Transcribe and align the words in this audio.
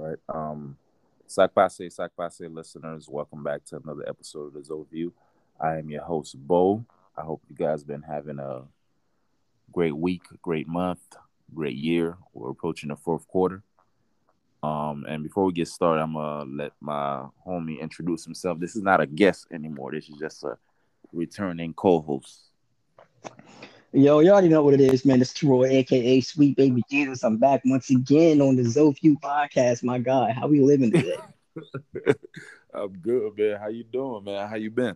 Right. 0.00 0.16
Um, 0.30 0.78
Sakpase, 1.28 1.94
Sakpase 1.94 2.52
listeners, 2.52 3.06
welcome 3.06 3.44
back 3.44 3.66
to 3.66 3.76
another 3.76 4.08
episode 4.08 4.46
of 4.46 4.54
the 4.54 4.64
Zoe 4.64 4.86
View. 4.90 5.12
I 5.60 5.76
am 5.76 5.90
your 5.90 6.02
host, 6.02 6.38
Bo. 6.38 6.86
I 7.14 7.20
hope 7.20 7.42
you 7.50 7.54
guys 7.54 7.84
been 7.84 8.00
having 8.00 8.38
a 8.38 8.62
great 9.70 9.94
week, 9.94 10.22
great 10.40 10.66
month, 10.66 11.00
great 11.54 11.76
year. 11.76 12.16
We're 12.32 12.48
approaching 12.48 12.88
the 12.88 12.96
fourth 12.96 13.28
quarter. 13.28 13.62
Um, 14.62 15.04
and 15.06 15.22
before 15.22 15.44
we 15.44 15.52
get 15.52 15.68
started, 15.68 16.00
I'm 16.00 16.14
gonna 16.14 16.50
let 16.50 16.72
my 16.80 17.26
homie 17.46 17.78
introduce 17.78 18.24
himself. 18.24 18.58
This 18.58 18.76
is 18.76 18.82
not 18.82 19.02
a 19.02 19.06
guest 19.06 19.48
anymore. 19.52 19.92
This 19.92 20.08
is 20.08 20.16
just 20.18 20.44
a 20.44 20.56
returning 21.12 21.74
co-host. 21.74 22.44
Yo, 23.92 24.20
you 24.20 24.30
already 24.30 24.48
know 24.48 24.62
what 24.62 24.74
it 24.74 24.80
is, 24.80 25.04
man. 25.04 25.20
It's 25.20 25.32
Troy, 25.32 25.68
aka 25.68 26.20
Sweet 26.20 26.56
Baby 26.56 26.84
Jesus. 26.88 27.24
I'm 27.24 27.38
back 27.38 27.62
once 27.64 27.90
again 27.90 28.40
on 28.40 28.54
the 28.54 28.62
Zofew 28.62 29.16
podcast. 29.20 29.82
My 29.82 29.98
God, 29.98 30.30
how 30.30 30.46
we 30.46 30.60
living 30.60 30.92
today? 30.92 31.16
I'm 32.72 32.92
good, 32.98 33.36
man. 33.36 33.58
How 33.58 33.66
you 33.66 33.82
doing, 33.82 34.22
man? 34.22 34.48
How 34.48 34.54
you 34.54 34.70
been? 34.70 34.94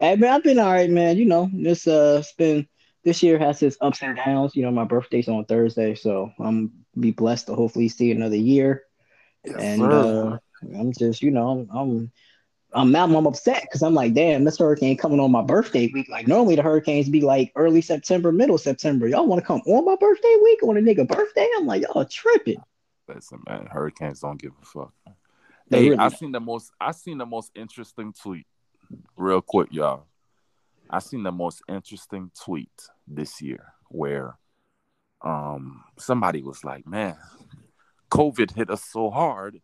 Hey, 0.00 0.16
man, 0.16 0.34
I've 0.34 0.42
been 0.42 0.58
all 0.58 0.70
right, 0.70 0.90
man. 0.90 1.16
You 1.16 1.24
know, 1.24 1.48
this 1.50 1.86
uh, 1.86 2.18
it's 2.20 2.34
been 2.34 2.68
this 3.04 3.22
year 3.22 3.38
has 3.38 3.62
its 3.62 3.78
ups 3.80 4.02
and 4.02 4.18
downs. 4.18 4.54
You 4.54 4.64
know, 4.64 4.70
my 4.70 4.84
birthday's 4.84 5.28
on 5.28 5.46
Thursday, 5.46 5.94
so 5.94 6.30
I'm 6.38 6.72
be 7.00 7.12
blessed 7.12 7.46
to 7.46 7.54
hopefully 7.54 7.88
see 7.88 8.10
another 8.10 8.36
year. 8.36 8.82
Yes, 9.44 9.56
and 9.56 9.82
uh, 9.82 10.38
I'm 10.78 10.92
just, 10.92 11.22
you 11.22 11.30
know, 11.30 11.48
I'm, 11.48 11.70
I'm 11.70 12.12
I'm 12.76 12.92
now 12.92 13.04
I'm 13.04 13.26
upset 13.26 13.62
because 13.62 13.82
I'm 13.82 13.94
like, 13.94 14.12
damn, 14.12 14.44
this 14.44 14.58
hurricane 14.58 14.98
coming 14.98 15.18
on 15.18 15.32
my 15.32 15.42
birthday 15.42 15.90
week. 15.94 16.10
Like 16.10 16.28
normally 16.28 16.56
the 16.56 16.62
hurricanes 16.62 17.08
be 17.08 17.22
like 17.22 17.50
early 17.56 17.80
September, 17.80 18.30
middle 18.30 18.58
September. 18.58 19.08
Y'all 19.08 19.26
want 19.26 19.40
to 19.40 19.46
come 19.46 19.62
on 19.66 19.86
my 19.86 19.96
birthday 19.96 20.36
week 20.42 20.62
on 20.62 20.76
a 20.76 20.80
nigga 20.80 21.08
birthday? 21.08 21.48
I'm 21.56 21.64
like, 21.64 21.82
y'all 21.82 22.04
tripping. 22.04 22.62
Listen, 23.08 23.42
man, 23.48 23.66
hurricanes 23.70 24.20
don't 24.20 24.40
give 24.40 24.52
a 24.60 24.64
fuck. 24.66 24.92
They 25.70 25.84
hey, 25.84 25.90
really 25.90 25.98
I 25.98 26.08
seen 26.10 26.32
the 26.32 26.40
most 26.40 26.70
I 26.78 26.92
seen 26.92 27.16
the 27.16 27.26
most 27.26 27.50
interesting 27.54 28.12
tweet. 28.12 28.46
Real 29.16 29.40
quick, 29.40 29.68
y'all. 29.72 30.06
I 30.90 30.98
seen 30.98 31.22
the 31.22 31.32
most 31.32 31.62
interesting 31.68 32.30
tweet 32.38 32.70
this 33.08 33.40
year 33.40 33.72
where 33.88 34.38
um 35.22 35.82
somebody 35.98 36.42
was 36.42 36.62
like, 36.62 36.86
Man, 36.86 37.16
COVID 38.10 38.54
hit 38.54 38.68
us 38.68 38.84
so 38.84 39.08
hard 39.08 39.62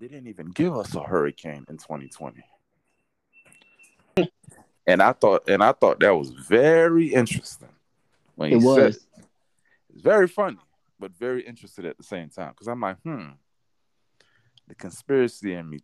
they 0.00 0.08
didn't 0.08 0.28
even 0.28 0.46
give 0.46 0.74
us 0.74 0.94
a 0.94 1.02
hurricane 1.02 1.66
in 1.68 1.76
2020. 1.76 2.42
And 4.86 5.02
I 5.02 5.12
thought, 5.12 5.48
and 5.48 5.62
I 5.62 5.72
thought 5.72 6.00
that 6.00 6.14
was 6.14 6.30
very 6.30 7.08
interesting. 7.12 7.68
When 8.36 8.52
it 8.52 8.56
was. 8.56 8.96
It. 8.96 9.02
It's 9.92 10.02
very 10.02 10.28
funny, 10.28 10.58
but 10.98 11.16
very 11.16 11.42
interested 11.42 11.84
at 11.84 11.96
the 11.96 12.04
same 12.04 12.28
time. 12.30 12.50
Because 12.50 12.68
I'm 12.68 12.80
like, 12.80 12.96
hmm, 13.02 13.30
the 14.68 14.74
conspiracy 14.74 15.54
in 15.54 15.68
me, 15.68 15.80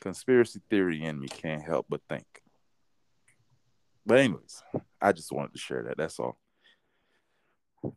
conspiracy 0.00 0.60
theory 0.68 1.04
in 1.04 1.20
me 1.20 1.28
can't 1.28 1.62
help 1.62 1.86
but 1.88 2.00
think. 2.08 2.26
But 4.04 4.18
anyways, 4.18 4.62
I 5.00 5.12
just 5.12 5.32
wanted 5.32 5.52
to 5.52 5.58
share 5.58 5.84
that. 5.84 5.96
That's 5.96 6.18
all. 6.18 6.38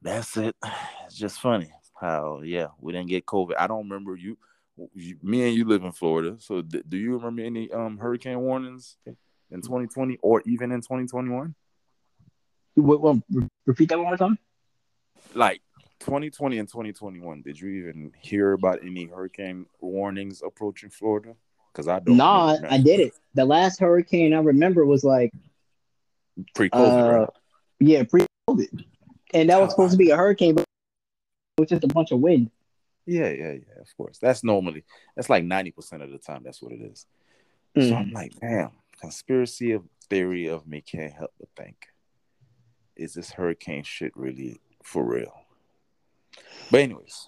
That's 0.01 0.37
it. 0.37 0.55
It's 1.05 1.17
just 1.17 1.39
funny 1.39 1.71
how 1.99 2.41
yeah 2.43 2.67
we 2.79 2.93
didn't 2.93 3.09
get 3.09 3.25
COVID. 3.25 3.55
I 3.57 3.67
don't 3.67 3.89
remember 3.89 4.15
you 4.15 4.37
me 5.21 5.47
and 5.47 5.55
you 5.55 5.65
live 5.65 5.83
in 5.83 5.91
Florida, 5.91 6.37
so 6.39 6.61
th- 6.61 6.85
do 6.87 6.97
you 6.97 7.17
remember 7.17 7.41
any 7.41 7.71
um 7.71 7.97
hurricane 7.97 8.39
warnings 8.39 8.97
in 9.51 9.61
2020 9.61 10.17
or 10.21 10.41
even 10.45 10.71
in 10.71 10.81
2021? 10.81 11.55
What, 12.75 13.01
what, 13.01 13.17
repeat 13.65 13.89
that 13.89 13.97
one 13.97 14.07
more 14.07 14.17
time. 14.17 14.37
Like 15.33 15.61
2020 15.99 16.59
and 16.59 16.67
2021, 16.67 17.41
did 17.41 17.59
you 17.59 17.69
even 17.69 18.11
hear 18.21 18.53
about 18.53 18.79
any 18.83 19.05
hurricane 19.05 19.65
warnings 19.81 20.41
approaching 20.45 20.89
Florida? 20.89 21.35
Because 21.71 21.87
I 21.87 21.99
don't. 21.99 22.17
Nah, 22.17 22.57
I 22.69 22.77
did 22.79 22.99
it. 22.99 23.13
The 23.35 23.45
last 23.45 23.79
hurricane 23.79 24.33
I 24.33 24.39
remember 24.39 24.85
was 24.85 25.03
like 25.03 25.31
pre-COVID, 26.55 26.73
uh, 26.75 27.19
right? 27.19 27.29
Yeah, 27.79 28.03
pre-COVID, 28.03 28.85
and 29.33 29.49
that 29.49 29.61
was 29.61 29.71
supposed 29.71 29.91
to 29.91 29.97
be 29.97 30.09
a 30.09 30.17
hurricane, 30.17 30.55
but 30.55 30.61
it 30.61 31.61
was 31.61 31.69
just 31.69 31.83
a 31.83 31.87
bunch 31.87 32.11
of 32.11 32.19
wind. 32.19 32.49
Yeah, 33.05 33.29
yeah, 33.29 33.51
yeah. 33.53 33.81
Of 33.81 33.95
course, 33.97 34.17
that's 34.19 34.43
normally 34.43 34.83
that's 35.15 35.29
like 35.29 35.43
ninety 35.43 35.71
percent 35.71 36.01
of 36.01 36.11
the 36.11 36.17
time. 36.17 36.41
That's 36.43 36.61
what 36.61 36.71
it 36.71 36.81
is. 36.81 37.05
Mm. 37.77 37.89
So 37.89 37.95
I'm 37.95 38.09
mm. 38.09 38.13
like, 38.13 38.33
damn, 38.39 38.71
conspiracy 38.99 39.71
of 39.71 39.83
theory 40.09 40.47
of 40.47 40.67
me 40.67 40.81
can't 40.81 41.13
help 41.13 41.31
but 41.39 41.49
think, 41.57 41.87
is 42.95 43.13
this 43.13 43.31
hurricane 43.31 43.83
shit 43.83 44.11
really 44.15 44.59
for 44.83 45.03
real? 45.03 45.33
But 46.71 46.81
anyways, 46.81 47.27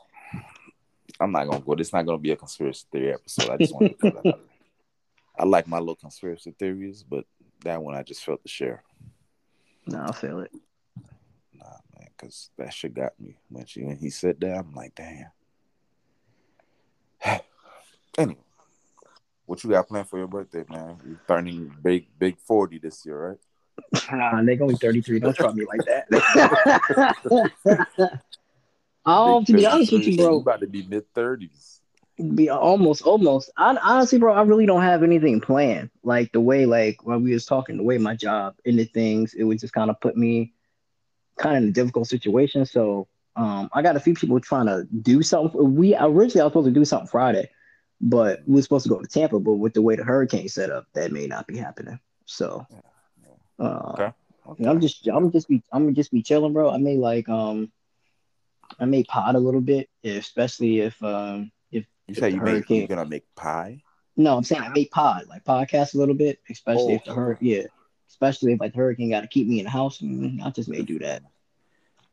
I'm 1.20 1.32
not 1.32 1.48
gonna 1.48 1.62
go. 1.62 1.76
This 1.76 1.94
not 1.94 2.06
gonna 2.06 2.18
be 2.18 2.32
a 2.32 2.36
conspiracy 2.36 2.86
theory 2.92 3.14
episode. 3.14 3.50
I 3.50 3.58
just 3.58 3.74
want 3.74 4.00
to. 4.00 4.38
I 5.38 5.46
like 5.46 5.68
my 5.68 5.80
little 5.80 5.96
conspiracy 5.96 6.54
theories, 6.58 7.04
but 7.04 7.26
that 7.64 7.82
one 7.82 7.96
I 7.96 8.04
just 8.04 8.24
felt 8.24 8.44
to 8.44 8.50
share. 8.50 8.84
No, 9.88 10.06
I 10.08 10.12
feel 10.12 10.40
it. 10.40 10.52
Nah, 11.54 11.78
man, 11.98 12.10
because 12.18 12.50
that 12.58 12.74
shit 12.74 12.94
got 12.94 13.20
me 13.20 13.38
when 13.50 13.66
she 13.66 13.84
when 13.84 13.98
he 13.98 14.10
said 14.10 14.40
that. 14.42 14.58
I'm 14.58 14.74
like, 14.74 14.94
damn. 14.96 15.32
anyway, 18.18 18.40
what 19.52 19.62
you 19.66 19.70
got 19.70 19.86
planned 19.86 20.08
for 20.08 20.18
your 20.18 20.28
birthday, 20.28 20.64
man? 20.70 20.98
You're 21.06 21.20
turning 21.28 21.76
big, 21.84 22.08
big 22.18 22.40
forty 22.40 22.80
this 22.80 23.06
year, 23.06 23.32
right? 23.32 23.38
Nah, 24.10 24.42
they 24.44 24.58
only 24.58 24.76
thirty 24.76 25.02
three. 25.02 25.20
Don't 25.20 25.36
try 25.36 25.52
me 25.52 25.66
like 25.66 25.82
that. 25.86 26.08
um, 29.06 29.44
to 29.44 29.52
be 29.52 29.66
honest 29.66 29.92
with 29.92 30.08
you, 30.08 30.16
bro, 30.16 30.36
you 30.36 30.40
about 30.40 30.62
to 30.62 30.68
be 30.68 30.84
mid 30.84 31.04
thirties. 31.14 31.82
Be 32.34 32.50
almost, 32.50 33.02
almost. 33.02 33.50
I, 33.58 33.76
honestly, 33.84 34.20
bro, 34.20 34.34
I 34.34 34.42
really 34.44 34.66
don't 34.66 34.84
have 34.84 35.04
anything 35.04 35.42
planned. 35.42 35.90
Like 36.02 36.32
the 36.32 36.40
way, 36.40 36.66
like 36.66 37.06
when 37.06 37.22
we 37.22 37.34
was 37.34 37.46
talking, 37.46 37.76
the 37.76 37.84
way 37.84 37.98
my 37.98 38.16
job 38.16 38.56
ended 38.66 38.94
things, 38.94 39.34
it 39.34 39.44
would 39.44 39.60
just 39.60 39.74
kind 39.74 39.90
of 39.90 40.00
put 40.00 40.16
me 40.16 40.54
kind 41.38 41.58
of 41.58 41.64
in 41.64 41.70
a 41.70 41.74
difficult 41.74 42.08
situation. 42.08 42.66
So 42.66 43.10
um, 43.36 43.70
I 43.74 43.82
got 43.82 43.98
a 43.98 44.00
few 44.00 44.14
people 44.14 44.40
trying 44.40 44.68
to 44.68 44.88
do 45.02 45.22
something. 45.22 45.76
We 45.76 45.94
originally 45.94 46.40
I 46.40 46.46
was 46.46 46.52
supposed 46.52 46.68
to 46.68 46.72
do 46.72 46.86
something 46.86 47.10
Friday, 47.10 47.50
but 48.02 48.42
we 48.48 48.56
were 48.56 48.62
supposed 48.62 48.84
to 48.84 48.90
go 48.90 49.00
to 49.00 49.08
Tampa. 49.08 49.40
But 49.40 49.54
with 49.54 49.74
the 49.74 49.82
way 49.82 49.96
the 49.96 50.04
hurricane 50.04 50.50
set 50.50 50.72
up, 50.72 50.88
that 50.94 51.12
may 51.12 51.28
not 51.28 51.48
be 51.48 51.58
happening. 51.58 52.00
So, 52.26 52.66
uh, 53.60 53.92
okay. 53.94 54.12
okay. 54.48 54.66
I'm 54.66 54.82
just 54.82 55.08
I'm 55.08 55.32
just 55.32 55.48
be 55.48 55.64
I'm 55.72 55.94
just 55.94 56.12
be 56.12 56.24
chilling, 56.24 56.54
bro. 56.54 56.72
I 56.72 56.78
may 56.78 56.98
like 56.98 57.30
um, 57.30 57.72
I 58.80 58.86
may 58.86 59.04
pod 59.04 59.36
a 59.36 59.40
little 59.40 59.62
bit, 59.62 59.90
especially 60.04 60.80
if 60.80 61.02
um 61.04 61.52
if 61.72 61.86
you 62.08 62.16
say 62.16 62.32
you 62.32 62.40
hurricane... 62.40 62.80
make, 62.80 62.90
you're 62.90 62.98
gonna 62.98 63.10
make 63.10 63.26
pie. 63.36 63.82
No, 64.18 64.36
I'm 64.36 64.44
saying 64.44 64.62
I 64.62 64.70
make 64.70 64.92
pod 64.92 65.26
like 65.30 65.44
podcast 65.44 65.96
a 65.96 65.98
little 65.98 66.16
bit, 66.16 66.40
especially 66.50 66.94
oh, 66.94 66.96
if 66.96 67.06
the 67.06 67.14
hurricane 67.14 67.48
yeah, 67.48 67.64
especially 68.10 68.54
if 68.54 68.60
like 68.60 68.74
the 68.74 68.80
hurricane 68.80 69.12
got 69.12 69.22
to 69.22 69.28
keep 69.28 69.48
me 69.48 69.60
in 69.60 69.66
the 69.66 69.72
house. 69.72 70.00
Mm, 70.00 70.44
I 70.44 70.50
just 70.50 70.70
may 70.70 70.82
do 70.82 71.00
that. 71.00 71.24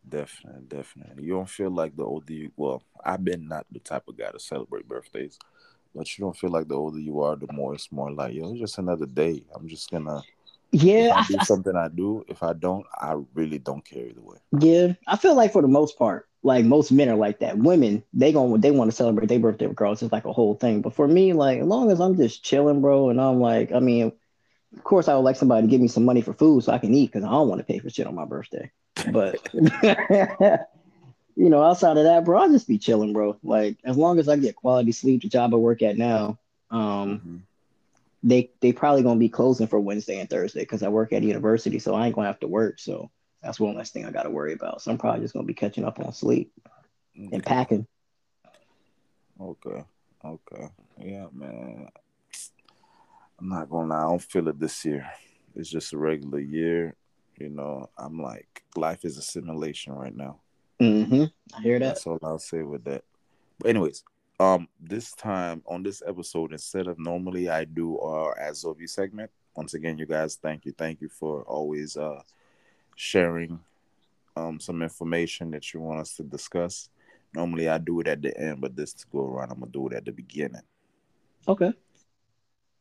Definitely, 0.09 0.63
definitely. 0.69 1.25
You 1.25 1.35
don't 1.35 1.49
feel 1.49 1.71
like 1.71 1.97
the 1.97 2.05
older 2.05 2.33
you 2.33 2.51
well, 2.57 2.83
I've 3.05 3.25
been 3.25 3.49
not 3.49 3.67
the 3.71 3.81
type 3.81 4.09
of 4.09 4.17
guy 4.17 4.31
to 4.31 4.41
celebrate 4.41 4.89
birthdays, 4.89 5.39
but 5.95 6.17
you 6.17 6.25
don't 6.25 6.37
feel 6.37 6.51
like 6.51 6.69
the 6.69 6.75
older 6.75 6.99
you 6.99 7.21
are, 7.21 7.37
the 7.37 7.53
more 7.53 7.75
it's 7.75 7.91
more 7.91 8.13
like, 8.13 8.35
yo, 8.35 8.51
it's 8.51 8.61
just 8.61 8.79
another 8.79 9.07
day. 9.07 9.43
I'm 9.55 9.69
just 9.69 9.91
gonna 9.91 10.23
yeah, 10.71 11.13
I 11.15 11.25
do 11.27 11.39
something 11.45 11.75
I 11.75 11.89
do. 11.89 12.25
If 12.29 12.43
I 12.43 12.53
don't, 12.53 12.85
I 12.95 13.17
really 13.35 13.59
don't 13.59 13.85
care 13.85 14.07
either 14.07 14.21
way. 14.21 14.39
Yeah, 14.59 14.93
I 15.07 15.17
feel 15.17 15.35
like 15.35 15.53
for 15.53 15.63
the 15.63 15.69
most 15.69 15.99
part, 15.99 16.29
like 16.43 16.65
most 16.65 16.93
men 16.93 17.09
are 17.09 17.17
like 17.17 17.41
that. 17.41 17.59
Women, 17.59 18.03
they 18.13 18.33
going 18.33 18.61
they 18.61 18.71
want 18.71 18.91
to 18.91 18.97
celebrate 18.97 19.29
their 19.29 19.39
birthday 19.39 19.67
regardless. 19.67 20.03
It's 20.03 20.13
like 20.13 20.27
a 20.27 20.33
whole 20.33 20.55
thing. 20.55 20.83
But 20.83 20.95
for 20.95 21.09
me, 21.09 21.33
like 21.33 21.61
as 21.61 21.67
long 21.67 21.91
as 21.91 22.01
I'm 22.01 22.17
just 22.17 22.45
chilling, 22.45 22.81
bro, 22.83 23.09
and 23.09 23.21
I'm 23.21 23.41
like, 23.41 23.73
I 23.73 23.81
mean, 23.81 24.13
of 24.77 24.85
course, 24.85 25.09
I 25.09 25.15
would 25.15 25.23
like 25.23 25.37
somebody 25.37 25.67
to 25.67 25.71
give 25.71 25.81
me 25.81 25.89
some 25.89 26.05
money 26.05 26.21
for 26.21 26.35
food 26.35 26.65
so 26.65 26.73
I 26.73 26.79
can 26.79 26.95
eat 26.95 27.13
because 27.13 27.25
I 27.25 27.31
don't 27.31 27.49
want 27.49 27.61
to 27.61 27.65
pay 27.65 27.79
for 27.79 27.89
shit 27.89 28.07
on 28.07 28.15
my 28.15 28.27
birthday. 28.27 28.71
But 29.11 29.37
you 31.39 31.51
know, 31.51 31.63
outside 31.63 31.97
of 31.97 32.03
that, 32.03 32.25
bro, 32.25 32.41
I'll 32.41 32.51
just 32.51 32.67
be 32.67 32.79
chilling, 32.79 33.13
bro. 33.13 33.39
Like 33.45 33.79
as 33.85 33.97
long 33.97 34.19
as 34.19 34.29
I 34.29 34.37
get 34.37 34.57
quality 34.57 34.91
sleep, 34.91 35.23
the 35.23 35.29
job 35.29 35.55
I 35.55 35.57
work 35.57 35.83
at 35.83 35.97
now, 35.97 36.37
um, 36.69 36.81
mm-hmm. 36.81 37.37
they 38.25 38.51
they 38.61 38.73
probably 38.73 39.05
gonna 39.05 39.21
be 39.21 39.29
closing 39.29 39.69
for 39.69 39.79
Wednesday 39.79 40.19
and 40.19 40.29
Thursday 40.29 40.61
because 40.61 40.83
I 40.83 40.89
work 40.89 41.13
at 41.13 41.23
university, 41.23 41.79
so 41.79 41.95
I 41.95 42.07
ain't 42.07 42.17
gonna 42.17 42.27
have 42.27 42.41
to 42.41 42.49
work. 42.49 42.81
So 42.81 43.13
that's 43.41 43.61
one 43.61 43.77
less 43.77 43.91
thing 43.91 44.05
I 44.05 44.11
gotta 44.11 44.31
worry 44.31 44.53
about. 44.53 44.83
So 44.83 44.91
I'm 44.91 44.99
probably 44.99 45.21
just 45.21 45.33
gonna 45.33 45.47
be 45.47 45.55
catching 45.55 45.85
up 45.85 46.01
on 46.01 46.13
sleep 46.13 46.51
okay. 47.17 47.29
and 47.31 47.45
packing. 47.45 47.87
Okay. 49.41 49.85
Okay. 50.25 50.69
Yeah, 51.01 51.27
man. 51.33 51.89
I'm 53.39 53.49
not 53.49 53.71
gonna 53.71 53.95
lie, 53.95 54.01
I 54.01 54.07
don't 54.07 54.21
feel 54.21 54.49
it 54.49 54.59
this 54.59 54.85
year. 54.85 55.09
It's 55.55 55.71
just 55.71 55.93
a 55.93 55.99
regular 55.99 56.41
year. 56.41 56.97
You 57.39 57.51
know, 57.51 57.91
I'm 57.97 58.21
like, 58.21 58.65
life 58.75 59.05
is 59.05 59.17
a 59.19 59.23
simulation 59.23 59.93
right 59.93 60.15
now. 60.15 60.41
Mm-hmm. 60.81 61.25
I 61.57 61.63
hear 61.63 61.79
that. 61.79 61.87
That's 61.87 62.07
all 62.07 62.19
I'll 62.23 62.39
say 62.39 62.63
with 62.63 62.85
that. 62.85 63.05
But 63.59 63.71
anyways, 63.71 64.05
um, 64.41 64.69
this 64.81 65.13
time 65.13 65.63
on 65.67 65.83
this 65.83 66.03
episode, 66.07 66.53
instead 66.53 66.87
of 66.87 66.99
normally 66.99 67.49
I 67.49 67.65
do 67.65 67.99
our 67.99 68.37
Azovi 68.41 68.89
segment. 68.89 69.31
Once 69.57 69.75
again, 69.75 69.99
you 69.99 70.07
guys, 70.07 70.37
thank 70.37 70.65
you, 70.65 70.73
thank 70.73 71.01
you 71.01 71.09
for 71.09 71.43
always 71.43 71.97
uh 71.97 72.23
sharing 72.95 73.59
um 74.37 74.61
some 74.61 74.83
information 74.83 75.51
that 75.51 75.75
you 75.75 75.81
want 75.81 76.01
us 76.01 76.15
to 76.17 76.23
discuss. 76.23 76.89
Normally 77.35 77.69
I 77.69 77.79
do 77.79 77.99
it 78.01 78.07
at 78.07 78.23
the 78.23 78.37
end, 78.39 78.61
but 78.61 78.77
this 78.77 78.93
to 78.95 79.07
go 79.11 79.27
around 79.27 79.51
I'm 79.51 79.59
gonna 79.59 79.73
do 79.73 79.89
it 79.89 79.95
at 79.95 80.05
the 80.05 80.13
beginning. 80.13 80.63
Okay. 81.49 81.73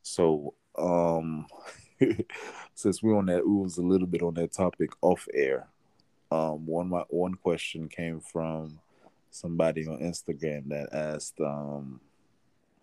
So 0.04 0.54
um 0.78 1.48
since 2.76 3.02
we're 3.02 3.18
on 3.18 3.26
that 3.26 3.48
we 3.48 3.56
was 3.56 3.80
a 3.80 3.82
little 3.82 4.08
bit 4.08 4.22
on 4.22 4.36
that 4.36 4.54
topic 4.54 4.92
off 5.02 5.28
air. 5.34 5.68
Um 6.32 6.66
one 6.66 6.90
my 6.90 7.04
one 7.10 7.36
question 7.36 7.88
came 7.88 8.20
from 8.20 8.80
somebody 9.30 9.88
on 9.88 10.00
Instagram 10.00 10.68
that 10.70 10.94
asked 10.94 11.40
um 11.40 12.02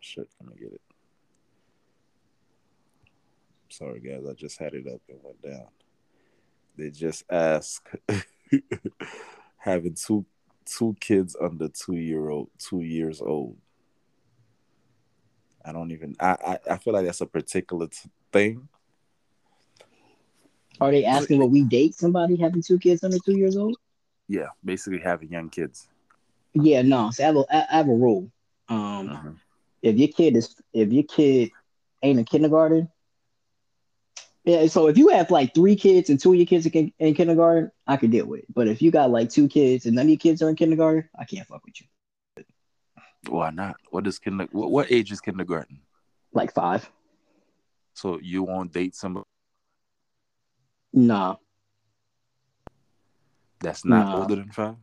shit, 0.00 0.28
let 0.40 0.50
me 0.50 0.56
get 0.60 0.72
it. 0.72 0.80
Sorry 3.68 4.00
guys, 4.00 4.24
I 4.28 4.34
just 4.34 4.58
had 4.58 4.74
it 4.74 4.86
up 4.86 5.00
and 5.08 5.18
went 5.22 5.42
down. 5.42 5.66
They 6.76 6.90
just 6.90 7.24
ask 7.30 7.88
having 9.58 9.94
two 9.94 10.24
two 10.64 10.96
kids 11.00 11.36
under 11.40 11.68
two 11.68 11.96
year 11.96 12.28
old 12.28 12.50
two 12.58 12.80
years 12.80 13.20
old. 13.20 13.56
I 15.64 15.72
don't 15.72 15.90
even 15.90 16.14
I, 16.20 16.36
I, 16.46 16.72
I 16.72 16.78
feel 16.78 16.92
like 16.92 17.06
that's 17.06 17.20
a 17.20 17.26
particular 17.26 17.86
t- 17.88 18.10
thing. 18.32 18.68
Are 20.80 20.90
they 20.90 21.04
asking 21.04 21.38
what 21.38 21.50
we 21.50 21.62
date 21.64 21.94
somebody 21.94 22.36
having 22.36 22.62
two 22.62 22.78
kids 22.78 23.02
under 23.04 23.18
two 23.18 23.36
years 23.36 23.56
old? 23.56 23.76
Yeah, 24.28 24.48
basically 24.64 25.00
having 25.00 25.30
young 25.30 25.48
kids. 25.50 25.88
Yeah, 26.54 26.82
no. 26.82 27.10
So 27.10 27.22
I 27.22 27.26
have 27.26 27.36
a, 27.36 27.44
I 27.50 27.76
have 27.76 27.88
a 27.88 27.94
rule. 27.94 28.30
Um, 28.68 29.10
Uh-huh. 29.10 29.32
if 29.82 29.96
your 29.96 30.08
kid 30.08 30.36
is 30.36 30.54
if 30.72 30.92
your 30.92 31.04
kid 31.04 31.50
ain't 32.02 32.18
in 32.18 32.24
kindergarten, 32.24 32.88
yeah. 34.44 34.66
So 34.66 34.88
if 34.88 34.96
you 34.98 35.08
have 35.08 35.30
like 35.30 35.54
three 35.54 35.76
kids 35.76 36.10
and 36.10 36.18
two 36.20 36.32
of 36.32 36.36
your 36.36 36.46
kids 36.46 36.66
are 36.66 36.70
in, 36.70 36.92
in 36.98 37.14
kindergarten, 37.14 37.70
I 37.86 37.96
could 37.96 38.10
deal 38.10 38.26
with 38.26 38.40
it. 38.40 38.46
But 38.54 38.68
if 38.68 38.82
you 38.82 38.90
got 38.90 39.10
like 39.10 39.30
two 39.30 39.48
kids 39.48 39.86
and 39.86 39.94
none 39.94 40.06
of 40.06 40.10
your 40.10 40.18
kids 40.18 40.42
are 40.42 40.48
in 40.48 40.56
kindergarten, 40.56 41.08
I 41.18 41.24
can't 41.24 41.46
fuck 41.46 41.64
with 41.64 41.80
you. 41.80 41.86
Why 43.28 43.50
not? 43.50 43.76
What 43.90 44.06
is 44.06 44.18
kinder 44.18 44.48
what, 44.52 44.70
what 44.70 44.90
age 44.92 45.10
is 45.12 45.20
kindergarten? 45.20 45.80
Like 46.32 46.52
five, 46.52 46.90
So 47.94 48.18
you 48.20 48.42
won't 48.42 48.72
date 48.72 48.94
somebody 48.94 49.26
nah. 50.94 51.36
that's 53.60 53.84
not 53.84 54.06
Nah. 54.06 54.20
older 54.20 54.36
than 54.36 54.50
five? 54.50 54.76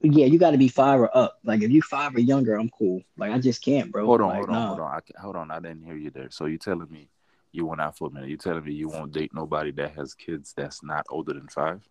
Yeah, 0.00 0.26
you 0.26 0.38
got 0.38 0.50
to 0.52 0.58
be 0.58 0.68
five 0.68 1.00
or 1.00 1.16
up. 1.16 1.38
Like 1.44 1.62
if 1.62 1.70
you 1.70 1.82
five 1.82 2.14
or 2.14 2.20
younger, 2.20 2.54
I'm 2.54 2.68
cool. 2.70 3.02
Like 3.16 3.32
I 3.32 3.38
just 3.38 3.64
can't, 3.64 3.90
bro. 3.90 4.04
Hold 4.06 4.20
on, 4.20 4.28
Like, 4.28 4.36
hold 4.36 4.50
on, 4.50 4.54
nah. 4.54 4.66
hold 4.68 4.80
on. 4.80 4.94
I, 4.94 5.20
hold 5.20 5.36
on, 5.36 5.50
I 5.50 5.60
didn't 5.60 5.82
hear 5.82 5.96
you 5.96 6.10
there. 6.10 6.30
So 6.30 6.46
you 6.46 6.58
telling 6.58 6.90
me 6.90 7.08
you 7.52 7.66
went 7.66 7.80
out 7.80 7.96
for 7.96 8.08
a 8.08 8.10
minute. 8.10 8.28
You 8.28 8.36
telling 8.36 8.64
me 8.64 8.72
you 8.72 8.88
won't 8.88 9.12
date 9.12 9.32
nobody 9.34 9.70
that 9.72 9.94
has 9.94 10.14
kids 10.14 10.52
that's 10.56 10.82
not 10.82 11.06
older 11.08 11.32
than 11.32 11.48
five? 11.48 11.88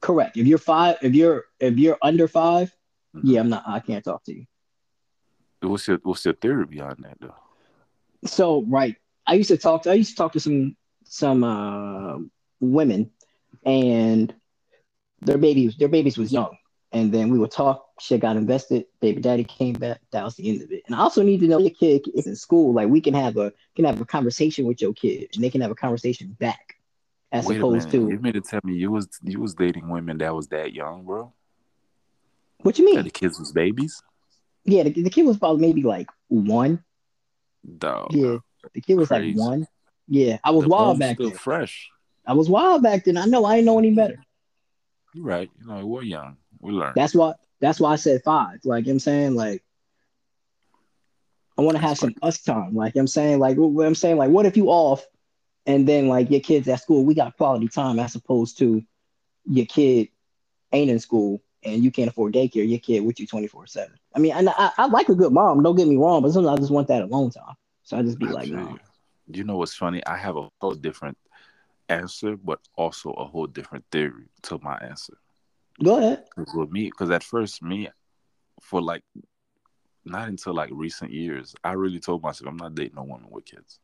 Correct. 0.00 0.36
If 0.36 0.46
you're 0.46 0.58
five, 0.58 0.96
if 1.02 1.14
you're 1.14 1.44
if 1.60 1.78
you're 1.78 1.98
under 2.02 2.26
5 2.26 2.74
Mhm. 3.14 3.20
yeah, 3.24 3.40
I'm 3.40 3.48
not. 3.48 3.64
I 3.66 3.80
can't 3.80 4.04
talk 4.04 4.22
to 4.24 4.34
you. 4.34 4.46
What's 5.62 5.86
your 5.88 5.98
what's 6.02 6.24
your 6.24 6.34
theory 6.34 6.66
behind 6.66 6.98
that 7.04 7.18
though? 7.20 7.34
So 8.24 8.62
right, 8.62 8.96
I 9.26 9.34
used 9.34 9.48
to 9.48 9.56
talk. 9.58 9.82
To, 9.82 9.90
I 9.90 9.94
used 9.94 10.10
to 10.10 10.16
talk 10.16 10.32
to 10.32 10.40
some 10.40 10.76
some 11.10 11.42
uh, 11.42 12.18
women, 12.60 13.10
and 13.66 14.32
their 15.20 15.38
babies 15.38 15.76
their 15.76 15.88
babies 15.88 16.16
was 16.16 16.32
young, 16.32 16.56
and 16.92 17.12
then 17.12 17.30
we 17.30 17.38
would 17.38 17.50
talk. 17.50 17.84
Shit 17.98 18.20
got 18.20 18.36
invested. 18.36 18.86
Baby 19.00 19.20
daddy 19.20 19.44
came 19.44 19.74
back. 19.74 20.00
That 20.12 20.24
was 20.24 20.36
the 20.36 20.48
end 20.48 20.62
of 20.62 20.70
it. 20.72 20.84
And 20.86 20.94
I 20.94 21.00
also 21.00 21.22
need 21.22 21.40
to 21.40 21.48
know 21.48 21.58
your 21.58 21.70
kid 21.70 22.06
is 22.14 22.26
in 22.26 22.36
school. 22.36 22.72
Like 22.72 22.88
we 22.88 23.00
can 23.00 23.12
have 23.12 23.36
a 23.36 23.52
can 23.74 23.84
have 23.84 24.00
a 24.00 24.06
conversation 24.06 24.64
with 24.66 24.80
your 24.80 24.94
kid, 24.94 25.28
and 25.34 25.42
they 25.44 25.50
can 25.50 25.60
have 25.60 25.72
a 25.72 25.74
conversation 25.74 26.34
back, 26.38 26.76
as 27.32 27.44
Wait 27.46 27.58
opposed 27.58 27.90
to 27.90 28.08
You 28.08 28.18
mean 28.20 28.32
to 28.34 28.40
tell 28.40 28.60
me 28.62 28.74
you 28.74 28.90
was 28.92 29.08
you 29.22 29.40
was 29.40 29.54
dating 29.54 29.90
women 29.90 30.18
that 30.18 30.34
was 30.34 30.46
that 30.48 30.72
young, 30.72 31.04
bro? 31.04 31.32
what 32.62 32.78
you 32.78 32.86
That 32.86 32.94
mean? 32.94 33.04
the 33.04 33.10
kids 33.10 33.38
was 33.38 33.52
babies? 33.52 34.00
Yeah, 34.64 34.84
the, 34.84 34.90
the 35.02 35.10
kid 35.10 35.24
was 35.26 35.38
probably 35.38 35.66
maybe 35.66 35.82
like 35.82 36.08
one. 36.28 36.84
Dog. 37.78 38.12
Yeah, 38.14 38.36
the 38.74 38.80
kid 38.80 38.96
was 38.96 39.08
Crazy. 39.08 39.36
like 39.36 39.48
one. 39.48 39.66
Yeah, 40.10 40.38
I 40.42 40.50
was 40.50 40.64
The 40.64 40.70
wild 40.70 40.98
back 40.98 41.14
still 41.14 41.30
then. 41.30 41.38
fresh. 41.38 41.88
I 42.26 42.32
was 42.32 42.50
wild 42.50 42.82
back 42.82 43.04
then. 43.04 43.16
I 43.16 43.26
know. 43.26 43.44
I 43.44 43.56
didn't 43.56 43.66
know 43.66 43.78
any 43.78 43.92
better. 43.92 44.22
You're 45.14 45.24
right. 45.24 45.48
You 45.60 45.66
know, 45.66 45.86
we're 45.86 46.02
young. 46.02 46.36
We 46.60 46.72
learn. 46.72 46.92
That's 46.96 47.14
why. 47.14 47.34
That's 47.60 47.78
why 47.78 47.92
I 47.92 47.96
said 47.96 48.22
five. 48.24 48.58
Like 48.64 48.86
you 48.86 48.92
know 48.92 48.94
I'm 48.94 48.98
saying, 49.00 49.34
like 49.36 49.62
I 51.56 51.62
want 51.62 51.76
to 51.76 51.82
have 51.82 51.96
some 51.96 52.14
us 52.22 52.42
time. 52.42 52.74
Like 52.74 52.94
you 52.94 52.98
know 52.98 53.02
what 53.02 53.02
I'm 53.02 53.06
saying, 53.06 53.38
like 53.38 53.56
what 53.56 53.86
I'm 53.86 53.94
saying, 53.94 54.16
like 54.16 54.30
what 54.30 54.46
if 54.46 54.56
you 54.56 54.66
off, 54.68 55.06
and 55.64 55.86
then 55.86 56.08
like 56.08 56.28
your 56.30 56.40
kids 56.40 56.66
at 56.68 56.80
school, 56.80 57.04
we 57.04 57.14
got 57.14 57.36
quality 57.36 57.68
time 57.68 58.00
as 58.00 58.16
opposed 58.16 58.58
to 58.58 58.82
your 59.46 59.66
kid 59.66 60.08
ain't 60.72 60.90
in 60.90 60.98
school 60.98 61.42
and 61.62 61.84
you 61.84 61.90
can't 61.90 62.10
afford 62.10 62.34
daycare. 62.34 62.68
Your 62.68 62.78
kid 62.78 63.04
with 63.04 63.20
you 63.20 63.26
24 63.26 63.66
seven. 63.66 63.94
I 64.14 64.18
mean, 64.18 64.32
and 64.32 64.48
I, 64.48 64.70
I 64.76 64.86
like 64.86 65.08
a 65.08 65.14
good 65.14 65.32
mom. 65.32 65.62
Don't 65.62 65.76
get 65.76 65.86
me 65.88 65.96
wrong, 65.96 66.22
but 66.22 66.32
sometimes 66.32 66.58
I 66.58 66.60
just 66.60 66.72
want 66.72 66.88
that 66.88 67.02
alone 67.02 67.30
time. 67.30 67.54
So 67.84 67.96
I 67.96 68.02
just 68.02 68.18
be 68.18 68.26
I 68.26 68.30
like, 68.30 68.48
no. 68.48 68.78
You. 69.36 69.44
Know 69.44 69.56
what's 69.56 69.74
funny? 69.74 70.04
I 70.06 70.16
have 70.16 70.36
a 70.36 70.48
whole 70.60 70.74
different 70.74 71.18
answer, 71.88 72.36
but 72.36 72.60
also 72.76 73.10
a 73.12 73.24
whole 73.24 73.46
different 73.46 73.84
theory 73.90 74.26
to 74.42 74.58
my 74.62 74.76
answer. 74.78 75.14
Go 75.82 75.98
ahead. 75.98 76.24
With 76.54 76.70
me, 76.70 76.84
because 76.84 77.10
at 77.10 77.24
first, 77.24 77.62
me, 77.62 77.88
for 78.60 78.80
like, 78.80 79.02
not 80.04 80.28
until 80.28 80.54
like 80.54 80.70
recent 80.72 81.12
years, 81.12 81.54
I 81.64 81.72
really 81.72 82.00
told 82.00 82.22
myself 82.22 82.48
I'm 82.48 82.56
not 82.56 82.74
dating 82.74 82.96
no 82.96 83.02
woman 83.02 83.28
with 83.30 83.44
kids. 83.44 83.80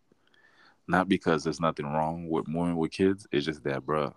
Not 0.88 1.08
because 1.08 1.44
there's 1.44 1.60
nothing 1.60 1.86
wrong 1.86 2.28
with 2.28 2.46
women 2.46 2.76
with 2.76 2.92
kids. 2.92 3.26
It's 3.32 3.46
just 3.46 3.64
that, 3.64 3.84
bruh, 3.84 4.14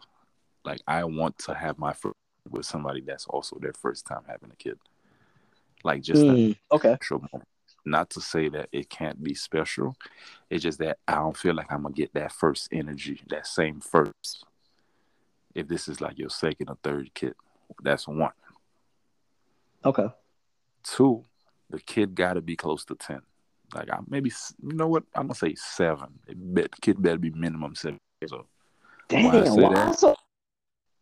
like 0.64 0.82
I 0.88 1.04
want 1.04 1.38
to 1.40 1.54
have 1.54 1.78
my 1.78 1.94
first 1.94 2.16
with 2.50 2.66
somebody 2.66 3.02
that's 3.02 3.26
also 3.28 3.58
their 3.60 3.74
first 3.74 4.06
time 4.06 4.24
having 4.28 4.52
a 4.52 4.56
kid. 4.56 4.78
Like 5.84 6.02
just 6.02 6.26
Mm, 6.26 6.56
okay. 6.72 6.98
moment. 7.12 7.48
Not 7.86 8.10
to 8.12 8.22
say 8.22 8.50
that 8.50 8.70
it 8.72 8.90
can't 8.90 9.22
be 9.24 9.34
special. 9.34 9.96
It's 10.50 10.64
just 10.64 10.80
that 10.80 10.98
I 11.08 11.16
don't 11.16 11.38
feel 11.38 11.56
like 11.56 11.72
I'm 11.72 11.84
gonna 11.84 11.94
get 11.94 12.14
that 12.14 12.32
first 12.32 12.70
energy, 12.72 13.22
that 13.30 13.48
same 13.48 13.80
first. 13.82 14.46
If 15.56 15.68
this 15.68 15.88
is 15.88 16.02
like 16.02 16.18
your 16.18 16.30
second 16.30 16.70
or 16.70 16.78
third 16.84 17.14
kid, 17.14 17.34
that's 17.82 18.08
one. 18.08 18.32
Okay. 19.84 20.08
Two, 20.84 21.24
the 21.70 21.80
kid 21.80 22.16
got 22.16 22.34
to 22.34 22.42
be 22.42 22.56
close 22.56 22.86
to 22.86 22.96
ten. 22.96 23.22
Like 23.74 23.92
I 23.92 24.00
maybe 24.08 24.32
you 24.62 24.74
know 24.74 24.88
what 24.88 25.04
I'm 25.16 25.28
gonna 25.28 25.36
say 25.36 25.56
seven. 25.56 26.20
Bet, 26.28 26.72
the 26.72 26.82
kid 26.82 27.02
better 27.02 27.18
be 27.18 27.32
minimum 27.32 27.76
seven 27.76 28.00
years 28.22 28.34
old. 28.34 28.46
Damn. 29.08 29.26
Why 29.26 29.50
Why 29.50 29.74
that? 29.74 30.00
so? 30.00 30.16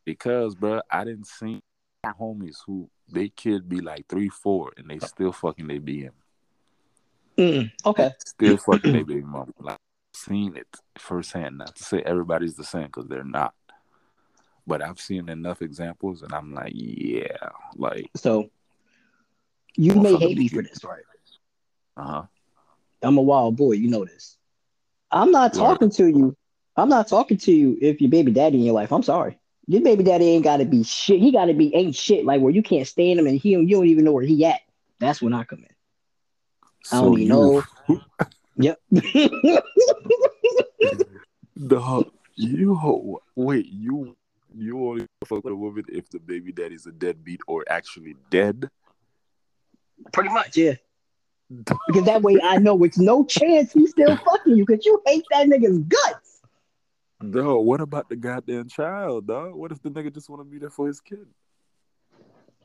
Because, 0.06 0.56
bro, 0.56 0.82
I 0.90 1.04
didn't 1.04 1.28
see 1.28 1.60
homies 2.06 2.58
who 2.66 2.90
they 3.12 3.30
kid 3.30 3.68
be 3.68 3.82
like 3.82 4.08
three, 4.08 4.30
four, 4.30 4.72
and 4.78 4.90
they 4.90 4.98
uh. 4.98 5.06
still 5.06 5.32
fucking 5.32 5.68
they 5.68 5.80
BM. 5.80 6.12
Mm, 7.38 7.72
okay. 7.86 8.12
Still 8.26 8.58
fucking 8.66 8.94
they 8.94 9.04
baby 9.04 9.22
mama. 9.22 9.52
Like 9.60 9.78
seen 10.14 10.56
it 10.56 10.68
firsthand. 10.98 11.60
Not 11.60 11.76
to 11.76 11.84
say 11.84 12.02
everybody's 12.02 12.56
the 12.56 12.64
same 12.64 12.88
because 12.88 13.08
they're 13.08 13.24
not. 13.24 13.54
But 14.66 14.82
I've 14.82 15.00
seen 15.00 15.30
enough 15.30 15.62
examples, 15.62 16.24
and 16.24 16.34
I'm 16.34 16.54
like, 16.54 16.74
yeah, 16.76 17.38
like, 17.78 18.10
So 18.18 18.50
you 19.78 19.96
may 19.96 20.16
hate 20.16 20.38
me 20.38 20.50
for 20.50 20.62
this, 20.62 20.84
right? 20.84 21.04
uh 21.96 22.04
huh. 22.04 22.24
I'm 23.02 23.18
a 23.18 23.22
wild 23.22 23.56
boy. 23.56 23.74
You 23.74 23.90
know 23.90 24.04
this. 24.04 24.38
I'm 25.12 25.32
not 25.32 25.54
talking 25.54 25.90
to 25.92 26.08
you. 26.08 26.36
I'm 26.76 26.90
not 26.90 27.08
talking 27.08 27.38
to 27.38 27.52
you 27.52 27.78
if 27.82 28.02
your 28.02 28.10
baby 28.10 28.32
daddy 28.32 28.58
in 28.58 28.64
your 28.64 28.74
life. 28.74 28.92
I'm 28.92 29.04
sorry. 29.04 29.40
Your 29.68 29.82
baby 29.82 30.04
daddy 30.04 30.26
ain't 30.26 30.44
got 30.44 30.58
to 30.58 30.66
be 30.66 30.84
shit. 30.84 31.20
He 31.20 31.32
got 31.32 31.46
to 31.46 31.54
be 31.54 31.74
ain't 31.76 31.96
shit 31.96 32.26
like 32.26 32.42
where 32.42 32.54
you 32.54 32.64
can't 32.64 32.88
stand 32.88 33.20
him 33.20 33.28
and 33.28 33.40
he 33.40 33.52
you 33.52 33.68
don't 33.68 33.88
even 33.88 34.06
know 34.06 34.12
where 34.12 34.24
he 34.24 34.46
at. 34.46 34.62
That's 35.00 35.22
when 35.22 35.34
I 35.34 35.44
come 35.44 35.60
in. 35.60 35.77
I 36.92 37.02
don't 37.02 37.20
even 37.20 37.28
know. 37.28 37.64
Yep. 38.60 38.80
Dog, 41.68 42.12
you 42.36 42.74
ho- 42.76 43.22
wait, 43.36 43.68
you 43.68 44.16
you 44.56 44.88
only 44.88 45.06
fuck 45.26 45.44
with 45.44 45.54
a 45.54 45.56
woman 45.56 45.84
if 45.90 46.10
the 46.10 46.20
baby 46.20 46.52
daddy's 46.52 46.88
a 46.88 46.92
deadbeat 46.92 47.42
or 47.48 47.64
actually 47.70 48.16
dead. 48.32 48.68
Pretty 50.12 50.30
much, 50.30 50.58
yeah. 50.58 50.74
Because 51.50 52.06
that 52.06 52.24
way 52.24 52.38
I 52.44 52.58
know 52.58 52.84
it's 52.84 52.98
no 52.98 53.24
chance 53.24 53.72
he's 53.74 53.92
still 53.92 54.18
fucking 54.18 54.58
you 54.58 54.66
because 54.66 54.86
you 54.86 55.02
hate 55.06 55.24
that 55.32 55.48
nigga's 55.48 55.78
guts. 55.80 56.42
Dog, 57.30 57.66
what 57.66 57.82
about 57.82 58.10
the 58.10 58.16
goddamn 58.16 58.68
child, 58.70 59.28
dog? 59.28 59.54
What 59.54 59.72
if 59.72 59.82
the 59.82 59.90
nigga 59.90 60.14
just 60.14 60.30
want 60.30 60.42
to 60.42 60.46
be 60.46 60.58
there 60.58 60.70
for 60.70 60.88
his 60.88 61.00
kid? 61.00 61.28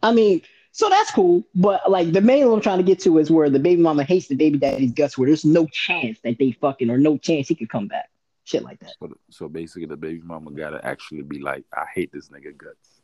I 0.02 0.12
mean, 0.12 0.42
so 0.72 0.88
that's 0.88 1.10
cool. 1.12 1.44
But 1.54 1.90
like 1.90 2.12
the 2.12 2.20
main 2.20 2.46
one 2.46 2.54
I'm 2.54 2.60
trying 2.62 2.78
to 2.78 2.84
get 2.84 3.00
to 3.00 3.18
is 3.18 3.30
where 3.30 3.48
the 3.50 3.58
baby 3.58 3.80
mama 3.82 4.04
hates 4.04 4.26
the 4.26 4.34
baby 4.34 4.58
daddy's 4.58 4.92
guts, 4.92 5.16
where 5.16 5.26
there's 5.28 5.44
no 5.44 5.66
chance 5.66 6.18
that 6.24 6.38
they 6.38 6.52
fucking 6.52 6.90
or 6.90 6.98
no 6.98 7.18
chance 7.18 7.48
he 7.48 7.54
could 7.54 7.70
come 7.70 7.88
back. 7.88 8.08
Shit 8.44 8.64
like 8.64 8.80
that. 8.80 8.94
So, 8.98 9.14
so 9.30 9.48
basically, 9.48 9.86
the 9.86 9.96
baby 9.96 10.20
mama 10.24 10.50
gotta 10.50 10.84
actually 10.84 11.22
be 11.22 11.38
like, 11.38 11.64
I 11.72 11.84
hate 11.94 12.10
this 12.12 12.28
nigga 12.30 12.56
guts. 12.56 13.00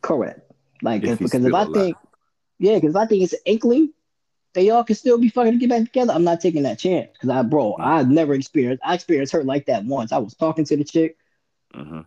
Correct. 0.00 0.40
Like 0.82 1.04
If 1.04 1.18
because 1.18 1.44
if 1.44 1.52
I 1.52 1.62
alive. 1.62 1.74
think, 1.74 1.96
yeah, 2.58 2.76
because 2.76 2.90
if 2.90 2.96
I 2.96 3.06
think 3.06 3.22
it's 3.24 3.32
an 3.34 3.40
inkling, 3.44 3.92
they 4.54 4.70
all 4.70 4.84
can 4.84 4.96
still 4.96 5.18
be 5.18 5.28
fucking 5.28 5.52
to 5.52 5.58
get 5.58 5.68
back 5.68 5.84
together. 5.84 6.12
I'm 6.12 6.24
not 6.24 6.40
taking 6.40 6.62
that 6.62 6.78
chance 6.78 7.10
because 7.12 7.28
I, 7.28 7.42
bro, 7.42 7.74
Mm. 7.78 7.84
I've 7.84 8.08
never 8.08 8.34
experienced. 8.34 8.82
I 8.84 8.94
experienced 8.94 9.32
her 9.32 9.44
like 9.44 9.66
that 9.66 9.84
once. 9.84 10.12
I 10.12 10.18
was 10.18 10.34
talking 10.34 10.64
to 10.64 10.76
the 10.76 10.84
chick, 10.84 11.16
mm-hmm. 11.74 12.00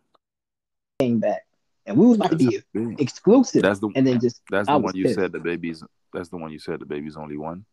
came 1.00 1.20
back. 1.20 1.46
And 1.86 1.98
we 1.98 2.06
was 2.08 2.18
about 2.18 2.32
to 2.32 2.38
be 2.38 2.60
exclusive. 3.00 3.62
That's 3.62 3.80
the 3.80 3.90
and 3.96 4.06
then 4.08 4.20
just 4.20 4.42
that's 4.50 4.70
I 4.70 4.74
the 4.74 4.80
one 4.80 4.96
you 4.96 5.04
pissed. 5.06 5.16
said 5.16 5.32
the 5.32 5.40
baby's. 5.40 5.84
That's 6.14 6.30
the 6.30 6.38
one 6.38 6.52
you 6.52 6.60
said 6.60 6.80
the 6.80 6.86
baby's 6.86 7.18
only 7.18 7.38
one. 7.38 7.66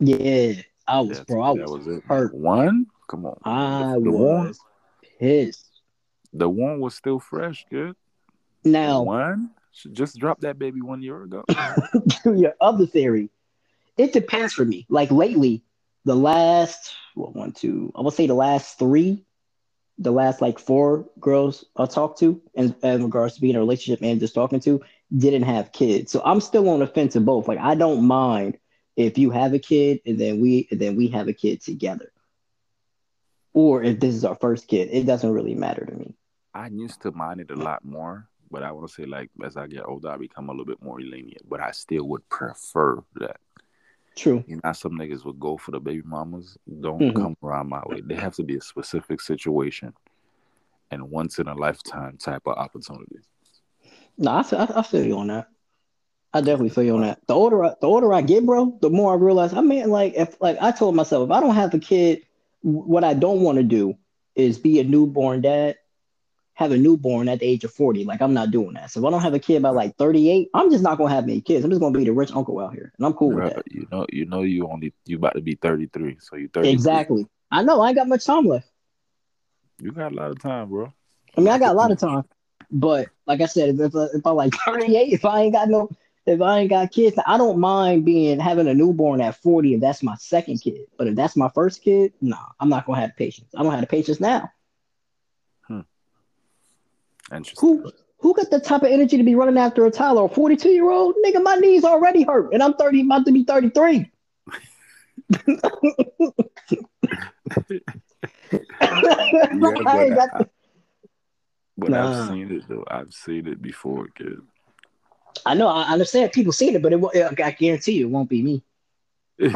yeah, 0.00 0.54
I 0.86 1.00
was 1.00 1.08
That's- 1.18 1.26
bro. 1.26 1.42
I 1.42 1.56
that 1.56 1.68
was, 1.68 1.86
was 1.86 1.98
it. 1.98 2.04
hurt. 2.04 2.34
One. 2.34 2.86
Come 3.08 3.26
on. 3.26 3.38
I 3.44 3.92
the 4.02 4.10
one. 4.10 4.48
was 4.48 4.58
pissed. 5.18 5.70
The 6.32 6.48
one 6.48 6.80
was 6.80 6.94
still 6.94 7.18
fresh. 7.20 7.64
Good. 7.70 7.94
Now 8.64 9.02
One. 9.02 9.50
She 9.72 9.88
just 9.90 10.18
dropped 10.18 10.42
that 10.42 10.58
baby 10.58 10.80
one 10.80 11.02
year 11.02 11.22
ago. 11.22 11.44
to 12.22 12.34
your 12.34 12.54
other 12.60 12.86
theory, 12.86 13.28
it 13.96 14.12
depends 14.12 14.52
for 14.52 14.64
me. 14.64 14.86
Like 14.88 15.10
lately, 15.10 15.64
the 16.04 16.14
last 16.14 16.94
what 17.14 17.34
one, 17.34 17.52
two, 17.52 17.92
I 17.96 18.00
would 18.00 18.14
say 18.14 18.26
the 18.28 18.34
last 18.34 18.78
three, 18.78 19.24
the 19.98 20.10
last 20.10 20.40
like 20.40 20.58
four 20.58 21.08
girls 21.20 21.64
I 21.76 21.86
talked 21.86 22.18
to 22.20 22.40
in, 22.54 22.74
in 22.82 23.04
regards 23.04 23.34
to 23.34 23.40
being 23.40 23.52
in 23.52 23.56
a 23.56 23.60
relationship 23.60 24.02
and 24.02 24.20
just 24.20 24.34
talking 24.34 24.60
to 24.60 24.80
didn't 25.16 25.42
have 25.42 25.72
kids. 25.72 26.10
So 26.10 26.20
I'm 26.24 26.40
still 26.40 26.68
on 26.68 26.80
the 26.80 26.86
fence 26.86 27.16
of 27.16 27.24
both. 27.24 27.46
Like 27.46 27.58
I 27.58 27.74
don't 27.74 28.04
mind 28.04 28.58
if 28.96 29.18
you 29.18 29.30
have 29.30 29.54
a 29.54 29.58
kid 29.58 30.00
and 30.06 30.18
then 30.18 30.40
we 30.40 30.68
and 30.70 30.80
then 30.80 30.96
we 30.96 31.08
have 31.08 31.28
a 31.28 31.32
kid 31.32 31.62
together. 31.62 32.10
Or 33.52 33.82
if 33.84 34.00
this 34.00 34.14
is 34.14 34.24
our 34.24 34.34
first 34.34 34.66
kid, 34.66 34.88
it 34.90 35.06
doesn't 35.06 35.32
really 35.32 35.54
matter 35.54 35.84
to 35.84 35.94
me. 35.94 36.14
I 36.54 36.68
used 36.68 37.02
to 37.02 37.12
mind 37.12 37.40
it 37.40 37.50
a 37.50 37.56
lot 37.56 37.84
more, 37.84 38.28
but 38.50 38.64
I 38.64 38.72
want 38.72 38.88
to 38.88 38.94
say 38.94 39.04
like 39.04 39.30
as 39.44 39.56
I 39.56 39.68
get 39.68 39.86
older, 39.86 40.10
I 40.10 40.16
become 40.16 40.48
a 40.48 40.52
little 40.52 40.64
bit 40.64 40.82
more 40.82 41.00
lenient. 41.00 41.48
But 41.48 41.60
I 41.60 41.70
still 41.70 42.08
would 42.08 42.28
prefer 42.28 43.02
that. 43.16 43.36
True. 44.16 44.44
You 44.46 44.60
know, 44.62 44.72
some 44.72 44.92
niggas 44.92 45.24
would 45.24 45.40
go 45.40 45.56
for 45.56 45.70
the 45.72 45.80
baby 45.80 46.02
mamas. 46.04 46.56
Don't 46.80 47.00
Mhm. 47.00 47.14
come 47.16 47.36
around 47.42 47.68
my 47.68 47.82
way. 47.86 48.00
They 48.00 48.14
have 48.14 48.34
to 48.36 48.42
be 48.44 48.56
a 48.56 48.60
specific 48.60 49.20
situation 49.20 49.92
and 50.90 51.10
once 51.10 51.38
in 51.38 51.48
a 51.48 51.54
lifetime 51.54 52.16
type 52.18 52.42
of 52.46 52.56
opportunity. 52.56 53.16
No, 54.16 54.30
I, 54.32 54.42
feel- 54.44 54.58
I, 54.60 54.68
I 54.76 54.82
feel 54.82 55.04
you 55.04 55.18
on 55.18 55.28
that. 55.28 55.48
I 56.32 56.40
definitely 56.40 56.70
feel 56.70 56.84
you 56.84 56.94
on 56.96 57.02
that. 57.02 57.20
The 57.26 57.34
older 57.34 57.64
I, 57.64 57.68
the 57.80 57.86
older 57.86 58.12
I 58.12 58.20
get, 58.22 58.44
bro, 58.44 58.76
the 58.80 58.90
more 58.90 59.12
I 59.12 59.16
realize. 59.16 59.52
I 59.52 59.60
mean, 59.60 59.88
like 59.90 60.14
if 60.16 60.40
like 60.40 60.58
I 60.60 60.72
told 60.72 60.94
myself, 60.96 61.26
if 61.28 61.32
I 61.32 61.40
don't 61.40 61.54
have 61.54 61.72
a 61.74 61.78
kid, 61.78 62.22
what 62.62 63.04
I 63.04 63.14
don't 63.14 63.42
want 63.42 63.56
to 63.58 63.62
do 63.62 63.94
is 64.34 64.58
be 64.58 64.80
a 64.80 64.84
newborn 64.84 65.42
dad, 65.42 65.76
have 66.54 66.72
a 66.72 66.76
newborn 66.76 67.28
at 67.28 67.40
the 67.40 67.46
age 67.46 67.64
of 67.64 67.72
forty. 67.72 68.04
Like 68.04 68.22
I'm 68.22 68.34
not 68.34 68.50
doing 68.50 68.74
that. 68.74 68.90
So 68.90 69.00
if 69.00 69.06
I 69.06 69.10
don't 69.10 69.20
have 69.22 69.34
a 69.34 69.38
kid 69.38 69.62
by 69.62 69.70
like 69.70 69.96
thirty 69.96 70.30
eight, 70.30 70.48
I'm 70.54 70.70
just 70.70 70.82
not 70.82 70.98
gonna 70.98 71.14
have 71.14 71.24
any 71.24 71.40
kids. 71.40 71.64
I'm 71.64 71.70
just 71.70 71.80
gonna 71.80 71.96
be 71.96 72.04
the 72.04 72.12
rich 72.12 72.32
uncle 72.32 72.58
out 72.60 72.74
here, 72.74 72.92
and 72.96 73.06
I'm 73.06 73.12
cool 73.14 73.32
with 73.32 73.44
that. 73.44 73.64
you 73.70 73.86
know, 73.90 74.06
you 74.10 74.26
know, 74.26 74.42
you 74.42 74.66
only 74.68 74.92
you 75.06 75.16
about 75.16 75.34
to 75.34 75.40
be 75.40 75.54
thirty 75.54 75.86
three, 75.86 76.16
so 76.20 76.36
you 76.36 76.48
thirty. 76.48 76.70
Exactly. 76.70 77.26
I 77.50 77.62
know 77.62 77.80
I 77.80 77.88
ain't 77.88 77.96
got 77.96 78.08
much 78.08 78.24
time 78.24 78.46
left. 78.46 78.68
You 79.80 79.92
got 79.92 80.12
a 80.12 80.14
lot 80.14 80.30
of 80.30 80.40
time, 80.40 80.68
bro. 80.68 80.92
I 81.36 81.40
mean, 81.40 81.48
I 81.48 81.58
got 81.58 81.72
a 81.72 81.76
lot 81.76 81.90
of 81.90 81.98
time, 81.98 82.24
but 82.70 83.08
like 83.26 83.40
I 83.40 83.46
said, 83.46 83.70
if, 83.70 83.80
if, 83.80 83.94
if 84.14 84.26
I'm 84.26 84.36
like 84.36 84.54
38, 84.64 85.12
if 85.12 85.24
I 85.24 85.42
ain't 85.42 85.52
got 85.52 85.68
no, 85.68 85.90
if 86.26 86.40
I 86.40 86.60
ain't 86.60 86.70
got 86.70 86.92
kids, 86.92 87.18
I 87.26 87.36
don't 87.36 87.58
mind 87.58 88.04
being 88.04 88.38
having 88.38 88.68
a 88.68 88.74
newborn 88.74 89.20
at 89.20 89.36
40 89.36 89.74
if 89.74 89.80
that's 89.80 90.02
my 90.02 90.14
second 90.16 90.60
kid. 90.60 90.86
But 90.96 91.08
if 91.08 91.16
that's 91.16 91.36
my 91.36 91.48
first 91.54 91.82
kid, 91.82 92.12
nah, 92.20 92.36
I'm 92.60 92.68
not 92.68 92.86
gonna 92.86 93.00
have 93.00 93.16
patience. 93.16 93.52
I 93.56 93.62
don't 93.62 93.72
have 93.72 93.80
the 93.80 93.86
patience 93.86 94.20
now. 94.20 94.50
Interesting. 97.32 97.60
Who 97.82 97.92
who 98.18 98.34
got 98.34 98.50
the 98.50 98.58
type 98.60 98.82
of 98.82 98.88
energy 98.90 99.16
to 99.16 99.22
be 99.22 99.34
running 99.34 99.58
after 99.58 99.84
a 99.86 99.90
Tyler, 99.90 100.24
a 100.24 100.28
42 100.28 100.70
year 100.70 100.90
old 100.90 101.14
nigga? 101.24 101.42
My 101.42 101.56
knees 101.56 101.84
already 101.84 102.22
hurt, 102.22 102.52
and 102.54 102.62
I'm 102.62 102.74
30, 102.74 103.02
about 103.02 103.26
to 103.26 103.32
be 103.32 103.44
33. 103.44 104.10
I 108.80 109.46
ain't 109.50 109.60
but 109.60 110.14
got 110.14 110.30
I- 110.34 110.46
But 111.76 111.90
Nah. 111.90 112.08
I've 112.22 112.28
seen 112.28 112.52
it 112.52 112.68
though. 112.68 112.84
I've 112.88 113.12
seen 113.12 113.46
it 113.48 113.60
before, 113.60 114.06
kid. 114.14 114.38
I 115.44 115.54
know, 115.54 115.66
I 115.68 115.82
understand 115.92 116.32
people 116.32 116.52
seen 116.52 116.74
it, 116.76 116.82
but 116.82 116.92
it, 116.92 117.00
won't- 117.00 117.16
I 117.16 117.50
guarantee 117.50 117.92
you, 117.92 118.06
it 118.06 118.10
won't 118.10 118.28
be 118.28 118.42
me. 118.42 118.62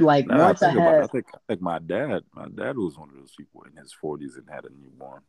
Like 0.00 0.28
Nah, 0.28 0.44
once 0.46 0.62
I 0.62 0.70
it. 0.70 0.78
had, 0.78 1.02
I 1.02 1.06
think 1.08 1.24
I 1.34 1.38
think 1.48 1.60
my 1.60 1.80
dad, 1.80 2.22
my 2.32 2.46
dad 2.54 2.76
was 2.76 2.96
one 2.96 3.08
of 3.08 3.16
those 3.16 3.34
people 3.36 3.64
in 3.64 3.76
his 3.76 3.92
forties 3.92 4.36
and 4.36 4.48
had 4.48 4.64
a 4.64 4.68
newborn. 4.70 5.22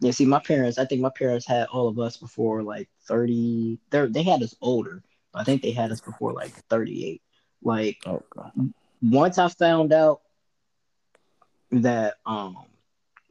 Yeah, 0.00 0.10
see, 0.10 0.26
my 0.26 0.40
parents, 0.40 0.76
I 0.78 0.84
think 0.84 1.00
my 1.00 1.10
parents 1.16 1.46
had 1.46 1.68
all 1.68 1.88
of 1.88 1.98
us 1.98 2.16
before 2.18 2.62
like 2.62 2.88
30. 3.08 3.78
They 3.90 4.06
they 4.06 4.22
had 4.22 4.42
us 4.42 4.54
older. 4.60 5.02
I 5.34 5.44
think 5.44 5.62
they 5.62 5.70
had 5.70 5.90
us 5.92 6.00
before 6.00 6.32
like 6.32 6.52
38. 6.68 7.22
Like 7.62 7.96
Oh 8.06 8.22
god. 8.34 8.52
once 9.02 9.38
I 9.38 9.48
found 9.48 9.92
out 9.92 10.20
that 11.72 12.14
um 12.26 12.56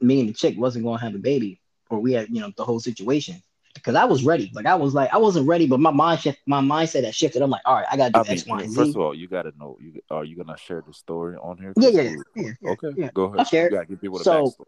me 0.00 0.20
and 0.20 0.28
the 0.28 0.32
chick 0.32 0.54
wasn't 0.58 0.84
gonna 0.84 1.00
have 1.00 1.14
a 1.14 1.18
baby, 1.18 1.60
or 1.88 2.00
we 2.00 2.12
had, 2.12 2.28
you 2.30 2.40
know, 2.40 2.50
the 2.56 2.64
whole 2.64 2.80
situation. 2.80 3.42
Because 3.74 3.94
I 3.94 4.04
was 4.06 4.24
ready. 4.24 4.50
Like 4.54 4.66
I 4.66 4.74
was 4.74 4.94
like, 4.94 5.12
I 5.12 5.18
wasn't 5.18 5.46
ready, 5.46 5.66
but 5.66 5.80
my 5.80 5.90
mind 5.90 6.20
shift, 6.20 6.38
my 6.46 6.60
mindset 6.60 7.04
had 7.04 7.14
shifted. 7.14 7.42
I'm 7.42 7.50
like, 7.50 7.62
all 7.66 7.74
right, 7.76 7.86
I 7.90 7.96
gotta 7.96 8.12
do 8.12 8.20
I 8.20 8.22
mean, 8.24 8.32
X, 8.32 8.46
Y, 8.46 8.60
and 8.62 8.74
first 8.74 8.90
of 8.90 8.96
all, 9.02 9.14
you 9.14 9.28
gotta 9.28 9.52
know. 9.58 9.76
You 9.80 10.00
are 10.10 10.24
you 10.24 10.34
gonna 10.36 10.56
share 10.56 10.82
the 10.86 10.92
story 10.94 11.36
on 11.36 11.58
here? 11.58 11.72
Yeah, 11.78 11.90
yeah, 11.90 12.02
yeah, 12.34 12.50
yeah, 12.62 12.70
Okay, 12.70 12.88
yeah. 12.96 13.10
go 13.14 13.24
ahead. 13.24 13.38
I'll 13.40 13.44
share. 13.44 13.64
You 13.66 13.70
gotta 13.72 13.86
give 13.86 14.00
people 14.00 14.18
the 14.18 14.24
So- 14.24 14.44
backstory. 14.44 14.66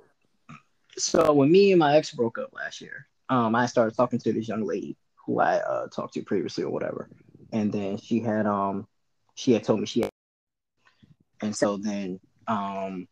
So 0.98 1.32
when 1.32 1.50
me 1.50 1.72
and 1.72 1.78
my 1.78 1.96
ex 1.96 2.12
broke 2.12 2.38
up 2.38 2.50
last 2.52 2.80
year, 2.80 3.06
um, 3.28 3.54
I 3.54 3.66
started 3.66 3.96
talking 3.96 4.18
to 4.18 4.32
this 4.32 4.48
young 4.48 4.64
lady 4.64 4.96
who 5.24 5.40
I 5.40 5.56
uh, 5.56 5.86
talked 5.88 6.14
to 6.14 6.22
previously 6.22 6.64
or 6.64 6.70
whatever, 6.70 7.08
and 7.52 7.72
then 7.72 7.98
she 7.98 8.20
had 8.20 8.46
um, 8.46 8.86
she 9.34 9.52
had 9.52 9.64
told 9.64 9.80
me 9.80 9.86
she 9.86 10.00
had, 10.00 10.10
and 11.42 11.54
so 11.54 11.76
then 11.76 12.18
um, 12.46 13.06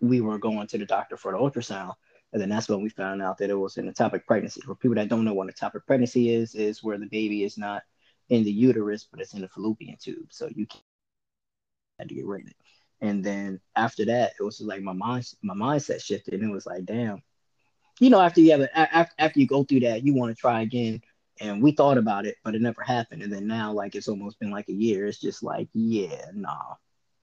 we 0.00 0.20
were 0.20 0.38
going 0.38 0.66
to 0.68 0.78
the 0.78 0.86
doctor 0.86 1.16
for 1.16 1.32
the 1.32 1.38
ultrasound, 1.38 1.94
and 2.32 2.40
then 2.40 2.48
that's 2.48 2.68
when 2.68 2.82
we 2.82 2.90
found 2.90 3.22
out 3.22 3.38
that 3.38 3.50
it 3.50 3.54
was 3.54 3.76
an 3.76 3.92
ectopic 3.92 4.24
pregnancy. 4.26 4.60
For 4.60 4.74
people 4.74 4.96
that 4.96 5.08
don't 5.08 5.24
know 5.24 5.34
what 5.34 5.48
an 5.48 5.80
pregnancy 5.86 6.32
is, 6.32 6.54
is 6.54 6.84
where 6.84 6.98
the 6.98 7.06
baby 7.06 7.42
is 7.44 7.58
not 7.58 7.82
in 8.28 8.44
the 8.44 8.52
uterus, 8.52 9.08
but 9.10 9.20
it's 9.20 9.34
in 9.34 9.40
the 9.40 9.48
fallopian 9.48 9.96
tube, 10.00 10.28
so 10.30 10.48
you 10.54 10.66
can't 10.66 10.82
had 11.98 12.08
to 12.08 12.14
get 12.14 12.26
rid 12.26 12.42
of 12.42 12.48
it. 12.48 12.56
And 13.00 13.22
then 13.24 13.60
after 13.76 14.04
that, 14.06 14.32
it 14.38 14.42
was 14.42 14.58
just 14.58 14.68
like 14.68 14.82
my 14.82 14.92
mind, 14.92 15.32
my 15.42 15.54
mindset 15.54 16.02
shifted, 16.02 16.34
and 16.34 16.50
it 16.50 16.52
was 16.52 16.66
like, 16.66 16.84
damn, 16.84 17.22
you 18.00 18.10
know, 18.10 18.20
after 18.20 18.40
you 18.40 18.52
have 18.52 18.60
a, 18.60 18.78
after, 18.78 19.14
after 19.18 19.40
you 19.40 19.46
go 19.46 19.64
through 19.64 19.80
that, 19.80 20.04
you 20.04 20.14
want 20.14 20.34
to 20.34 20.40
try 20.40 20.62
again. 20.62 21.02
And 21.40 21.62
we 21.62 21.70
thought 21.70 21.98
about 21.98 22.26
it, 22.26 22.36
but 22.42 22.56
it 22.56 22.62
never 22.62 22.82
happened. 22.82 23.22
And 23.22 23.32
then 23.32 23.46
now, 23.46 23.72
like 23.72 23.94
it's 23.94 24.08
almost 24.08 24.40
been 24.40 24.50
like 24.50 24.68
a 24.68 24.72
year. 24.72 25.06
It's 25.06 25.20
just 25.20 25.44
like, 25.44 25.68
yeah, 25.72 26.24
nah, 26.34 26.74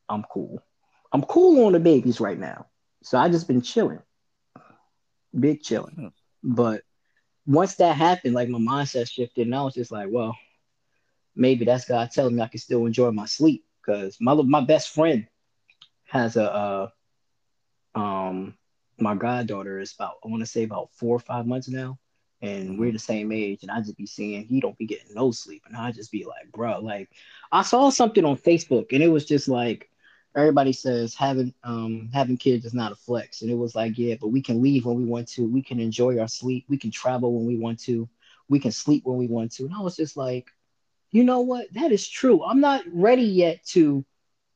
I'm 0.08 0.24
cool. 0.32 0.62
I'm 1.12 1.24
cool 1.24 1.66
on 1.66 1.74
the 1.74 1.80
babies 1.80 2.22
right 2.22 2.40
now. 2.40 2.68
So 3.04 3.18
I 3.18 3.28
just 3.28 3.48
been 3.48 3.62
chilling, 3.62 4.02
big 5.38 5.62
chilling. 5.62 5.96
Hmm. 5.96 6.08
But 6.44 6.84
once 7.46 7.76
that 7.76 7.98
happened, 7.98 8.34
like 8.34 8.48
my 8.48 8.60
mindset 8.60 9.10
shifted, 9.10 9.48
and 9.48 9.56
I 9.56 9.64
was 9.64 9.74
just 9.74 9.92
like, 9.92 10.08
well, 10.10 10.38
maybe 11.36 11.66
that's 11.66 11.86
God 11.86 12.10
telling 12.12 12.36
me 12.36 12.42
I 12.42 12.48
can 12.48 12.60
still 12.60 12.86
enjoy 12.86 13.12
my 13.12 13.26
sleep 13.26 13.66
because 13.86 14.18
my 14.22 14.34
my 14.34 14.62
best 14.62 14.90
friend 14.90 15.28
has 16.06 16.38
a 16.38 16.52
uh, 16.54 16.90
um 17.96 18.56
my 19.00 19.16
goddaughter 19.16 19.80
is 19.80 19.94
about 19.94 20.16
I 20.24 20.28
want 20.30 20.42
to 20.42 20.48
say 20.48 20.64
about 20.64 20.92
four 20.94 21.16
or 21.16 21.20
five 21.20 21.46
months 21.46 21.68
now, 21.68 21.98
and 22.42 22.80
we're 22.80 22.92
the 22.92 23.00
same 23.00 23.32
age, 23.32 23.60
and 23.64 23.72
I 23.72 23.80
just 23.80 23.98
be 23.98 24.06
seeing 24.06 24.46
he 24.46 24.60
don't 24.62 24.78
be 24.78 24.86
getting 24.86 25.14
no 25.14 25.32
sleep, 25.32 25.64
and 25.68 25.76
I 25.76 25.92
just 25.92 26.12
be 26.12 26.26
like, 26.26 26.52
bro, 26.52 26.80
like 26.80 27.10
I 27.52 27.62
saw 27.64 27.90
something 27.90 28.26
on 28.26 28.38
Facebook, 28.38 28.88
and 28.92 29.04
it 29.04 29.10
was 29.10 29.26
just 29.26 29.48
like 29.48 29.90
everybody 30.36 30.74
says 30.74 31.16
having 31.16 31.54
um 31.64 32.10
having 32.14 32.38
kids 32.38 32.66
is 32.66 32.74
not 32.74 32.92
a 32.92 32.96
flex, 32.96 33.42
and 33.42 33.52
it 33.52 33.56
was 33.58 33.76
like 33.76 33.98
yeah, 33.98 34.16
but 34.20 34.30
we 34.30 34.42
can 34.42 34.62
leave 34.62 34.86
when 34.86 34.98
we 34.98 35.06
want 35.06 35.28
to, 35.30 35.48
we 35.48 35.62
can 35.62 35.80
enjoy 35.80 36.20
our 36.20 36.28
sleep, 36.28 36.66
we 36.70 36.78
can 36.78 36.92
travel 36.92 37.34
when 37.34 37.46
we 37.46 37.58
want 37.58 37.80
to, 37.82 38.08
we 38.50 38.60
can 38.60 38.72
sleep 38.72 39.06
when 39.06 39.18
we 39.18 39.28
want 39.28 39.52
to, 39.54 39.66
and 39.66 39.74
I 39.76 39.82
was 39.82 39.96
just 39.96 40.16
like, 40.16 40.48
you 41.12 41.24
know 41.24 41.42
what, 41.42 41.74
that 41.74 41.92
is 41.92 42.08
true. 42.08 42.44
I'm 42.44 42.62
not 42.62 42.84
ready 42.92 43.24
yet 43.24 43.66
to 43.68 44.06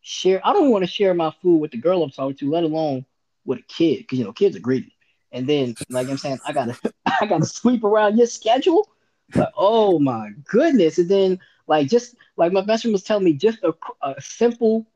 share. 0.10 0.42
I 0.44 0.54
don't 0.54 0.72
want 0.72 0.84
to 0.84 0.90
share 0.90 1.14
my 1.14 1.32
food 1.42 1.58
with 1.58 1.72
the 1.72 1.78
girl 1.78 2.04
I'm 2.04 2.10
talking 2.10 2.36
to, 2.38 2.50
let 2.50 2.64
alone 2.64 3.06
with 3.46 3.60
a 3.60 3.64
kid, 3.64 4.00
because 4.00 4.20
you 4.20 4.26
know 4.26 4.34
kids 4.34 4.56
are 4.56 4.62
greedy. 4.62 4.96
And 5.32 5.48
then, 5.48 5.76
like 5.90 6.10
I'm 6.10 6.18
saying, 6.18 6.40
I 6.46 6.52
gotta 6.54 6.76
I 7.22 7.26
gotta 7.28 7.46
sweep 7.46 7.84
around 7.84 8.18
your 8.18 8.28
schedule. 8.28 8.90
Oh 9.56 10.00
my 10.00 10.32
goodness! 10.46 10.98
And 10.98 11.08
then, 11.10 11.40
like, 11.68 11.88
just 11.88 12.16
like 12.36 12.52
my 12.52 12.62
best 12.62 12.84
friend 12.84 12.94
was 12.94 13.04
telling 13.04 13.24
me, 13.24 13.34
just 13.34 13.60
a, 13.64 13.74
a 14.02 14.20
simple. 14.20 14.88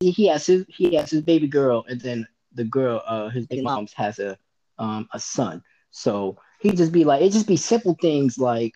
He 0.00 0.26
has 0.26 0.44
his 0.46 0.66
he 0.68 0.94
has 0.96 1.10
his 1.10 1.22
baby 1.22 1.46
girl, 1.46 1.84
and 1.88 2.00
then 2.00 2.28
the 2.52 2.64
girl, 2.64 3.02
uh, 3.06 3.30
his 3.30 3.46
mom's 3.50 3.94
has 3.94 4.18
a 4.18 4.36
um 4.78 5.08
a 5.12 5.18
son. 5.20 5.62
So 5.90 6.36
he 6.60 6.72
just 6.72 6.92
be 6.92 7.04
like, 7.04 7.22
it 7.22 7.32
just 7.32 7.48
be 7.48 7.56
simple 7.56 7.96
things 8.00 8.36
like 8.36 8.74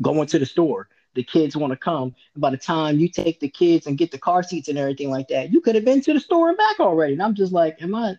going 0.00 0.26
to 0.28 0.38
the 0.38 0.46
store. 0.46 0.88
The 1.14 1.22
kids 1.22 1.56
want 1.56 1.72
to 1.72 1.76
come. 1.76 2.14
By 2.36 2.50
the 2.50 2.56
time 2.56 2.98
you 2.98 3.08
take 3.08 3.40
the 3.40 3.48
kids 3.48 3.86
and 3.86 3.96
get 3.98 4.10
the 4.10 4.18
car 4.18 4.42
seats 4.42 4.68
and 4.68 4.78
everything 4.78 5.10
like 5.10 5.28
that, 5.28 5.52
you 5.52 5.60
could 5.60 5.74
have 5.74 5.84
been 5.84 6.00
to 6.02 6.12
the 6.12 6.20
store 6.20 6.48
and 6.48 6.58
back 6.58 6.80
already. 6.80 7.12
And 7.12 7.22
I'm 7.22 7.34
just 7.34 7.52
like, 7.52 7.80
am 7.80 7.94
I, 7.94 8.16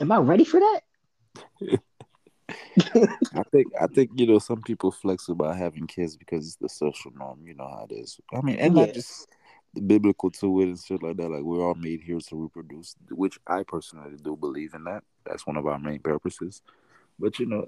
am 0.00 0.10
I 0.10 0.18
ready 0.18 0.44
for 0.44 0.60
that? 0.60 0.80
I 3.34 3.42
think 3.52 3.66
I 3.80 3.86
think 3.88 4.10
you 4.14 4.26
know 4.26 4.38
some 4.38 4.62
people 4.62 4.90
flex 4.90 5.28
about 5.28 5.56
having 5.56 5.86
kids 5.86 6.16
because 6.16 6.46
it's 6.46 6.56
the 6.56 6.68
social 6.68 7.10
norm. 7.14 7.40
You 7.44 7.54
know 7.54 7.68
how 7.68 7.86
it 7.90 7.94
is. 7.94 8.18
I 8.32 8.40
mean, 8.40 8.56
and 8.56 8.74
Yeah. 8.74 8.86
not 8.86 8.94
just 8.94 9.28
the 9.74 9.80
biblical 9.80 10.30
to 10.30 10.60
it 10.60 10.68
and 10.68 10.78
shit 10.78 11.02
like 11.02 11.16
that. 11.18 11.28
Like 11.30 11.42
we're 11.42 11.64
all 11.66 11.74
made 11.74 12.00
here 12.00 12.18
to 12.18 12.36
reproduce, 12.36 12.96
which 13.10 13.38
I 13.46 13.62
personally 13.64 14.16
do 14.22 14.36
believe 14.36 14.74
in 14.74 14.84
that. 14.84 15.02
That's 15.26 15.46
one 15.46 15.56
of 15.56 15.66
our 15.66 15.78
main 15.78 16.00
purposes. 16.00 16.62
But 17.18 17.38
you 17.38 17.46
know, 17.46 17.66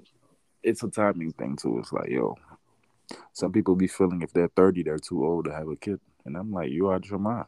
it's 0.63 0.83
a 0.83 0.89
timing 0.89 1.33
thing 1.33 1.55
too. 1.57 1.79
It's 1.79 1.93
like, 1.93 2.09
yo, 2.09 2.37
some 3.33 3.51
people 3.51 3.75
be 3.75 3.87
feeling 3.87 4.21
if 4.21 4.33
they're 4.33 4.49
30, 4.49 4.83
they're 4.83 4.97
too 4.97 5.25
old 5.25 5.45
to 5.45 5.53
have 5.53 5.67
a 5.67 5.75
kid. 5.75 5.99
And 6.25 6.35
I'm 6.35 6.51
like, 6.51 6.71
you 6.71 6.91
out 6.91 7.09
your 7.09 7.19
mind. 7.19 7.45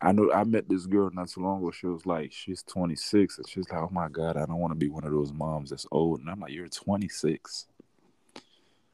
I 0.00 0.12
know 0.12 0.30
I 0.32 0.44
met 0.44 0.68
this 0.68 0.86
girl 0.86 1.10
not 1.12 1.28
too 1.28 1.40
long 1.40 1.62
ago. 1.62 1.70
She 1.70 1.86
was 1.86 2.04
like, 2.04 2.32
she's 2.32 2.62
26. 2.62 3.38
And 3.38 3.48
she's 3.48 3.68
like, 3.70 3.80
oh 3.80 3.88
my 3.90 4.08
God, 4.08 4.36
I 4.36 4.44
don't 4.46 4.58
want 4.58 4.72
to 4.72 4.78
be 4.78 4.88
one 4.88 5.04
of 5.04 5.12
those 5.12 5.32
moms 5.32 5.70
that's 5.70 5.86
old. 5.90 6.20
And 6.20 6.28
I'm 6.28 6.40
like, 6.40 6.52
you're 6.52 6.68
26. 6.68 7.66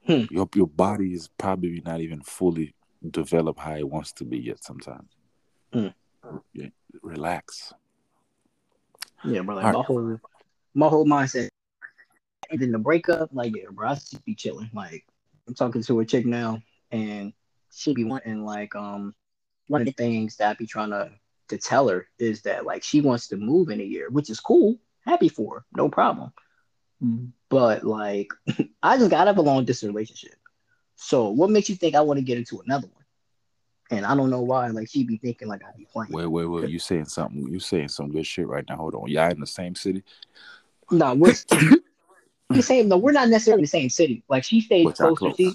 Hmm. 0.07 0.25
Your, 0.31 0.49
your 0.55 0.67
body 0.67 1.13
is 1.13 1.29
probably 1.29 1.83
not 1.85 2.01
even 2.01 2.23
fully 2.23 2.75
developed 3.11 3.61
how 3.61 3.77
it 3.77 3.89
wants 3.89 4.13
to 4.13 4.25
be 4.25 4.39
yet 4.39 4.63
sometimes. 4.63 5.09
Hmm. 5.73 5.89
Yeah, 6.53 6.69
relax. 7.03 7.73
Yeah, 9.25 9.41
bro. 9.41 9.57
Like 9.57 9.65
my 9.65 9.71
right. 9.73 9.85
whole 9.85 10.21
my 10.75 10.89
whole 10.89 11.07
mindset 11.07 11.49
and 12.51 12.61
then 12.61 12.73
the 12.73 12.79
breakup, 12.79 13.31
like 13.33 13.55
yeah, 13.55 13.65
bro, 13.71 13.89
I 13.89 13.95
just 13.95 14.25
be 14.25 14.35
chilling. 14.35 14.71
Like 14.73 15.05
I'm 15.51 15.57
talking 15.57 15.83
to 15.83 15.99
a 15.99 16.05
chick 16.05 16.27
now 16.27 16.63
and 16.93 17.33
she 17.73 17.93
be 17.93 18.05
wanting 18.05 18.45
like 18.45 18.77
um 18.77 19.17
one 19.67 19.81
of 19.81 19.87
the 19.87 19.93
things 19.93 20.37
that 20.37 20.51
I 20.51 20.55
be 20.55 20.67
trying 20.67 20.91
to 20.91 21.11
to 21.49 21.59
tell 21.59 21.89
her 21.89 22.07
is 22.21 22.43
that 22.43 22.65
like 22.65 22.85
she 22.85 23.01
wants 23.01 23.27
to 23.29 23.37
move 23.37 23.69
in 23.69 23.81
a 23.81 23.85
year, 23.85 24.09
which 24.11 24.31
is 24.31 24.39
cool. 24.39 24.79
Happy 25.05 25.29
for 25.29 25.57
her, 25.57 25.65
no 25.75 25.89
problem. 25.89 26.33
But 27.49 27.83
like 27.83 28.29
I 28.83 28.97
just 28.97 29.11
got 29.11 29.27
up 29.27 29.39
a 29.39 29.43
long 29.43 29.65
distance 29.65 29.89
relationship. 29.89 30.37
So 30.95 31.31
what 31.31 31.51
makes 31.51 31.69
you 31.69 31.75
think 31.75 31.97
I 31.97 32.01
want 32.03 32.19
to 32.19 32.25
get 32.25 32.39
into 32.39 32.61
another 32.61 32.87
one? 32.87 33.05
And 33.91 34.07
I 34.07 34.15
don't 34.15 34.31
know 34.31 34.43
why. 34.43 34.69
Like 34.69 34.89
she 34.89 35.03
be 35.03 35.17
thinking 35.17 35.49
like 35.49 35.63
I 35.65 35.77
be 35.77 35.89
playing. 35.93 36.13
Wait, 36.13 36.27
wait, 36.27 36.47
wait. 36.47 36.71
You 36.71 36.79
saying 36.79 37.07
something? 37.07 37.49
You 37.49 37.59
saying 37.59 37.89
some 37.89 38.13
good 38.13 38.25
shit 38.25 38.47
right 38.47 38.65
now? 38.69 38.77
Hold 38.77 38.95
on. 38.95 39.09
Y'all 39.09 39.33
in 39.33 39.41
the 39.41 39.49
same 39.49 39.75
city? 39.75 40.05
No, 40.93 41.15
we're 41.15 41.35
the 42.51 42.63
same. 42.63 42.89
No, 42.89 42.97
we're 42.97 43.13
not 43.13 43.29
necessarily 43.29 43.61
in 43.61 43.65
the 43.65 43.69
same 43.69 43.91
city. 43.91 44.23
Like 44.29 44.45
she 44.45 44.61
stays 44.61 44.85
closer. 44.95 45.15
Close. 45.15 45.37
She, 45.37 45.55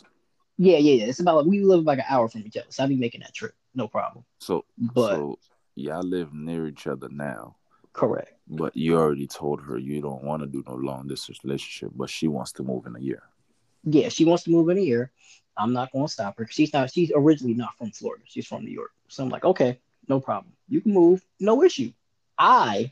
yeah, 0.58 0.78
yeah, 0.78 1.04
yeah. 1.04 1.06
It's 1.06 1.20
about 1.20 1.38
like 1.38 1.46
we 1.46 1.62
live 1.62 1.84
like 1.84 2.00
an 2.00 2.06
hour 2.10 2.28
from 2.28 2.42
each 2.46 2.58
other, 2.58 2.68
so 2.70 2.84
I 2.84 2.88
be 2.88 2.96
making 2.96 3.22
that 3.22 3.34
trip, 3.34 3.54
no 3.74 3.88
problem. 3.88 4.24
So, 4.40 4.66
but 4.78 5.16
so 5.16 5.40
y'all 5.76 6.04
live 6.04 6.34
near 6.34 6.68
each 6.68 6.88
other 6.88 7.10
now. 7.10 7.58
Correct. 7.94 8.34
But 8.48 8.76
you 8.76 8.98
already 8.98 9.28
told 9.28 9.62
her 9.62 9.78
you 9.78 10.02
don't 10.02 10.24
want 10.24 10.42
to 10.44 10.48
do 10.48 10.64
no 10.68 10.76
long 10.76 11.08
distance 11.08 11.40
relationship, 11.44 11.92
but 11.96 12.10
she 12.10 12.28
wants 12.28 12.52
to 12.54 12.64
move 12.64 12.86
in 12.86 12.96
a 12.96 13.00
year. 13.00 13.24
Yeah, 13.84 14.10
she 14.10 14.26
wants 14.26 14.44
to 14.44 14.52
move 14.52 14.70
in 14.70 14.78
a 14.78 14.82
year. 14.82 15.12
I'm 15.58 15.72
not 15.72 15.92
going 15.92 16.06
to 16.06 16.12
stop 16.12 16.38
her. 16.38 16.48
She's 16.50 16.74
not. 16.74 16.92
She's 16.92 17.12
originally 17.16 17.54
not 17.54 17.78
from 17.78 17.92
Florida. 17.92 18.24
She's 18.28 18.46
from 18.46 18.66
New 18.66 18.72
York. 18.72 18.92
So 19.08 19.24
I'm 19.24 19.30
like, 19.30 19.46
okay, 19.46 19.80
no 20.08 20.20
problem. 20.20 20.54
You 20.68 20.82
can 20.82 20.94
move, 20.94 21.26
no 21.40 21.64
issue. 21.64 21.92
I, 22.38 22.92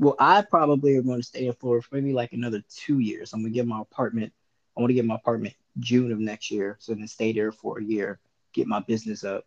well, 0.00 0.16
I 0.18 0.40
probably 0.40 0.96
am 0.96 1.04
going 1.04 1.20
to 1.20 1.26
stay 1.26 1.46
in 1.46 1.52
Florida 1.52 1.86
for 1.86 1.94
maybe 1.94 2.14
like 2.14 2.32
another 2.32 2.64
two 2.74 3.00
years. 3.00 3.34
I'm 3.34 3.42
gonna 3.42 3.52
get 3.52 3.66
my 3.66 3.82
apartment. 3.82 4.32
I 4.74 4.80
want 4.80 4.88
to 4.88 4.94
get 4.94 5.04
my 5.04 5.16
apartment 5.16 5.54
June 5.78 6.10
of 6.10 6.18
next 6.18 6.50
year. 6.50 6.76
So 6.80 6.94
then 6.94 7.06
stay 7.06 7.34
there 7.34 7.52
for 7.52 7.78
a 7.78 7.84
year, 7.84 8.18
get 8.54 8.66
my 8.66 8.80
business 8.80 9.24
up, 9.24 9.44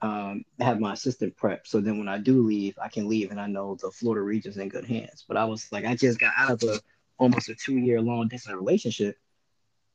um, 0.00 0.46
have 0.60 0.80
my 0.80 0.94
assistant 0.94 1.36
prep. 1.36 1.66
So 1.66 1.82
then 1.82 1.98
when 1.98 2.08
I 2.08 2.16
do 2.16 2.42
leave, 2.42 2.78
I 2.82 2.88
can 2.88 3.06
leave 3.06 3.32
and 3.32 3.38
I 3.38 3.48
know 3.48 3.74
the 3.74 3.90
Florida 3.90 4.22
region's 4.22 4.56
in 4.56 4.70
good 4.70 4.86
hands. 4.86 5.26
But 5.28 5.36
I 5.36 5.44
was 5.44 5.70
like, 5.70 5.84
I 5.84 5.94
just 5.94 6.18
got 6.18 6.32
out 6.38 6.52
of 6.52 6.62
a 6.62 6.80
almost 7.18 7.50
a 7.50 7.54
two 7.54 7.76
year 7.76 8.00
long 8.00 8.28
distance 8.28 8.56
relationship. 8.56 9.18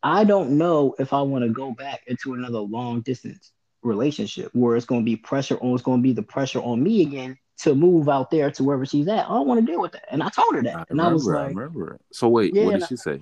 I 0.03 0.25
don't 0.25 0.59
know 0.59 0.93
if 0.99 1.11
I 1.11 1.23
want 1.23 1.43
to 1.43 1.49
go 1.49 1.71
back 1.71 2.03
into 2.05 2.35
another 2.35 2.59
long 2.59 3.01
distance 3.01 3.51
relationship 3.81 4.51
where 4.53 4.75
it's 4.75 4.85
going 4.85 5.01
to 5.01 5.05
be 5.05 5.15
pressure 5.15 5.57
on, 5.59 5.73
it's 5.73 5.81
going 5.81 6.01
to 6.01 6.03
be 6.03 6.13
the 6.13 6.21
pressure 6.21 6.61
on 6.61 6.83
me 6.83 7.01
again 7.01 7.39
to 7.57 7.73
move 7.75 8.09
out 8.09 8.31
there 8.31 8.51
to 8.51 8.63
wherever 8.63 8.85
she's 8.85 9.07
at. 9.07 9.25
I 9.25 9.29
don't 9.29 9.47
want 9.47 9.65
to 9.65 9.71
deal 9.71 9.81
with 9.81 9.93
that. 9.93 10.05
And 10.11 10.21
I 10.21 10.29
told 10.29 10.55
her 10.55 10.63
that. 10.63 10.75
I 10.75 10.79
and 10.79 10.89
remember, 10.89 11.09
I 11.09 11.13
was 11.13 11.25
like, 11.25 11.37
I 11.37 11.47
remember. 11.47 11.99
So 12.11 12.27
wait, 12.29 12.53
yeah, 12.53 12.65
what 12.65 12.79
did 12.79 12.87
she 12.87 12.97
say? 12.97 13.21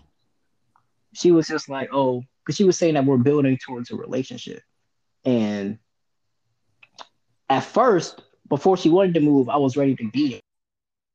she 1.13 1.31
was 1.31 1.47
just 1.47 1.69
like, 1.69 1.89
oh, 1.93 2.23
because 2.43 2.55
she 2.55 2.63
was 2.63 2.77
saying 2.77 2.95
that 2.95 3.05
we're 3.05 3.17
building 3.17 3.57
towards 3.57 3.91
a 3.91 3.95
relationship. 3.95 4.61
And 5.23 5.77
at 7.49 7.63
first, 7.63 8.21
before 8.49 8.75
she 8.75 8.89
wanted 8.89 9.13
to 9.13 9.21
move, 9.21 9.47
I 9.47 9.57
was 9.57 9.77
ready 9.77 9.95
to 9.95 10.09
be 10.11 10.35
it. 10.35 10.41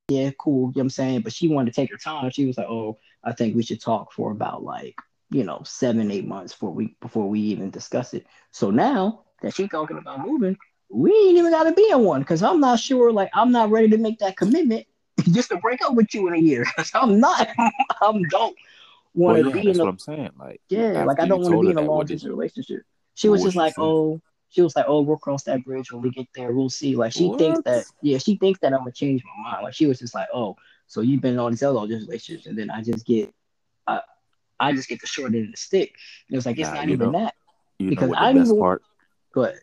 yeah, 0.09 0.31
cool, 0.38 0.54
you 0.54 0.66
know 0.66 0.72
what 0.72 0.83
I'm 0.83 0.90
saying? 0.90 1.20
But 1.20 1.33
she 1.33 1.48
wanted 1.48 1.72
to 1.74 1.81
take 1.81 1.90
her 1.90 1.98
time. 1.98 2.31
She 2.31 2.46
was 2.46 2.57
like, 2.57 2.68
Oh, 2.68 2.98
I 3.24 3.33
think 3.33 3.54
we 3.54 3.62
should 3.62 3.81
talk 3.81 4.12
for 4.12 4.31
about 4.31 4.62
like, 4.62 4.94
you 5.31 5.44
know, 5.44 5.61
seven, 5.64 6.11
eight 6.11 6.26
months 6.26 6.54
before 6.54 6.72
we 6.72 6.96
before 7.00 7.28
we 7.28 7.40
even 7.40 7.70
discuss 7.70 8.14
it. 8.14 8.26
So 8.52 8.70
now 8.70 9.24
that 9.42 9.54
she's 9.54 9.68
talking 9.68 9.98
about 9.98 10.26
moving, 10.26 10.57
we 10.90 11.12
ain't 11.12 11.38
even 11.38 11.51
gotta 11.51 11.72
be 11.72 11.90
in 11.90 12.01
one 12.01 12.20
because 12.20 12.42
I'm 12.42 12.61
not 12.61 12.81
sure, 12.81 13.12
like 13.12 13.31
I'm 13.35 13.53
not 13.53 13.70
ready 13.70 13.88
to 13.90 13.98
make 13.98 14.18
that 14.18 14.37
commitment 14.37 14.87
just 15.31 15.51
to 15.51 15.57
break 15.57 15.83
up 15.83 15.94
with 15.94 16.14
you 16.14 16.29
in 16.29 16.35
a 16.35 16.38
year. 16.38 16.64
Cause 16.77 16.90
I'm 16.94 17.20
not 17.20 17.48
I'm 18.03 18.22
don't 18.24 18.57
want 19.14 19.38
to 19.38 19.42
well, 19.44 19.57
yeah, 19.57 19.62
be 19.62 19.70
in 19.70 19.77
a, 19.77 19.85
what 19.85 19.88
I'm 19.88 19.98
saying. 19.98 20.31
Like, 20.38 20.61
yeah, 20.68 21.05
like 21.05 21.20
I 21.20 21.27
don't 21.27 21.42
want 21.42 21.55
to 21.55 21.61
be 21.61 21.70
in 21.70 21.79
a 21.79 21.83
long 21.83 22.07
distance 22.07 22.24
relationship. 22.24 22.83
She 23.14 23.29
was 23.29 23.42
just 23.42 23.57
like, 23.57 23.74
saying? 23.74 23.88
oh, 23.88 24.20
she 24.51 24.62
was 24.62 24.77
like, 24.77 24.87
oh, 24.88 25.03
we'll 25.03 25.18
cross 25.18 25.42
that 25.44 25.64
bridge 25.64 25.92
when 25.92 26.03
we 26.03 26.11
get 26.11 26.27
there. 26.35 26.53
We'll 26.53 26.70
see. 26.70 26.96
Like 26.96 27.12
she 27.12 27.27
what? 27.27 27.38
thinks 27.38 27.61
that, 27.64 27.85
yeah, 28.01 28.18
she 28.18 28.37
thinks 28.37 28.61
that 28.61 28.72
I'm 28.72 28.81
gonna 28.81 28.92
change 28.92 29.22
my 29.24 29.51
mind. 29.51 29.64
Like 29.64 29.74
she 29.74 29.87
was 29.87 29.98
just 29.98 30.14
like, 30.14 30.29
oh, 30.33 30.57
so 30.87 31.01
you've 31.03 31.20
been 31.20 31.35
in 31.35 31.38
all 31.38 31.51
these 31.51 31.62
other 31.62 31.74
long 31.74 31.88
distance 31.88 32.09
relationships, 32.09 32.46
and 32.46 32.57
then 32.57 32.70
I 32.70 32.83
just 32.83 33.05
get, 33.05 33.33
I, 33.87 34.01
I 34.59 34.72
just 34.72 34.88
get 34.88 35.01
the 35.01 35.07
short 35.07 35.35
end 35.35 35.46
of 35.46 35.51
the 35.51 35.57
stick. 35.57 35.94
And 36.29 36.35
it 36.35 36.38
was 36.38 36.46
like 36.46 36.59
it's 36.59 36.68
nah, 36.68 36.77
not 36.77 36.88
even 36.88 37.12
know, 37.12 37.18
that 37.18 37.35
because 37.79 38.12
I 38.16 38.33
best 38.33 38.57
part. 38.59 38.83
Go 39.35 39.44
ahead. 39.44 39.61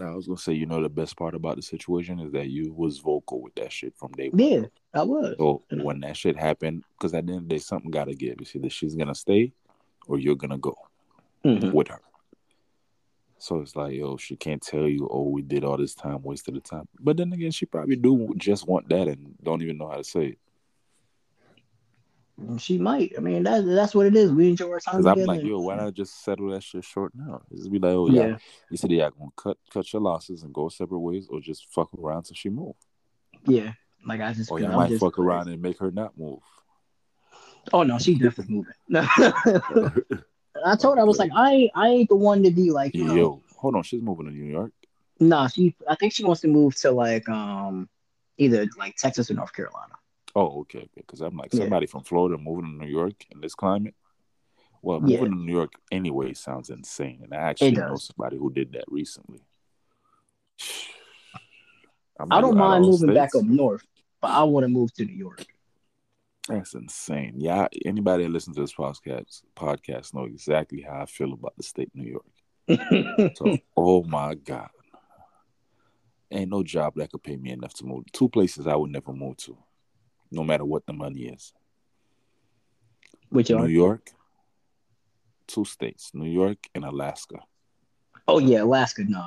I 0.00 0.10
was 0.10 0.26
gonna 0.26 0.38
say, 0.38 0.52
you 0.52 0.66
know, 0.66 0.82
the 0.82 0.90
best 0.90 1.16
part 1.16 1.34
about 1.34 1.56
the 1.56 1.62
situation 1.62 2.20
is 2.20 2.32
that 2.32 2.48
you 2.48 2.72
was 2.72 2.98
vocal 2.98 3.40
with 3.40 3.54
that 3.54 3.72
shit 3.72 3.94
from 3.96 4.12
day 4.12 4.28
one. 4.28 4.38
Yeah, 4.38 4.66
I 4.92 5.02
was. 5.02 5.36
So 5.38 5.62
when 5.70 6.00
that 6.00 6.16
shit 6.16 6.36
happened, 6.36 6.84
because 6.98 7.14
at 7.14 7.26
the 7.26 7.32
end 7.32 7.42
of 7.42 7.48
the 7.48 7.54
day, 7.54 7.60
something 7.60 7.90
gotta 7.90 8.14
give. 8.14 8.36
You 8.38 8.46
see, 8.46 8.58
that 8.58 8.72
she's 8.72 8.94
gonna 8.94 9.14
stay, 9.14 9.52
or 10.06 10.18
you're 10.18 10.36
gonna 10.36 10.58
go 10.58 10.76
mm-hmm. 11.44 11.72
with 11.72 11.88
her. 11.88 12.00
So 13.38 13.60
it's 13.60 13.74
like, 13.74 13.94
yo, 13.94 14.18
she 14.18 14.36
can't 14.36 14.60
tell 14.60 14.86
you, 14.86 15.08
oh, 15.10 15.28
we 15.28 15.40
did 15.40 15.64
all 15.64 15.78
this 15.78 15.94
time, 15.94 16.22
wasted 16.22 16.56
the 16.56 16.60
time. 16.60 16.86
But 16.98 17.16
then 17.16 17.32
again, 17.32 17.50
she 17.50 17.64
probably 17.64 17.96
do 17.96 18.34
just 18.36 18.68
want 18.68 18.86
that 18.90 19.08
and 19.08 19.34
don't 19.42 19.62
even 19.62 19.78
know 19.78 19.88
how 19.88 19.96
to 19.96 20.04
say 20.04 20.26
it. 20.26 20.38
She 22.58 22.78
might. 22.78 23.12
I 23.16 23.20
mean, 23.20 23.42
that, 23.44 23.64
that's 23.66 23.94
what 23.94 24.06
it 24.06 24.16
is. 24.16 24.32
We 24.32 24.48
enjoy 24.48 24.70
our 24.70 24.80
time 24.80 25.02
together. 25.02 25.20
I'm 25.20 25.26
like, 25.26 25.42
yo, 25.42 25.58
why 25.60 25.76
not 25.76 25.94
just 25.94 26.24
settle 26.24 26.50
that 26.50 26.62
shit 26.62 26.84
short 26.84 27.12
now? 27.14 27.42
Just 27.52 27.70
be 27.70 27.78
like, 27.78 27.92
oh 27.92 28.08
yeah, 28.08 28.38
you 28.70 28.76
said 28.76 28.90
yeah, 28.90 29.10
gonna 29.18 29.30
cut 29.36 29.58
cut 29.72 29.92
your 29.92 30.02
losses 30.02 30.42
and 30.42 30.52
go 30.52 30.68
separate 30.68 31.00
ways, 31.00 31.26
or 31.28 31.40
just 31.40 31.66
fuck 31.70 31.90
around 31.94 32.24
till 32.24 32.34
she 32.34 32.48
move. 32.48 32.74
Yeah, 33.46 33.72
like 34.06 34.20
I 34.20 34.32
just. 34.32 34.50
Or 34.50 34.60
you 34.60 34.68
might 34.68 34.88
just, 34.88 35.00
fuck 35.00 35.18
around 35.18 35.48
and 35.48 35.60
make 35.60 35.78
her 35.78 35.90
not 35.90 36.16
move. 36.18 36.40
Oh 37.72 37.82
no, 37.82 37.98
she 37.98 38.14
definitely 38.14 38.54
moving. 38.54 38.74
I 40.64 40.76
told 40.76 40.96
her 40.96 41.02
I 41.02 41.04
was 41.04 41.18
like, 41.18 41.30
I 41.34 41.70
I 41.74 41.88
ain't 41.88 42.08
the 42.08 42.16
one 42.16 42.42
to 42.42 42.50
be 42.50 42.70
like, 42.70 42.94
yo, 42.94 43.04
know, 43.04 43.42
hold 43.56 43.76
on, 43.76 43.82
she's 43.82 44.02
moving 44.02 44.26
to 44.26 44.32
New 44.32 44.50
York. 44.50 44.72
Nah, 45.18 45.48
she 45.48 45.74
I 45.88 45.94
think 45.94 46.12
she 46.12 46.24
wants 46.24 46.40
to 46.42 46.48
move 46.48 46.74
to 46.76 46.90
like 46.90 47.28
um 47.28 47.88
either 48.38 48.66
like 48.78 48.96
Texas 48.96 49.30
or 49.30 49.34
North 49.34 49.52
Carolina. 49.52 49.94
Oh, 50.34 50.60
okay, 50.60 50.78
okay. 50.78 50.88
Because 50.96 51.20
I'm 51.20 51.36
like 51.36 51.52
somebody 51.52 51.86
yeah. 51.86 51.90
from 51.90 52.04
Florida 52.04 52.38
moving 52.38 52.78
to 52.78 52.84
New 52.84 52.90
York 52.90 53.24
in 53.30 53.40
this 53.40 53.54
climate. 53.54 53.94
Well, 54.82 55.00
moving 55.00 55.16
yeah. 55.16 55.24
to 55.24 55.34
New 55.34 55.52
York 55.52 55.72
anyway 55.92 56.32
sounds 56.34 56.70
insane, 56.70 57.20
and 57.22 57.34
I 57.34 57.38
actually 57.38 57.72
know 57.72 57.96
somebody 57.96 58.38
who 58.38 58.50
did 58.52 58.72
that 58.72 58.84
recently. 58.88 59.40
I 62.30 62.40
don't 62.40 62.56
mind 62.56 62.84
moving 62.84 63.08
states. 63.08 63.14
back 63.14 63.34
up 63.34 63.44
north, 63.44 63.82
but 64.20 64.30
I 64.30 64.42
want 64.44 64.64
to 64.64 64.68
move 64.68 64.92
to 64.94 65.04
New 65.04 65.14
York. 65.14 65.46
That's 66.48 66.74
insane. 66.74 67.34
Yeah, 67.38 67.68
anybody 67.84 68.24
that 68.24 68.30
listens 68.30 68.56
to 68.56 68.62
this 68.62 68.74
podcast 68.74 69.42
podcast 69.56 70.14
know 70.14 70.24
exactly 70.24 70.82
how 70.82 71.02
I 71.02 71.06
feel 71.06 71.32
about 71.32 71.56
the 71.56 71.62
state 71.62 71.88
of 71.88 71.94
New 71.94 72.20
York. 72.68 73.34
so, 73.36 73.58
oh 73.76 74.02
my 74.04 74.34
god, 74.34 74.70
ain't 76.30 76.50
no 76.50 76.62
job 76.62 76.94
that 76.96 77.10
could 77.10 77.22
pay 77.22 77.36
me 77.36 77.52
enough 77.52 77.74
to 77.74 77.84
move. 77.84 78.04
Two 78.12 78.28
places 78.28 78.66
I 78.66 78.76
would 78.76 78.90
never 78.90 79.12
move 79.12 79.36
to 79.38 79.58
no 80.30 80.44
matter 80.44 80.64
what 80.64 80.86
the 80.86 80.92
money 80.92 81.26
is. 81.26 81.52
Which 83.30 83.50
are? 83.50 83.60
New? 83.60 83.72
York, 83.72 84.10
two 85.46 85.64
states, 85.64 86.10
New 86.14 86.28
York 86.30 86.58
and 86.74 86.84
Alaska. 86.84 87.38
Oh 88.26 88.38
yeah, 88.38 88.62
Alaska, 88.62 89.04
no. 89.04 89.26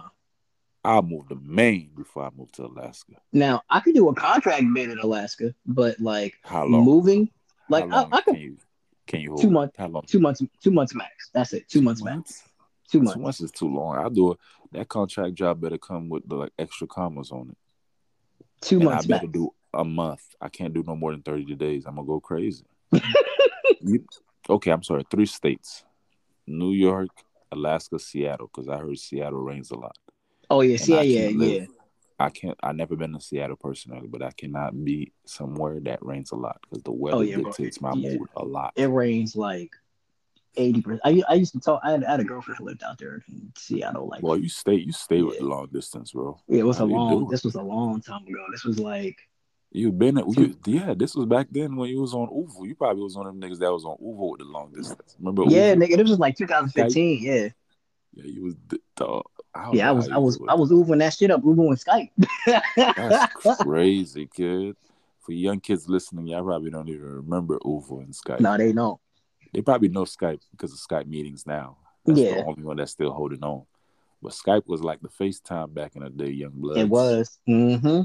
I'll 0.86 1.02
move 1.02 1.30
to 1.30 1.36
Maine 1.36 1.92
before 1.96 2.26
I 2.26 2.30
move 2.36 2.52
to 2.54 2.66
Alaska. 2.66 3.14
Now 3.32 3.62
I 3.70 3.80
could 3.80 3.96
do 3.96 4.10
a 4.10 4.16
contract 4.16 4.66
bid 4.74 4.90
in 4.90 5.00
Alaska, 5.00 5.56
but 5.66 6.00
like 6.00 6.36
how 6.44 6.66
long? 6.66 6.84
Moving, 6.84 7.30
like 7.70 7.86
long 7.88 8.10
I, 8.12 8.18
I 8.18 8.22
can 8.22 8.36
you 8.36 8.58
can 9.08 9.22
you 9.22 9.38
two 9.40 9.50
months? 9.50 9.76
How 9.78 9.88
long? 9.88 10.04
Two 10.06 10.20
months. 10.20 10.42
Two 10.62 10.72
months 10.72 10.94
max. 10.94 11.30
That's 11.34 11.54
it. 11.54 11.70
Two, 11.70 11.80
two 11.80 11.86
months, 11.86 12.02
months 12.02 12.42
max. 12.42 12.50
Two 12.92 13.00
months. 13.00 13.14
Two 13.14 13.22
months 13.22 13.42
is 13.42 13.52
too 13.52 13.74
long. 13.74 13.98
I'll 13.98 14.10
do 14.10 14.32
it. 14.34 14.38
That 14.72 14.90
contract 14.90 15.36
job 15.36 15.62
better 15.62 15.78
come 15.78 16.10
with 16.10 16.28
the 16.28 16.36
like 16.36 16.52
extra 16.60 16.88
commas 16.88 17.32
on 17.32 17.50
it. 17.50 17.58
Two 18.62 18.78
and 18.78 18.86
months. 18.86 19.06
I 19.06 19.08
better 19.08 19.28
max. 19.28 19.34
do 19.34 19.54
a 19.74 19.84
month. 19.84 20.22
I 20.42 20.50
can't 20.50 20.74
do 20.74 20.84
no 20.86 20.96
more 20.96 21.12
than 21.12 21.22
30 21.22 21.56
days. 21.56 21.86
I'm 21.86 21.96
gonna 21.96 22.08
go 22.08 22.20
crazy. 22.20 22.66
you, 23.82 24.06
okay, 24.50 24.72
I'm 24.72 24.84
sorry. 24.84 25.04
Three 25.10 25.26
states: 25.26 25.84
New 26.48 26.72
York, 26.72 27.10
Alaska, 27.52 28.00
Seattle. 28.00 28.50
Because 28.54 28.70
I 28.70 28.78
heard 28.78 28.98
Seattle 28.98 29.40
rains 29.42 29.72
a 29.72 29.76
lot. 29.78 29.98
Oh 30.50 30.62
yeah, 30.62 30.78
see, 30.78 31.02
yeah, 31.04 31.30
live, 31.30 31.54
yeah. 31.62 31.66
I 32.20 32.30
can't. 32.30 32.58
I 32.62 32.72
never 32.74 32.96
been 32.96 33.14
to 33.14 33.20
Seattle 33.20 33.56
personally, 33.56 34.08
but 34.08 34.22
I 34.22 34.32
cannot 34.32 34.84
be 34.84 35.12
somewhere 35.26 35.80
that 35.82 36.00
rains 36.06 36.32
a 36.32 36.36
lot 36.36 36.60
because 36.62 36.84
the 36.84 36.92
oh, 36.92 36.96
weather 36.96 37.18
Oh, 37.18 37.22
yeah, 37.22 37.36
dictates 37.38 37.82
my 37.82 37.94
Yeah. 37.96 38.18
mood 38.18 38.30
a 38.36 38.46
lot. 38.46 38.74
It 38.76 38.86
rains 38.88 39.36
like 39.36 39.72
eighty 40.56 40.82
percent. 40.82 41.02
I, 41.04 41.24
I 41.28 41.34
used 41.34 41.54
to 41.54 41.60
talk. 41.60 41.82
I 41.84 41.92
had, 41.92 42.04
I 42.04 42.12
had 42.12 42.20
a 42.20 42.24
girlfriend 42.24 42.60
who 42.60 42.66
lived 42.66 42.84
out 42.84 42.98
there 42.98 43.24
in 43.28 43.52
Seattle. 43.58 44.08
Like, 44.08 44.24
Well, 44.24 44.38
you 44.38 44.50
stay. 44.50 44.76
You 44.76 44.92
stay 44.92 45.22
with 45.22 45.40
Yeah. 45.40 45.48
long 45.48 45.68
distance, 45.72 46.12
bro. 46.12 46.40
yeah, 46.48 46.60
it 46.60 46.66
was 46.66 46.78
How 46.78 46.86
a 46.86 46.88
long. 46.88 47.28
This 47.30 47.44
was 47.44 47.56
a 47.56 47.62
long 47.62 48.02
time 48.02 48.24
ago. 48.28 48.46
This 48.52 48.64
was 48.64 48.80
like 48.80 49.18
You 49.76 49.92
been 49.92 50.20
at 50.20 50.28
you, 50.38 50.56
yeah. 50.68 50.94
This 50.96 51.16
was 51.16 51.26
back 51.26 51.48
then 51.50 51.76
when 51.76 51.90
you 51.90 52.00
was 52.00 52.14
on 52.14 52.28
ooVoo. 52.28 52.68
You 52.68 52.76
probably 52.76 53.02
was 53.02 53.18
one 53.18 53.26
of 53.26 53.34
them 53.34 53.42
niggas 53.42 53.58
that 53.60 53.72
was 53.72 53.86
on 53.86 53.98
ooVoo 53.98 54.32
with 54.32 54.40
the 54.40 54.46
long 54.46 54.72
distance. 54.72 55.16
Remember? 55.20 55.44
yeah, 55.48 55.74
ooVoo? 55.74 55.84
nigga. 55.84 55.98
This 55.98 56.10
was 56.10 56.20
like 56.20 56.38
2015. 56.38 57.24
Yeah, 57.24 57.50
Yeah, 58.14 58.24
you 58.26 58.44
was 58.44 58.56
I 59.56 59.72
yeah. 59.74 59.90
I 59.90 59.92
was 59.92 60.10
I 60.10 60.16
you 60.16 60.20
was. 60.22 60.40
I 60.48 60.54
was 60.54 60.72
Ubering 60.72 61.00
that 61.00 61.14
shit 61.14 61.32
up. 61.32 61.42
Ubering 61.42 61.84
Skype. 61.84 62.12
That's 62.76 63.58
crazy, 63.64 64.28
kid. 64.28 64.76
For 65.22 65.32
young 65.32 65.60
kids 65.60 65.88
listening, 65.90 66.28
y'all 66.28 66.44
probably 66.44 66.70
don't 66.70 66.90
even 66.90 67.02
remember 67.02 67.58
ooVoo 67.60 68.04
and 68.04 68.14
Skype. 68.14 68.42
no, 68.42 68.56
they 68.58 68.74
don't. 68.74 69.00
They 69.54 69.62
probably 69.62 69.88
know 69.90 70.04
Skype 70.04 70.42
because 70.52 70.72
of 70.74 70.80
Skype 70.80 71.08
meetings 71.08 71.48
now. 71.48 71.78
That's 72.06 72.20
Yeah. 72.20 72.36
the 72.36 72.46
only 72.46 72.64
one 72.64 72.78
that's 72.78 72.92
still 72.92 73.12
holding 73.12 73.44
on. 73.44 73.64
But 74.22 74.34
Skype 74.34 74.68
was 74.68 74.84
like 74.84 75.00
the 75.02 75.10
FaceTime 75.10 75.74
back 75.74 75.96
in 75.96 76.04
the 76.04 76.10
day, 76.10 76.30
young 76.30 76.52
blood. 76.54 76.78
It 76.78 76.90
was. 76.90 77.40
Mm-hmm. 77.48 78.02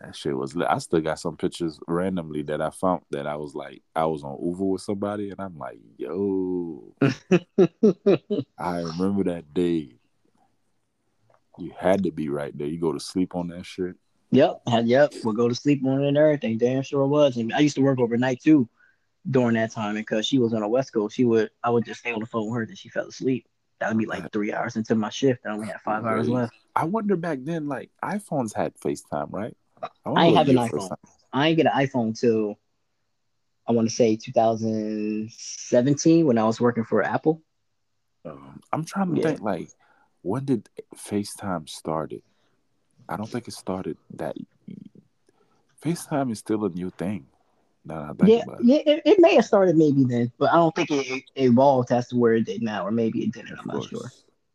That 0.00 0.16
shit 0.16 0.36
was 0.36 0.56
lit. 0.56 0.68
I 0.68 0.78
still 0.78 1.00
got 1.00 1.20
some 1.20 1.36
pictures 1.36 1.78
randomly 1.86 2.42
that 2.42 2.60
I 2.60 2.70
found 2.70 3.02
that 3.10 3.26
I 3.26 3.36
was 3.36 3.54
like, 3.54 3.82
I 3.94 4.04
was 4.06 4.24
on 4.24 4.36
ooVoo 4.36 4.72
with 4.72 4.82
somebody, 4.82 5.30
and 5.30 5.40
I'm 5.40 5.56
like, 5.56 5.78
yo, 5.96 6.94
I 8.58 8.80
remember 8.80 9.24
that 9.24 9.54
day. 9.54 9.96
You 11.58 11.72
had 11.78 12.02
to 12.02 12.10
be 12.10 12.28
right 12.28 12.56
there. 12.56 12.66
You 12.66 12.80
go 12.80 12.92
to 12.92 12.98
sleep 12.98 13.36
on 13.36 13.48
that 13.48 13.64
shit. 13.64 13.94
Yep, 14.32 14.62
yep. 14.84 15.12
We'll 15.22 15.34
go 15.34 15.48
to 15.48 15.54
sleep 15.54 15.84
on 15.86 16.02
it 16.02 16.08
and 16.08 16.18
everything. 16.18 16.58
Damn 16.58 16.82
sure 16.82 17.02
it 17.02 17.08
was. 17.08 17.36
And 17.36 17.52
I 17.54 17.60
used 17.60 17.76
to 17.76 17.82
work 17.82 18.00
overnight 18.00 18.42
too 18.42 18.68
during 19.30 19.54
that 19.54 19.70
time. 19.70 19.94
Because 19.94 20.26
she 20.26 20.40
was 20.40 20.52
on 20.52 20.62
the 20.62 20.68
West 20.68 20.92
Coast, 20.92 21.14
she 21.14 21.24
would 21.24 21.50
I 21.62 21.70
would 21.70 21.84
just 21.84 22.00
stay 22.00 22.12
on 22.12 22.18
the 22.18 22.26
phone 22.26 22.46
with 22.46 22.56
her 22.56 22.62
until 22.62 22.74
she 22.74 22.88
fell 22.88 23.06
asleep. 23.06 23.46
That 23.78 23.90
would 23.90 23.98
be 23.98 24.06
like 24.06 24.32
three 24.32 24.52
hours 24.52 24.76
into 24.76 24.94
my 24.96 25.10
shift. 25.10 25.46
I 25.46 25.50
only 25.50 25.68
had 25.68 25.80
five 25.82 26.04
hours 26.04 26.28
left. 26.28 26.54
I 26.74 26.84
wonder 26.84 27.16
back 27.16 27.38
then, 27.42 27.68
like 27.68 27.90
iPhones 28.02 28.54
had 28.54 28.74
FaceTime, 28.74 29.32
right? 29.32 29.56
I 30.06 30.26
ain't 30.26 30.34
what 30.34 30.46
have 30.46 30.48
an 30.48 30.56
iPhone. 30.56 30.96
I 31.32 31.48
ain't 31.48 31.56
get 31.56 31.66
an 31.66 31.72
iPhone 31.72 32.18
till 32.18 32.56
I 33.66 33.72
want 33.72 33.88
to 33.88 33.94
say 33.94 34.16
2017 34.16 36.26
when 36.26 36.38
I 36.38 36.44
was 36.44 36.60
working 36.60 36.84
for 36.84 37.02
Apple. 37.02 37.42
Um, 38.24 38.60
I'm 38.72 38.84
trying 38.84 39.14
to 39.14 39.20
Yeah. 39.20 39.28
think 39.28 39.40
like 39.40 39.68
when 40.22 40.44
did 40.44 40.68
FaceTime 40.94 41.68
started? 41.68 42.22
I 43.08 43.16
don't 43.16 43.28
think 43.28 43.48
it 43.48 43.54
started 43.54 43.96
that. 44.14 44.36
FaceTime 45.84 46.30
is 46.32 46.38
still 46.38 46.64
a 46.64 46.70
new 46.70 46.90
thing. 46.90 47.26
I 47.88 48.12
think 48.18 48.28
Yeah, 48.28 48.42
about 48.44 48.60
it. 48.60 48.66
yeah, 48.66 48.78
it, 48.86 49.02
it 49.04 49.20
may 49.20 49.34
have 49.34 49.44
started 49.44 49.76
maybe 49.76 50.04
then, 50.04 50.32
but 50.38 50.50
I 50.50 50.54
don't 50.56 50.74
think 50.74 50.90
it, 50.90 51.06
it 51.06 51.24
evolved 51.36 51.92
as 51.92 52.08
to 52.08 52.16
where 52.16 52.32
it 52.34 52.46
did 52.46 52.62
now, 52.62 52.86
or 52.86 52.90
maybe 52.90 53.22
it 53.22 53.32
didn't. 53.32 53.58
I'm 53.58 53.68
Of 53.68 53.74
not 53.74 53.90
sure. 53.90 54.10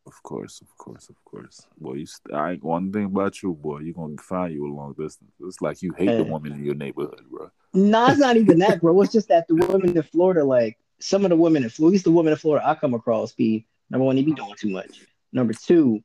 Of 0.10 0.24
course, 0.24 0.62
of 0.62 0.76
course, 0.78 1.10
of 1.10 1.24
course. 1.24 1.68
Boy, 1.78 1.94
you 1.94 2.06
st- 2.08 2.36
I 2.36 2.54
ain't 2.54 2.64
one 2.64 2.92
thing 2.92 3.06
about 3.06 3.44
you, 3.44 3.54
boy. 3.54 3.80
You 3.80 3.94
gonna 3.94 4.18
find 4.18 4.52
you 4.52 4.66
a 4.66 4.74
long 4.74 4.94
distance. 4.94 5.32
It's 5.40 5.62
like 5.62 5.84
you 5.84 5.94
hate 5.94 6.18
the 6.18 6.24
woman 6.24 6.54
in 6.54 6.66
your 6.66 6.74
neighborhood, 6.74 7.22
bro. 7.30 7.52
No, 7.76 8.08
it's 8.08 8.20
not 8.20 8.36
even 8.36 8.58
that, 8.60 8.82
bro. 8.82 9.00
It's 9.02 9.14
just 9.14 9.28
that 9.28 9.48
the 9.48 9.56
women 9.68 9.96
in 9.96 10.04
Florida, 10.04 10.44
like 10.44 10.80
some 11.00 11.26
of 11.26 11.30
the 11.30 11.36
women 11.36 11.64
in 11.64 11.70
Florida, 11.70 11.92
at 11.92 11.94
least 11.94 12.06
the 12.06 12.12
women 12.12 12.34
in 12.34 12.40
Florida 12.40 12.68
I 12.68 12.74
come 12.74 12.96
across, 12.96 13.34
be 13.34 13.68
number 13.92 14.06
one, 14.06 14.16
they 14.16 14.24
be 14.24 14.34
doing 14.34 14.56
too 14.58 14.70
much. 14.70 15.06
Number 15.32 15.54
two, 15.54 16.04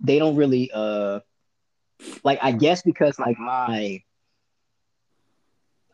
they 0.00 0.18
don't 0.18 0.34
really 0.34 0.70
uh 0.74 1.20
like 2.24 2.40
I 2.42 2.50
guess 2.52 2.82
because 2.82 3.18
like 3.20 3.38
my 3.38 4.02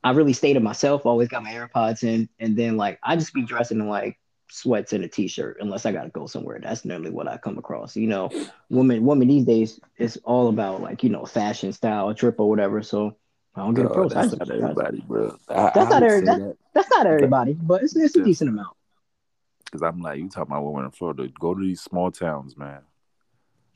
I 0.02 0.10
really 0.12 0.32
stay 0.32 0.54
to 0.54 0.60
myself, 0.60 1.04
always 1.04 1.28
got 1.28 1.42
my 1.42 1.52
AirPods 1.52 2.04
in, 2.04 2.28
and 2.38 2.56
then 2.56 2.78
like 2.78 2.98
I 3.02 3.16
just 3.16 3.34
be 3.34 3.42
dressing 3.42 3.80
in 3.80 3.88
like 3.88 4.18
sweats 4.50 4.92
and 4.92 5.02
a 5.04 5.08
t-shirt 5.08 5.56
unless 5.60 5.86
I 5.86 5.92
gotta 5.92 6.10
go 6.10 6.26
somewhere. 6.26 6.58
That's 6.62 6.84
normally 6.84 7.10
what 7.10 7.28
I 7.28 7.36
come 7.38 7.58
across. 7.58 7.96
You 7.96 8.06
know, 8.06 8.30
women 8.70 9.04
women 9.04 9.28
these 9.28 9.44
days 9.44 9.80
it's 9.96 10.16
all 10.24 10.48
about 10.48 10.80
like, 10.82 11.02
you 11.02 11.10
know, 11.10 11.24
fashion, 11.24 11.72
style, 11.72 12.14
trip 12.14 12.38
or 12.38 12.48
whatever. 12.48 12.82
So 12.82 13.16
I 13.54 13.60
don't 13.60 13.74
get 13.74 13.82
Dog, 13.82 13.90
approached. 13.92 14.14
That's 14.14 14.36
not 14.36 14.50
everybody, 14.50 15.00
bro. 15.06 15.36
I, 15.48 15.70
That's 15.74 15.90
not 15.90 16.02
every- 16.02 16.24
that 16.26 16.56
That's 16.74 16.90
not 16.90 17.06
everybody, 17.06 17.54
but 17.54 17.82
it's, 17.82 17.96
it's 17.96 18.16
a 18.16 18.18
Yeah. 18.18 18.24
decent 18.24 18.50
amount. 18.50 18.76
because 19.64 19.82
I'm 19.82 20.00
like, 20.00 20.18
you 20.18 20.28
talking 20.28 20.52
about 20.52 20.64
women 20.64 20.84
in 20.86 20.90
Florida? 20.92 21.26
Go 21.40 21.54
to 21.54 21.60
these 21.60 21.80
small 21.80 22.10
towns, 22.10 22.56
man. 22.56 22.82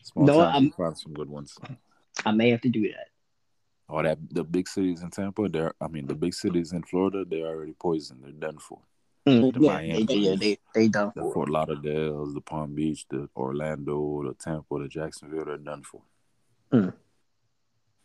Small 0.03 0.27
No, 0.27 0.35
towns, 0.35 0.55
I'm- 0.55 0.71
find 0.71 0.97
some 0.99 1.13
good 1.15 1.29
ones. 1.29 1.59
I 2.27 2.33
may 2.33 2.51
have 2.51 2.61
to 2.63 2.69
do 2.69 2.83
that. 2.89 3.07
Oh, 3.89 4.03
that 4.03 4.19
the 4.31 4.45
big 4.45 4.69
cities 4.69 5.03
in 5.03 5.11
Tampa, 5.11 5.49
they're 5.49 5.73
I 5.81 5.89
mean 5.89 6.07
the 6.07 6.15
big 6.15 6.35
cities 6.35 6.73
in 6.73 6.83
Florida, 6.83 7.25
they're 7.25 7.47
already 7.47 7.73
poisoned. 7.73 8.23
They're 8.23 8.33
done 8.33 8.59
for. 8.59 8.81
Mm, 9.29 9.53
The 9.55 9.61
yeah, 9.61 9.73
Miami. 9.73 10.05
they, 10.05 10.15
yeah, 10.15 10.35
they 10.39 10.59
they 10.75 10.89
done 10.89 11.13
The 11.15 11.23
for. 11.23 11.33
Fort 11.35 11.49
Lauderdale, 11.51 12.27
the 12.33 12.41
Palm 12.41 12.75
Beach, 12.75 13.07
the 13.11 13.29
Orlando, 13.37 14.23
the 14.27 14.35
Tampa, 14.35 14.79
the 14.81 14.89
Jacksonville, 14.89 15.45
they're 15.45 15.57
done 15.59 15.83
for. 15.83 16.03
Mm. 16.73 16.93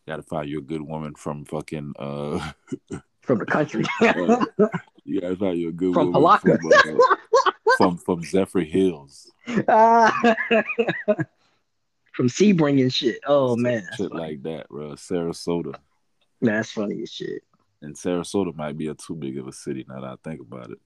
Got 0.08 0.18
to 0.18 0.24
find 0.24 0.50
you 0.50 0.60
a 0.60 0.62
good 0.62 0.82
woman 0.82 1.16
from 1.16 1.46
fucking. 1.46 1.94
uh 1.98 2.52
from 3.22 3.40
the 3.40 3.46
country. 3.46 3.84
You 5.06 5.20
got 5.20 5.30
to 5.30 5.36
find 5.36 5.58
you 5.60 5.68
a 5.68 5.72
good 5.74 5.94
From 5.94 6.14
woman 6.14 6.40
Palatka. 6.40 6.58
from, 6.60 6.98
uh, 6.98 7.52
from 7.78 7.98
from 7.98 8.22
Zephyrhills. 8.24 9.28
Ah. 9.68 10.36
from 12.14 12.28
Sebring 12.30 12.82
and 12.82 12.94
shit. 12.94 13.20
Oh 13.28 13.56
man, 13.58 13.84
shit 13.98 14.10
funny. 14.12 14.22
like 14.22 14.44
that, 14.44 14.70
bro. 14.70 14.92
Sarasota, 14.92 15.76
that's 16.42 16.72
funny 16.72 17.02
as 17.02 17.12
shit. 17.12 17.44
and 17.82 17.96
Sarasota 17.96 18.56
might 18.56 18.78
be 18.78 18.88
a 18.88 18.94
too 18.94 19.16
big 19.16 19.38
of 19.38 19.48
a 19.48 19.52
city 19.52 19.86
now 19.90 20.00
that 20.02 20.08
I 20.08 20.16
think 20.24 20.40
about 20.42 20.72
it. 20.72 20.80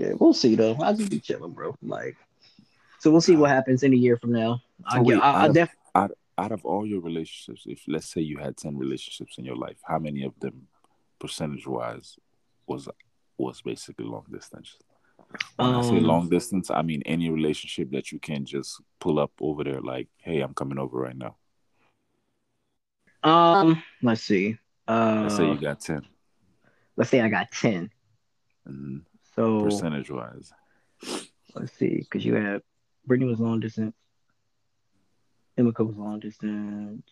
Yeah, 0.00 0.12
we'll 0.18 0.32
see 0.32 0.54
though. 0.54 0.76
I'll 0.80 0.94
just 0.96 1.10
be 1.10 1.20
chilling, 1.20 1.52
bro. 1.52 1.76
Like, 1.82 2.16
so 3.00 3.10
we'll 3.10 3.20
see 3.20 3.36
what 3.36 3.50
happens 3.50 3.82
in 3.82 3.92
a 3.92 3.96
year 3.96 4.16
from 4.16 4.32
now. 4.32 4.62
I 4.86 4.96
get. 4.98 5.04
wait, 5.06 5.18
I, 5.18 5.30
I 5.30 5.42
out 5.42 5.48
of- 5.50 5.54
def- 5.54 5.76
Out 6.38 6.52
of 6.52 6.64
all 6.64 6.86
your 6.86 7.02
relationships, 7.02 7.64
if 7.66 7.82
let's 7.86 8.06
say 8.10 8.22
you 8.22 8.38
had 8.38 8.56
ten 8.56 8.78
relationships 8.78 9.36
in 9.36 9.44
your 9.44 9.56
life, 9.56 9.76
how 9.84 9.98
many 9.98 10.22
of 10.24 10.32
them, 10.40 10.68
percentage 11.18 11.66
wise, 11.66 12.16
was 12.66 12.88
was 13.36 13.60
basically 13.60 14.06
long 14.06 14.24
distance? 14.32 14.78
When 15.56 15.74
I 15.74 15.82
say 15.82 15.98
Um, 15.98 16.04
long 16.04 16.28
distance, 16.30 16.70
I 16.70 16.80
mean 16.80 17.02
any 17.04 17.28
relationship 17.28 17.90
that 17.90 18.10
you 18.10 18.18
can 18.18 18.46
just 18.46 18.80
pull 19.00 19.18
up 19.18 19.32
over 19.38 19.62
there, 19.64 19.82
like, 19.82 20.08
hey, 20.16 20.40
I'm 20.40 20.54
coming 20.54 20.78
over 20.78 20.96
right 20.98 21.16
now. 21.16 21.36
um, 23.22 23.82
let's 24.02 24.22
see. 24.22 24.56
Uh, 24.88 25.20
Let's 25.24 25.36
say 25.36 25.46
you 25.46 25.60
got 25.60 25.80
ten, 25.80 26.06
let's 26.96 27.10
say 27.10 27.20
I 27.20 27.28
got 27.28 27.52
ten. 27.52 27.90
and 28.64 29.02
So 29.40 29.62
percentage 29.62 30.10
wise, 30.10 30.52
let's 31.54 31.72
see, 31.78 31.96
because 32.00 32.22
you 32.22 32.34
had 32.34 32.60
Brittany 33.06 33.30
was 33.30 33.40
long 33.40 33.58
distance, 33.58 33.94
Emika 35.58 35.86
was 35.86 35.96
long 35.96 36.20
distance. 36.20 37.10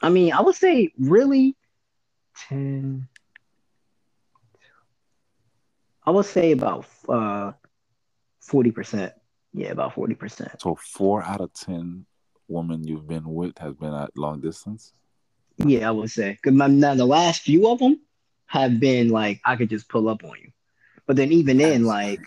I 0.00 0.10
mean, 0.10 0.32
I 0.32 0.42
would 0.42 0.54
say 0.54 0.92
really 0.96 1.56
10. 2.48 3.08
I 6.04 6.10
would 6.12 6.26
say 6.26 6.52
about 6.52 6.86
uh 7.08 7.50
40%. 8.48 9.10
Yeah, 9.54 9.70
about 9.70 9.96
40%. 9.96 10.60
so 10.60 10.76
four 10.76 11.24
out 11.24 11.40
of 11.40 11.52
ten 11.52 12.06
women 12.46 12.86
you've 12.86 13.08
been 13.08 13.28
with 13.28 13.58
has 13.58 13.74
been 13.74 13.92
at 13.92 14.16
long 14.16 14.40
distance. 14.40 14.92
Yeah, 15.56 15.88
I 15.88 15.90
would 15.90 16.10
say. 16.10 16.38
Because 16.40 16.56
now 16.56 16.94
the 16.94 17.04
last 17.04 17.42
few 17.42 17.68
of 17.68 17.80
them 17.80 17.98
have 18.48 18.80
been 18.80 19.10
like, 19.10 19.40
I 19.44 19.56
could 19.56 19.70
just 19.70 19.88
pull 19.88 20.08
up 20.08 20.24
on 20.24 20.36
you. 20.42 20.50
But 21.06 21.16
then 21.16 21.32
even 21.32 21.58
then, 21.58 21.84
like, 21.84 22.20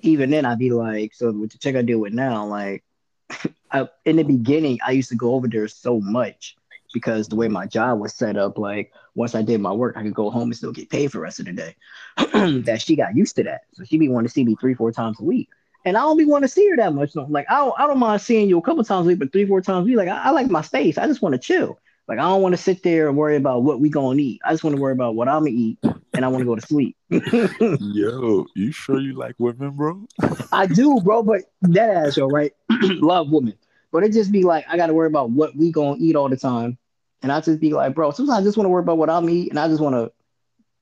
even 0.00 0.30
then, 0.30 0.44
I'd 0.44 0.58
be 0.58 0.70
like, 0.70 1.12
so 1.12 1.30
with 1.32 1.52
the 1.52 1.58
check 1.58 1.76
I 1.76 1.82
deal 1.82 1.98
with 1.98 2.12
now, 2.12 2.46
like, 2.46 2.84
I, 3.70 3.88
in 4.04 4.16
the 4.16 4.22
beginning, 4.22 4.78
I 4.84 4.92
used 4.92 5.10
to 5.10 5.16
go 5.16 5.34
over 5.34 5.48
there 5.48 5.68
so 5.68 6.00
much 6.00 6.56
because 6.94 7.28
the 7.28 7.36
way 7.36 7.48
my 7.48 7.66
job 7.66 8.00
was 8.00 8.14
set 8.14 8.36
up, 8.36 8.58
like, 8.58 8.92
once 9.14 9.34
I 9.34 9.42
did 9.42 9.60
my 9.60 9.72
work, 9.72 9.96
I 9.96 10.02
could 10.02 10.14
go 10.14 10.30
home 10.30 10.44
and 10.44 10.56
still 10.56 10.72
get 10.72 10.88
paid 10.88 11.10
for 11.10 11.18
the 11.18 11.22
rest 11.22 11.40
of 11.40 11.46
the 11.46 11.52
day. 11.52 11.76
that 12.64 12.80
she 12.80 12.96
got 12.96 13.16
used 13.16 13.36
to 13.36 13.44
that. 13.44 13.62
So 13.74 13.84
she 13.84 13.98
be 13.98 14.08
wanting 14.08 14.28
to 14.28 14.32
see 14.32 14.44
me 14.44 14.56
three, 14.60 14.74
four 14.74 14.92
times 14.92 15.20
a 15.20 15.24
week. 15.24 15.48
And 15.84 15.96
I 15.96 16.00
don't 16.00 16.16
be 16.16 16.24
want 16.24 16.42
to 16.44 16.48
see 16.48 16.68
her 16.70 16.76
that 16.76 16.94
much. 16.94 17.14
No. 17.14 17.26
Like, 17.28 17.46
I 17.50 17.56
don't, 17.56 17.74
I 17.78 17.86
don't 17.86 17.98
mind 17.98 18.22
seeing 18.22 18.48
you 18.48 18.58
a 18.58 18.62
couple 18.62 18.84
times 18.84 19.06
a 19.06 19.08
week, 19.08 19.18
but 19.18 19.32
three, 19.32 19.46
four 19.46 19.60
times 19.60 19.82
a 19.82 19.86
week, 19.86 19.96
like, 19.96 20.08
I, 20.08 20.24
I 20.24 20.30
like 20.30 20.48
my 20.48 20.62
space. 20.62 20.96
I 20.98 21.06
just 21.06 21.22
want 21.22 21.34
to 21.34 21.38
chill. 21.38 21.78
Like, 22.08 22.18
I 22.18 22.22
don't 22.22 22.42
want 22.42 22.54
to 22.54 22.62
sit 22.62 22.82
there 22.82 23.08
and 23.08 23.16
worry 23.16 23.36
about 23.36 23.64
what 23.64 23.80
we 23.80 23.90
going 23.90 24.18
to 24.18 24.24
eat. 24.24 24.40
I 24.44 24.52
just 24.52 24.64
want 24.64 24.74
to 24.76 24.80
worry 24.82 24.92
about 24.92 25.14
what 25.14 25.28
I'm 25.28 25.42
going 25.42 25.52
to 25.54 25.58
eat 25.58 25.78
and 26.16 26.24
I 26.24 26.28
want 26.28 26.42
to 26.42 26.46
go 26.46 26.56
to 26.56 26.62
sleep. 26.62 26.96
Yo, 27.78 28.46
you 28.54 28.72
sure 28.72 29.00
you 29.00 29.14
like 29.14 29.34
women, 29.38 29.70
bro? 29.72 30.06
I 30.52 30.66
do, 30.66 31.00
bro, 31.00 31.22
but 31.22 31.42
that 31.62 31.90
ass, 31.90 32.16
yo, 32.16 32.28
right? 32.28 32.52
Love 32.70 33.30
women. 33.30 33.54
But 33.92 34.04
it 34.04 34.12
just 34.12 34.32
be 34.32 34.42
like, 34.44 34.64
I 34.68 34.76
got 34.76 34.86
to 34.88 34.94
worry 34.94 35.06
about 35.08 35.30
what 35.30 35.56
we 35.56 35.70
going 35.72 35.98
to 35.98 36.04
eat 36.04 36.16
all 36.16 36.28
the 36.28 36.36
time. 36.36 36.78
And 37.22 37.32
I 37.32 37.40
just 37.40 37.60
be 37.60 37.72
like, 37.72 37.94
bro, 37.94 38.10
sometimes 38.10 38.40
I 38.40 38.42
just 38.42 38.56
want 38.56 38.66
to 38.66 38.70
worry 38.70 38.82
about 38.82 38.98
what 38.98 39.10
I'm 39.10 39.28
eating 39.28 39.50
and 39.50 39.58
I 39.58 39.68
just 39.68 39.80
want 39.80 39.94
to 39.94 40.12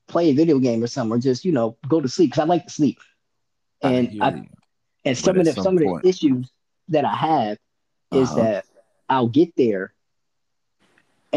play 0.09 0.31
a 0.31 0.35
video 0.35 0.59
game 0.59 0.83
or 0.83 0.87
something 0.87 1.17
or 1.17 1.21
just, 1.21 1.45
you 1.45 1.53
know, 1.53 1.77
go 1.89 2.01
to 2.01 2.09
sleep 2.09 2.31
because 2.31 2.43
I 2.43 2.47
like 2.47 2.65
to 2.65 2.71
sleep. 2.71 2.99
And 3.83 4.09
hear 4.09 4.23
I, 4.23 4.31
you. 4.31 4.47
and 5.05 5.19
some 5.19 5.39
of 5.39 5.45
the 5.47 5.53
some 5.53 5.65
some 5.65 5.79
of 5.79 5.81
the 5.81 6.09
issues 6.09 6.51
that 6.89 7.05
I 7.05 7.15
have 7.15 7.59
is 8.13 8.31
Uh-huh. 8.31 8.43
that 8.43 8.65
I'll 9.09 9.29
get 9.29 9.55
there 9.57 9.93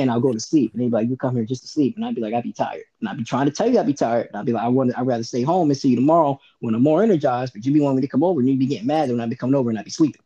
and 0.01 0.11
I'll 0.11 0.19
go 0.19 0.33
to 0.33 0.39
sleep. 0.39 0.73
And 0.73 0.81
they'd 0.81 0.87
be 0.87 0.91
like, 0.91 1.09
You 1.09 1.17
come 1.17 1.35
here 1.35 1.45
just 1.45 1.61
to 1.63 1.67
sleep. 1.67 1.95
And 1.95 2.05
I'd 2.05 2.15
be 2.15 2.21
like, 2.21 2.33
I'd 2.33 2.43
be 2.43 2.53
tired. 2.53 2.83
And 2.99 3.09
I'd 3.09 3.17
be 3.17 3.23
trying 3.23 3.45
to 3.45 3.51
tell 3.51 3.69
you 3.69 3.79
I'd 3.79 3.85
be 3.85 3.93
tired. 3.93 4.27
And 4.27 4.37
I'd 4.37 4.45
be 4.45 4.53
like, 4.53 4.63
I 4.63 4.67
want 4.67 4.97
I'd 4.97 5.07
rather 5.07 5.23
stay 5.23 5.43
home 5.43 5.69
and 5.69 5.77
see 5.77 5.89
you 5.89 5.95
tomorrow 5.95 6.39
when 6.59 6.75
I'm 6.75 6.83
more 6.83 7.03
energized, 7.03 7.53
but 7.53 7.65
you'd 7.65 7.73
be 7.73 7.81
wanting 7.81 7.97
me 7.97 8.01
to 8.01 8.07
come 8.07 8.23
over 8.23 8.39
and 8.39 8.49
you'd 8.49 8.59
be 8.59 8.67
getting 8.67 8.87
mad 8.87 9.09
when 9.09 9.19
I'd 9.19 9.29
be 9.29 9.35
coming 9.35 9.55
over 9.55 9.69
and 9.69 9.79
I'd 9.79 9.85
be 9.85 9.91
sleeping. 9.91 10.21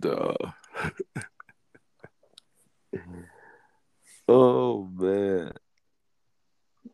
Duh. 0.00 0.34
oh 4.28 4.88
man. 4.92 5.52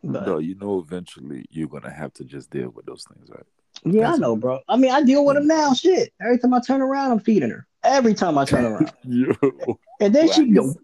But 0.03 0.27
No, 0.27 0.39
you 0.39 0.55
know 0.57 0.81
eventually 0.81 1.47
you're 1.51 1.69
gonna 1.69 1.93
have 1.93 2.13
to 2.15 2.25
just 2.25 2.51
deal 2.51 2.71
with 2.71 2.87
those 2.87 3.05
things, 3.05 3.29
right? 3.31 3.47
Yeah, 3.85 4.13
I 4.13 4.17
know, 4.17 4.37
bro. 4.37 4.61
I 4.69 4.77
mean, 4.77 4.91
I 4.91 5.03
deal 5.03 5.25
with 5.25 5.37
them 5.37 5.47
now. 5.47 5.75
Shit. 5.75 6.13
Every 6.21 6.39
time 6.39 6.55
I 6.55 6.61
turn 6.61 6.81
around, 6.81 7.13
I'm 7.13 7.21
feeding 7.21 7.51
her. 7.51 7.67
Every 7.83 8.15
time 8.15 8.39
I 8.39 8.45
turn 8.47 8.65
around. 8.65 8.93
Yo, 9.05 9.35
And 10.01 10.15
then 10.15 10.27
why 10.27 10.33
she 10.33 10.45
you, 10.45 10.55
go, 10.55 10.75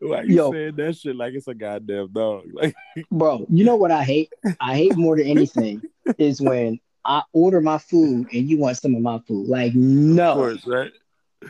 why 0.00 0.22
you 0.22 0.36
Yo. 0.36 0.52
saying 0.52 0.76
that 0.76 0.96
shit 0.96 1.16
like 1.16 1.34
it's 1.34 1.48
a 1.48 1.54
goddamn 1.54 2.08
dog? 2.12 2.44
Like 2.52 2.76
bro, 3.10 3.44
you 3.48 3.64
know 3.64 3.74
what 3.74 3.90
I 3.90 4.04
hate? 4.04 4.32
I 4.60 4.76
hate 4.76 4.96
more 4.96 5.16
than 5.16 5.26
anything 5.26 5.82
is 6.18 6.40
when 6.40 6.78
I 7.04 7.22
order 7.32 7.60
my 7.60 7.78
food 7.78 8.28
and 8.32 8.48
you 8.48 8.56
want 8.58 8.76
some 8.76 8.94
of 8.94 9.02
my 9.02 9.18
food. 9.26 9.48
Like, 9.48 9.70
of 9.70 9.76
no, 9.76 10.34
course, 10.34 10.64
right? 10.66 10.92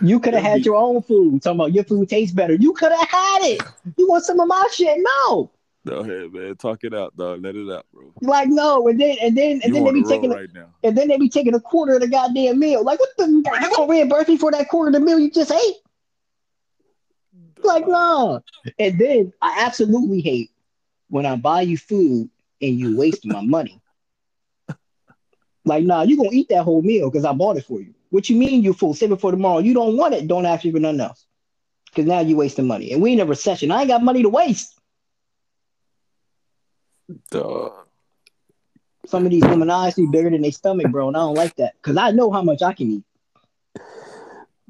you 0.02 0.18
could 0.18 0.34
have 0.34 0.42
had 0.42 0.64
your 0.64 0.76
own 0.76 1.02
food. 1.02 1.42
Talking 1.42 1.60
about 1.60 1.74
your 1.74 1.84
food 1.84 2.08
tastes 2.08 2.34
better. 2.34 2.54
You 2.54 2.72
could 2.72 2.90
have 2.90 3.08
had 3.08 3.38
it. 3.42 3.62
You 3.96 4.08
want 4.08 4.24
some 4.24 4.40
of 4.40 4.48
my 4.48 4.66
shit? 4.72 4.98
No. 5.28 5.50
No, 5.90 5.96
ahead, 5.98 6.32
man, 6.32 6.56
talk 6.56 6.82
it 6.84 6.94
out, 6.94 7.14
dog. 7.14 7.42
Let 7.42 7.56
it 7.56 7.70
out, 7.70 7.84
bro. 7.92 8.10
Like, 8.22 8.48
no. 8.48 8.88
And 8.88 8.98
then 8.98 9.16
and 9.20 9.36
then 9.36 9.60
and 9.62 9.64
you 9.64 9.74
then 9.74 9.84
they 9.84 9.92
be 9.92 10.00
the 10.00 10.06
road 10.06 10.10
taking 10.10 10.30
right 10.30 10.48
now. 10.54 10.68
and 10.82 10.96
then 10.96 11.08
they 11.08 11.18
be 11.18 11.28
taking 11.28 11.54
a 11.54 11.60
quarter 11.60 11.94
of 11.96 12.00
the 12.00 12.08
goddamn 12.08 12.58
meal. 12.58 12.82
Like, 12.82 12.98
what 13.00 13.10
the 13.18 13.26
you 13.26 13.42
gonna 13.42 13.86
reimburse 13.86 14.28
me 14.28 14.38
for 14.38 14.50
that 14.52 14.68
quarter 14.70 14.88
of 14.88 14.94
the 14.94 15.00
meal 15.00 15.18
you 15.18 15.30
just 15.30 15.52
ate? 15.52 15.74
Like, 17.62 17.86
no. 17.86 18.40
And 18.78 18.98
then 18.98 19.32
I 19.42 19.64
absolutely 19.66 20.20
hate 20.22 20.50
when 21.08 21.26
I 21.26 21.36
buy 21.36 21.62
you 21.62 21.76
food 21.76 22.30
and 22.62 22.78
you 22.78 22.96
waste 22.96 23.26
my 23.26 23.42
money. 23.42 23.80
Like, 25.66 25.84
nah, 25.84 26.02
you 26.02 26.16
gonna 26.16 26.30
eat 26.32 26.48
that 26.50 26.64
whole 26.64 26.82
meal 26.82 27.10
because 27.10 27.24
I 27.24 27.32
bought 27.32 27.56
it 27.56 27.64
for 27.64 27.80
you. 27.80 27.94
What 28.10 28.30
you 28.30 28.36
mean 28.36 28.62
you 28.62 28.72
fool? 28.72 28.94
Save 28.94 29.12
it 29.12 29.20
for 29.20 29.30
tomorrow. 29.30 29.58
You 29.58 29.74
don't 29.74 29.96
want 29.96 30.14
it, 30.14 30.28
don't 30.28 30.46
ask 30.46 30.64
me 30.64 30.72
for 30.72 30.78
nothing 30.78 31.00
else. 31.00 31.26
Cause 31.94 32.04
now 32.06 32.20
you 32.20 32.36
wasting 32.36 32.66
money. 32.66 32.92
And 32.92 33.00
we 33.00 33.12
in 33.12 33.20
a 33.20 33.24
recession. 33.24 33.70
I 33.70 33.80
ain't 33.80 33.88
got 33.88 34.02
money 34.02 34.22
to 34.22 34.28
waste. 34.28 34.78
Duh. 37.30 37.70
Some 39.06 39.24
of 39.26 39.30
these 39.30 39.42
women 39.44 39.70
eyes 39.70 39.94
be 39.94 40.06
bigger 40.06 40.30
than 40.30 40.42
their 40.42 40.52
stomach, 40.52 40.90
bro. 40.90 41.08
And 41.08 41.16
I 41.16 41.20
don't 41.20 41.34
like 41.34 41.54
that. 41.56 41.74
Cause 41.82 41.96
I 41.96 42.10
know 42.10 42.30
how 42.30 42.42
much 42.42 42.62
I 42.62 42.72
can 42.72 42.90
eat. 42.90 43.04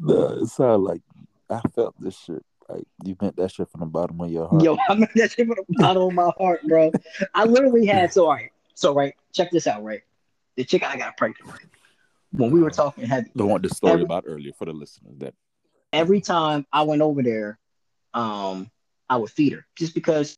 Duh. 0.04 0.40
It 0.42 0.46
sounded 0.46 0.78
like 0.78 1.02
I 1.48 1.60
felt 1.74 1.94
this 2.00 2.18
shit. 2.18 2.44
Like 2.68 2.84
you 3.04 3.16
meant 3.20 3.36
that 3.36 3.52
shit 3.52 3.68
from 3.68 3.80
the 3.80 3.86
bottom 3.86 4.20
of 4.20 4.30
your 4.30 4.48
heart. 4.48 4.62
Yo, 4.62 4.76
I 4.88 4.94
mean 4.94 5.08
that 5.14 5.32
shit 5.32 5.46
from 5.46 5.56
the 5.68 5.74
bottom 5.78 6.02
of 6.02 6.12
my 6.14 6.32
heart, 6.38 6.62
bro. 6.66 6.90
I 7.34 7.44
literally 7.44 7.86
had 7.86 8.12
so 8.12 8.24
all 8.26 8.32
right. 8.32 8.50
So 8.74 8.94
right, 8.94 9.14
check 9.32 9.50
this 9.50 9.66
out, 9.66 9.84
right? 9.84 10.00
The 10.56 10.64
chick 10.64 10.82
I 10.82 10.96
got 10.96 11.16
pregnant, 11.16 11.52
right? 11.52 11.66
When 12.32 12.50
we 12.50 12.60
were 12.60 12.70
talking 12.70 13.04
heavy, 13.04 13.30
The 13.36 13.46
one 13.46 13.62
the 13.62 13.68
story 13.68 13.92
Every- 13.92 14.04
about 14.04 14.24
earlier 14.26 14.52
for 14.58 14.64
the 14.64 14.72
listeners 14.72 15.14
that 15.18 15.34
every 15.92 16.20
time 16.20 16.66
I 16.72 16.82
went 16.82 17.02
over 17.02 17.22
there, 17.22 17.58
um, 18.14 18.70
I 19.08 19.16
would 19.18 19.30
feed 19.30 19.52
her 19.52 19.64
just 19.76 19.94
because 19.94 20.36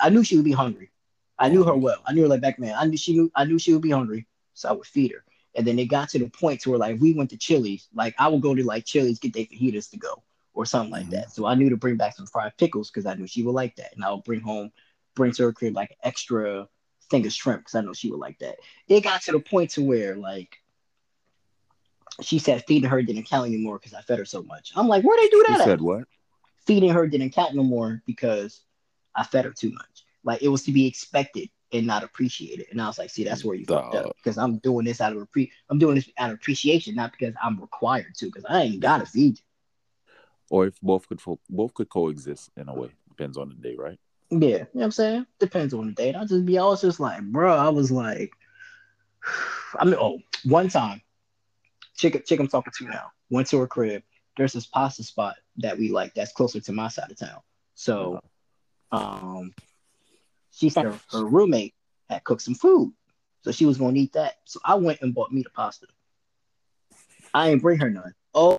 I 0.00 0.10
knew 0.10 0.22
she 0.22 0.36
would 0.36 0.44
be 0.44 0.52
hungry. 0.52 0.90
I 1.38 1.48
knew 1.48 1.64
her 1.64 1.76
well. 1.76 1.98
I 2.06 2.12
knew 2.12 2.22
her 2.22 2.28
like 2.28 2.40
back 2.40 2.58
man. 2.58 2.74
I 2.78 2.84
knew 2.86 2.96
she 2.96 3.12
knew 3.14 3.30
I 3.34 3.44
knew 3.44 3.58
she 3.58 3.72
would 3.72 3.82
be 3.82 3.90
hungry, 3.90 4.26
so 4.54 4.68
I 4.68 4.72
would 4.72 4.86
feed 4.86 5.12
her. 5.12 5.24
And 5.54 5.66
then 5.66 5.78
it 5.78 5.86
got 5.86 6.08
to 6.10 6.18
the 6.18 6.28
point 6.28 6.60
to 6.62 6.70
where 6.70 6.78
like 6.78 7.00
we 7.00 7.14
went 7.14 7.30
to 7.30 7.36
Chili's, 7.36 7.88
like 7.94 8.14
I 8.18 8.28
would 8.28 8.42
go 8.42 8.54
to 8.54 8.64
like 8.64 8.84
Chili's 8.84 9.18
get 9.18 9.32
their 9.34 9.44
fajitas 9.44 9.90
to 9.90 9.96
go 9.98 10.22
or 10.54 10.66
something 10.66 10.90
like 10.92 11.06
Mhm. 11.06 11.10
that. 11.10 11.32
So 11.32 11.46
I 11.46 11.54
knew 11.54 11.70
to 11.70 11.76
bring 11.76 11.96
back 11.96 12.16
some 12.16 12.26
fried 12.26 12.56
pickles 12.56 12.90
because 12.90 13.06
I 13.06 13.14
knew 13.14 13.26
she 13.26 13.42
would 13.42 13.54
like 13.54 13.76
that, 13.76 13.94
and 13.94 14.04
I 14.04 14.12
would 14.12 14.24
bring 14.24 14.40
home, 14.40 14.72
bring 15.14 15.32
to 15.32 15.44
her 15.44 15.52
crib 15.52 15.74
like 15.74 15.96
extra 16.02 16.68
thing 17.10 17.24
of 17.26 17.32
shrimp 17.32 17.60
because 17.62 17.74
I 17.74 17.80
know 17.80 17.92
she 17.94 18.10
would 18.10 18.20
like 18.20 18.38
that. 18.40 18.56
It 18.88 19.02
got 19.02 19.22
to 19.22 19.32
the 19.32 19.40
point 19.40 19.70
to 19.72 19.84
where 19.84 20.16
like 20.16 20.58
she 22.20 22.38
said 22.38 22.64
feeding 22.66 22.90
her 22.90 23.02
didn't 23.02 23.24
count 23.24 23.46
anymore 23.46 23.78
because 23.78 23.94
I 23.94 24.00
fed 24.02 24.18
her 24.18 24.24
so 24.24 24.42
much. 24.42 24.72
I'm 24.76 24.88
like, 24.88 25.04
where 25.04 25.16
they 25.16 25.28
do 25.28 25.44
that? 25.48 25.60
at? 25.60 25.64
said 25.64 25.80
what? 25.80 26.04
feeding 26.66 26.90
her 26.90 27.06
didn't 27.06 27.30
count 27.30 27.54
no 27.54 27.62
more 27.62 28.02
because 28.06 28.60
I 29.14 29.24
fed 29.24 29.46
her 29.46 29.52
too 29.52 29.72
much. 29.72 30.04
Like 30.28 30.42
it 30.42 30.48
was 30.48 30.62
to 30.64 30.72
be 30.72 30.86
expected 30.86 31.48
and 31.72 31.86
not 31.86 32.04
appreciated. 32.04 32.66
And 32.70 32.82
I 32.82 32.86
was 32.86 32.98
like, 32.98 33.08
see, 33.08 33.24
that's 33.24 33.42
where 33.46 33.56
you 33.56 33.64
fucked 33.64 33.94
up 33.94 34.14
because 34.18 34.36
I'm 34.36 34.58
doing 34.58 34.84
this 34.84 35.00
out 35.00 35.16
of 35.16 35.26
appre- 35.26 35.50
I'm 35.70 35.78
doing 35.78 35.94
this 35.94 36.10
out 36.18 36.28
of 36.28 36.34
appreciation, 36.36 36.94
not 36.94 37.12
because 37.12 37.34
I'm 37.42 37.58
required 37.58 38.14
to. 38.18 38.26
Because 38.26 38.44
I 38.46 38.60
ain't 38.64 38.80
gotta 38.80 39.06
feed 39.06 39.38
you. 39.38 39.44
Or 40.50 40.66
if 40.66 40.78
both 40.82 41.08
could 41.08 41.22
both 41.48 41.72
could 41.72 41.88
coexist 41.88 42.50
in 42.58 42.68
a 42.68 42.74
way. 42.74 42.90
Depends 43.08 43.38
on 43.38 43.48
the 43.48 43.54
day, 43.54 43.74
right? 43.78 43.98
Yeah, 44.28 44.38
you 44.38 44.58
know 44.58 44.66
what 44.72 44.84
I'm 44.84 44.90
saying? 44.90 45.26
Depends 45.38 45.72
on 45.72 45.86
the 45.86 45.92
date. 45.92 46.14
I 46.14 46.26
just 46.26 46.44
be, 46.44 46.58
I 46.58 46.64
was 46.64 46.82
just 46.82 47.00
like, 47.00 47.22
bro, 47.22 47.56
I 47.56 47.70
was 47.70 47.90
like, 47.90 48.30
I 49.80 49.86
mean, 49.86 49.96
oh, 49.98 50.20
one 50.44 50.68
time, 50.68 51.00
chick, 51.96 52.22
chick 52.26 52.38
I'm 52.38 52.48
talking 52.48 52.72
to 52.76 52.84
now, 52.84 53.12
went 53.30 53.48
to 53.48 53.58
her 53.60 53.66
crib. 53.66 54.02
There's 54.36 54.52
this 54.52 54.66
pasta 54.66 55.02
spot 55.04 55.36
that 55.56 55.78
we 55.78 55.90
like 55.90 56.12
that's 56.12 56.32
closer 56.32 56.60
to 56.60 56.72
my 56.72 56.88
side 56.88 57.10
of 57.10 57.18
town. 57.18 57.40
So, 57.74 58.20
um, 58.92 59.54
she 60.58 60.68
said 60.70 60.86
her, 60.86 60.98
her 61.12 61.24
roommate 61.24 61.74
had 62.10 62.24
cooked 62.24 62.42
some 62.42 62.54
food, 62.54 62.92
so 63.42 63.52
she 63.52 63.64
was 63.64 63.78
going 63.78 63.94
to 63.94 64.00
eat 64.00 64.12
that. 64.14 64.38
So 64.44 64.58
I 64.64 64.74
went 64.74 65.00
and 65.02 65.14
bought 65.14 65.32
me 65.32 65.42
the 65.42 65.50
pasta. 65.50 65.86
I 67.32 67.50
ain't 67.50 67.62
bring 67.62 67.78
her 67.78 67.90
none. 67.90 68.12
Oh, 68.34 68.56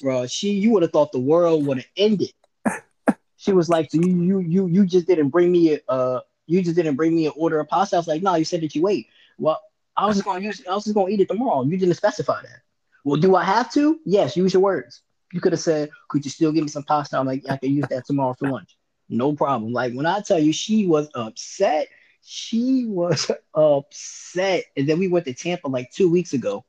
bro, 0.00 0.26
she 0.26 0.50
you 0.50 0.72
would 0.72 0.82
have 0.82 0.90
thought 0.90 1.12
the 1.12 1.20
world 1.20 1.64
would 1.66 1.78
have 1.78 1.86
ended. 1.96 2.32
She 3.36 3.52
was 3.52 3.68
like, 3.68 3.90
so 3.90 3.98
you 3.98 4.16
you 4.18 4.38
you 4.40 4.66
you 4.66 4.86
just 4.86 5.06
didn't 5.06 5.28
bring 5.28 5.52
me 5.52 5.74
a 5.74 5.80
uh 5.88 6.20
you 6.46 6.60
just 6.62 6.74
didn't 6.74 6.96
bring 6.96 7.14
me 7.14 7.26
an 7.26 7.32
order 7.36 7.60
of 7.60 7.68
pasta. 7.68 7.96
I 7.96 7.98
was 8.00 8.08
like, 8.08 8.22
no, 8.22 8.34
you 8.34 8.44
said 8.44 8.62
that 8.62 8.74
you 8.74 8.88
ate. 8.88 9.06
Well, 9.38 9.60
I 9.96 10.06
was 10.06 10.16
just 10.16 10.24
gonna 10.24 10.40
use 10.40 10.62
I 10.68 10.74
was 10.74 10.84
just 10.84 10.94
gonna 10.94 11.10
eat 11.10 11.20
it 11.20 11.28
tomorrow. 11.28 11.62
You 11.62 11.76
didn't 11.76 11.94
specify 11.94 12.42
that. 12.42 12.62
Well, 13.04 13.20
do 13.20 13.36
I 13.36 13.44
have 13.44 13.72
to? 13.74 14.00
Yes, 14.04 14.36
use 14.36 14.52
your 14.52 14.62
words. 14.62 15.02
You 15.32 15.40
could 15.40 15.52
have 15.52 15.60
said, 15.60 15.90
could 16.08 16.24
you 16.24 16.30
still 16.30 16.52
give 16.52 16.62
me 16.62 16.68
some 16.68 16.82
pasta? 16.82 17.16
I'm 17.18 17.26
like, 17.26 17.44
I 17.48 17.56
can 17.56 17.74
use 17.74 17.86
that 17.90 18.06
tomorrow 18.06 18.34
for 18.34 18.48
lunch. 18.48 18.76
No 19.12 19.34
problem. 19.34 19.72
Like 19.72 19.92
when 19.92 20.06
I 20.06 20.20
tell 20.20 20.38
you 20.38 20.52
she 20.52 20.86
was 20.86 21.08
upset, 21.14 21.88
she 22.22 22.86
was 22.86 23.30
upset. 23.54 24.64
And 24.76 24.88
then 24.88 24.98
we 24.98 25.08
went 25.08 25.26
to 25.26 25.34
Tampa 25.34 25.68
like 25.68 25.90
two 25.92 26.10
weeks 26.10 26.32
ago. 26.32 26.64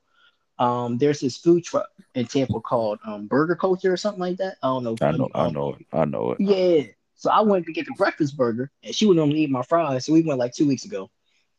Um, 0.60 0.98
there's 0.98 1.20
this 1.20 1.38
food 1.38 1.64
truck 1.64 1.90
in 2.14 2.28
Tampa 2.28 2.60
called 2.60 3.00
um, 3.06 3.28
Burger 3.28 3.56
Culture 3.56 3.92
or 3.92 3.98
something 3.98 4.20
like 4.20 4.38
that. 4.38 4.58
I 4.62 4.68
don't 4.68 4.84
know. 4.84 4.96
I 5.02 5.12
know, 5.12 5.30
I 5.34 5.50
know 5.50 5.74
it. 5.74 5.86
I 5.92 6.06
know 6.06 6.32
it. 6.32 6.40
Yeah. 6.40 6.84
So 7.16 7.32
I 7.32 7.42
went 7.42 7.66
to 7.66 7.74
get 7.74 7.86
the 7.86 7.94
breakfast 7.98 8.36
burger, 8.36 8.70
and 8.84 8.94
she 8.94 9.06
would 9.06 9.18
normally 9.18 9.42
eat 9.42 9.50
my 9.50 9.64
fries. 9.64 10.06
So 10.06 10.14
we 10.14 10.22
went 10.22 10.40
like 10.40 10.54
two 10.54 10.68
weeks 10.68 10.84
ago, 10.86 11.10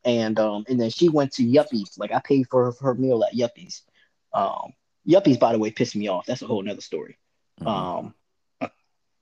and 0.05 0.39
um, 0.39 0.65
and 0.69 0.79
then 0.79 0.91
she 0.91 1.09
went 1.09 1.33
to 1.33 1.43
Yuppies. 1.43 1.99
Like 1.99 2.13
I 2.13 2.21
paid 2.21 2.47
for 2.51 2.67
her, 2.67 2.73
for 2.73 2.85
her 2.85 2.95
meal 2.95 3.25
at 3.25 3.35
Yuppies. 3.35 3.81
Um, 4.35 4.75
Yuppies, 5.09 5.41
by 5.41 5.53
the 5.53 5.59
way, 5.59 5.71
pissed 5.71 5.97
me 5.97 6.09
off. 6.09 6.27
That's 6.27 6.43
a 6.43 6.47
whole 6.47 6.63
nother 6.63 6.83
story. 6.83 7.17
Mhm. 7.63 7.67
Um, 7.67 8.15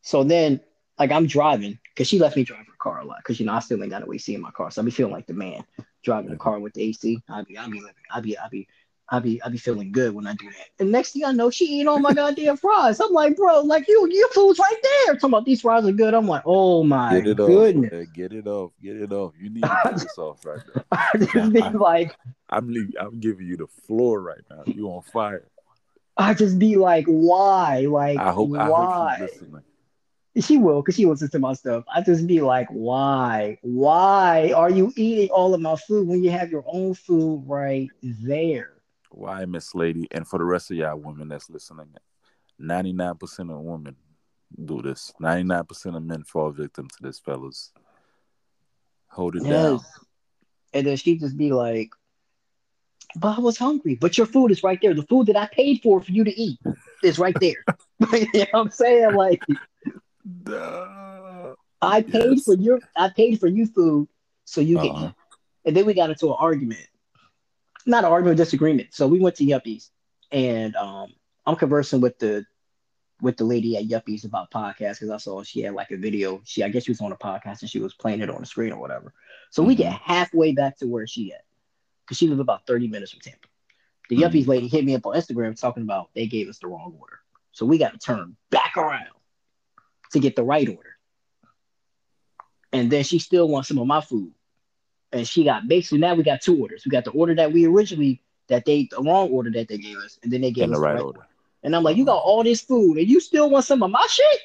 so 0.03 0.25
then 0.25 0.61
like 0.99 1.11
I'm 1.11 1.27
driving 1.27 1.79
because 1.95 2.09
she 2.09 2.19
left 2.19 2.37
me 2.37 2.45
drive 2.45 2.67
her 2.67 2.73
car 2.79 3.01
a 3.01 3.05
lot 3.05 3.19
because 3.19 3.41
you 3.41 3.47
know 3.47 3.53
I 3.55 3.61
still 3.61 3.83
ain't 3.83 3.91
got 3.91 4.07
no 4.07 4.13
AC 4.13 4.35
in 4.35 4.41
my 4.41 4.51
car, 4.51 4.71
so 4.71 4.83
I 4.83 4.85
be 4.85 4.91
feeling 4.91 5.13
like 5.13 5.27
the 5.27 5.35
man 5.35 5.65
driving 6.03 6.31
the 6.31 6.37
car 6.37 6.59
with 6.59 6.75
the 6.75 6.83
AC. 6.83 7.23
I 7.29 7.43
be 7.43 7.59
I 7.59 7.67
be 7.67 7.81
living, 7.81 7.95
I 8.13 8.21
be 8.21 8.39
I 8.39 8.49
be. 8.49 8.69
I 9.09 9.19
be 9.19 9.43
I 9.43 9.51
be 9.51 9.59
feeling 9.59 9.93
good 9.93 10.15
when 10.15 10.27
I 10.27 10.33
do 10.35 10.47
that. 10.47 10.69
And 10.79 10.91
next 10.91 11.13
thing 11.13 11.25
I 11.27 11.33
know, 11.33 11.51
she 11.51 11.67
eating 11.67 11.89
all 11.89 11.99
my 11.99 12.15
goddamn 12.15 12.57
fries. 12.57 12.99
I'm 12.99 13.13
like, 13.13 13.37
bro, 13.37 13.61
like 13.61 13.87
you, 13.87 14.09
your 14.11 14.29
food's 14.31 14.59
right 14.59 14.77
there. 14.83 15.15
Talking 15.17 15.31
about 15.31 15.45
these 15.45 15.61
fries 15.61 15.85
are 15.85 15.93
good. 15.93 16.15
I'm 16.15 16.27
like, 16.27 16.45
oh 16.47 16.83
my 16.83 17.17
Get 17.21 17.27
it 17.27 17.37
goodness. 17.37 17.93
man. 17.93 18.07
Get 18.15 18.33
it 18.33 18.47
off. 18.47 18.71
Get 18.83 18.97
it 18.97 19.13
off. 19.13 19.35
You 19.39 19.51
need 19.51 19.65
to 19.65 19.81
get 19.85 19.99
this 19.99 20.17
off 20.17 20.47
right 20.47 20.61
now. 20.75 20.83
I 20.93 21.11
just 21.19 21.53
be 21.53 21.61
like, 21.61 22.17
I'm 22.49 22.69
leaving, 22.69 22.95
I'm 22.99 23.21
giving 23.21 23.47
you 23.47 23.59
the 23.59 23.67
floor 23.67 24.23
right 24.23 24.41
now. 24.49 24.63
You 24.65 24.87
on 24.89 25.03
fire. 25.03 25.47
I 26.17 26.33
just 26.33 26.59
be 26.59 26.77
like, 26.77 27.05
why? 27.07 27.81
Like, 27.81 28.19
I 28.19 28.33
hope. 28.33 28.57
I 28.57 28.69
why? 28.69 29.17
hope 29.17 29.29
she's 29.29 29.41
listening. 29.43 29.63
She 30.41 30.57
will, 30.57 30.81
because 30.81 30.97
she 30.97 31.05
listens 31.05 31.31
to 31.33 31.39
my 31.39 31.53
stuff. 31.53 31.85
I 31.95 32.01
just 32.01 32.27
be 32.27 32.41
like, 32.41 32.67
why? 32.71 33.59
Why 33.61 34.53
are 34.57 34.71
you 34.71 34.93
eating 34.97 35.29
all 35.29 35.53
of 35.53 35.61
my 35.61 35.77
food 35.77 36.09
when 36.09 36.25
you 36.25 36.31
have 36.31 36.51
your 36.51 36.65
own 36.67 36.95
food 36.95 37.45
right 37.47 37.91
there? 38.01 38.75
Why, 39.11 39.45
Miss 39.45 39.75
Lady, 39.75 40.09
and 40.11 40.27
for 40.27 40.39
the 40.39 40.45
rest 40.45 40.71
of 40.71 40.79
y'all 40.79 40.97
women 40.97 41.29
that's 41.29 41.51
listening, 41.51 41.89
ninety 42.59 42.95
nine 42.95 43.17
percent 43.17 43.51
of 43.51 43.59
women 43.59 43.95
do 44.65 44.81
this. 44.81 45.13
Ninety 45.21 45.45
nine 45.45 45.65
percent 45.65 45.97
of 45.97 46.03
men 46.03 46.25
fall 46.25 46.51
victim 46.51 46.89
to 46.89 46.97
this, 47.03 47.19
fellas. 47.19 47.73
Hold 49.09 49.37
it 49.37 49.45
down. 49.45 49.81
And 50.73 50.87
then 50.87 50.97
she 50.97 51.19
just 51.19 51.37
be 51.37 51.53
like, 51.53 51.91
but 53.17 53.37
I 53.37 53.41
was 53.41 53.59
hungry. 53.59 53.95
But 53.95 54.17
your 54.17 54.27
food 54.27 54.51
is 54.51 54.63
right 54.63 54.79
there. 54.81 54.95
The 54.95 55.03
food 55.03 55.27
that 55.27 55.37
I 55.37 55.47
paid 55.53 55.83
for 55.83 56.01
for 56.01 56.11
you 56.11 56.25
to 56.25 56.41
eat 56.41 56.59
is 57.03 57.19
right 57.19 57.39
there. 57.39 57.65
you 58.13 58.21
know 58.23 58.29
what 58.33 58.49
I'm 58.55 58.71
saying? 58.71 59.13
Like, 59.15 59.43
Duh. 60.45 61.55
I 61.81 62.03
paid 62.03 62.37
Yes. 62.37 62.45
for 62.45 62.55
your 62.55 62.79
I 62.97 63.09
paid 63.09 63.41
for 63.41 63.49
you 63.49 63.67
food 63.67 64.09
so 64.45 64.61
you 64.61 64.77
can 64.79 64.91
Uh-huh. 64.91 65.07
eat. 65.09 65.15
And 65.65 65.77
then 65.77 65.87
we 65.87 65.95
got 65.95 66.11
into 66.11 66.29
an 66.29 66.37
argument. 66.39 66.87
Not 67.87 68.05
an 68.05 68.11
argument, 68.13 68.37
disagreement. 68.37 68.95
So 68.95 69.07
we 69.09 69.19
went 69.19 69.37
to 69.37 69.45
Yuppies 69.45 69.91
and 70.31 70.77
um 70.77 71.13
I'm 71.47 71.57
conversing 71.57 72.01
with 72.01 72.19
the 72.19 72.47
with 73.21 73.37
the 73.37 73.45
lady 73.45 73.77
at 73.77 73.85
Yuppies 73.85 74.25
about 74.25 74.51
podcasts 74.51 75.01
because 75.01 75.11
I 75.11 75.17
saw 75.17 75.43
she 75.43 75.61
had 75.63 75.75
like 75.75 75.91
a 75.91 75.97
video. 75.97 76.41
She 76.45 76.63
I 76.63 76.69
guess 76.69 76.85
she 76.85 76.91
was 76.93 77.01
on 77.01 77.13
a 77.13 77.17
podcast 77.17 77.63
and 77.63 77.71
she 77.71 77.81
was 77.81 77.95
playing 77.95 78.21
it 78.21 78.31
on 78.31 78.41
the 78.41 78.47
screen 78.47 78.73
or 78.73 78.81
whatever. 78.81 79.13
So 79.51 79.63
we 79.63 79.75
get 79.75 79.93
halfway 79.93 80.53
back 80.53 80.77
to 80.79 80.87
where 80.87 81.07
she 81.07 81.33
at 81.33 81.45
because 82.05 82.17
she 82.19 82.29
lives 82.29 82.41
about 82.41 82.67
30 82.67 82.89
minutes 82.89 83.11
from 83.13 83.21
Tampa. 83.21 83.49
The 84.09 84.17
Mhm. 84.17 84.23
Yuppies 84.33 84.47
lady 84.47 84.69
hit 84.69 84.85
me 84.85 84.95
up 84.95 85.07
on 85.07 85.15
Instagram 85.17 85.59
talking 85.59 85.83
about 85.83 86.11
they 86.15 86.27
gave 86.27 86.49
us 86.49 86.59
the 86.59 86.69
wrong 86.69 86.95
order. 86.99 87.19
So 87.53 87.67
we 87.67 87.79
got 87.79 87.93
to 87.93 87.99
turn 87.99 88.37
back 88.51 88.77
around 88.77 89.09
to 90.13 90.21
get 90.21 90.37
the 90.37 90.45
right 90.45 90.69
order. 90.69 90.97
And 92.73 92.91
then 92.91 93.05
she 93.05 93.19
still 93.19 93.49
wants 93.49 93.69
some 93.69 93.79
of 93.79 93.87
my 93.87 94.01
food. 94.01 94.33
And 95.13 95.29
she 95.29 95.45
got 95.45 95.69
basically 95.69 95.99
now 95.99 96.15
we 96.15 96.23
got 96.23 96.41
two 96.41 96.61
orders. 96.61 96.85
We 96.85 96.91
got 96.91 97.05
the 97.05 97.11
order 97.11 97.35
that 97.35 97.53
we 97.53 97.67
originally 97.67 98.23
that 98.49 98.65
they 98.65 98.89
the 98.91 99.03
wrong 99.03 99.31
order 99.31 99.51
that 99.51 99.69
they 99.69 99.79
gave 99.79 99.99
us, 99.99 100.19
and 100.23 100.33
then 100.33 100.41
they 100.41 100.51
gave 100.51 100.71
us 100.71 100.77
the 100.77 100.81
right 100.81 101.01
order. 101.01 101.27
And 101.63 101.77
I'm 101.77 101.83
like, 101.83 101.97
you 101.97 102.05
got 102.05 102.17
uh-huh. 102.17 102.29
all 102.29 102.45
this 102.45 102.61
food 102.61 102.99
and 102.99 103.09
you 103.09 103.21
still 103.21 103.49
want 103.49 103.65
some 103.65 103.83
of 103.83 103.91
my 103.91 104.05
shit? 104.09 104.41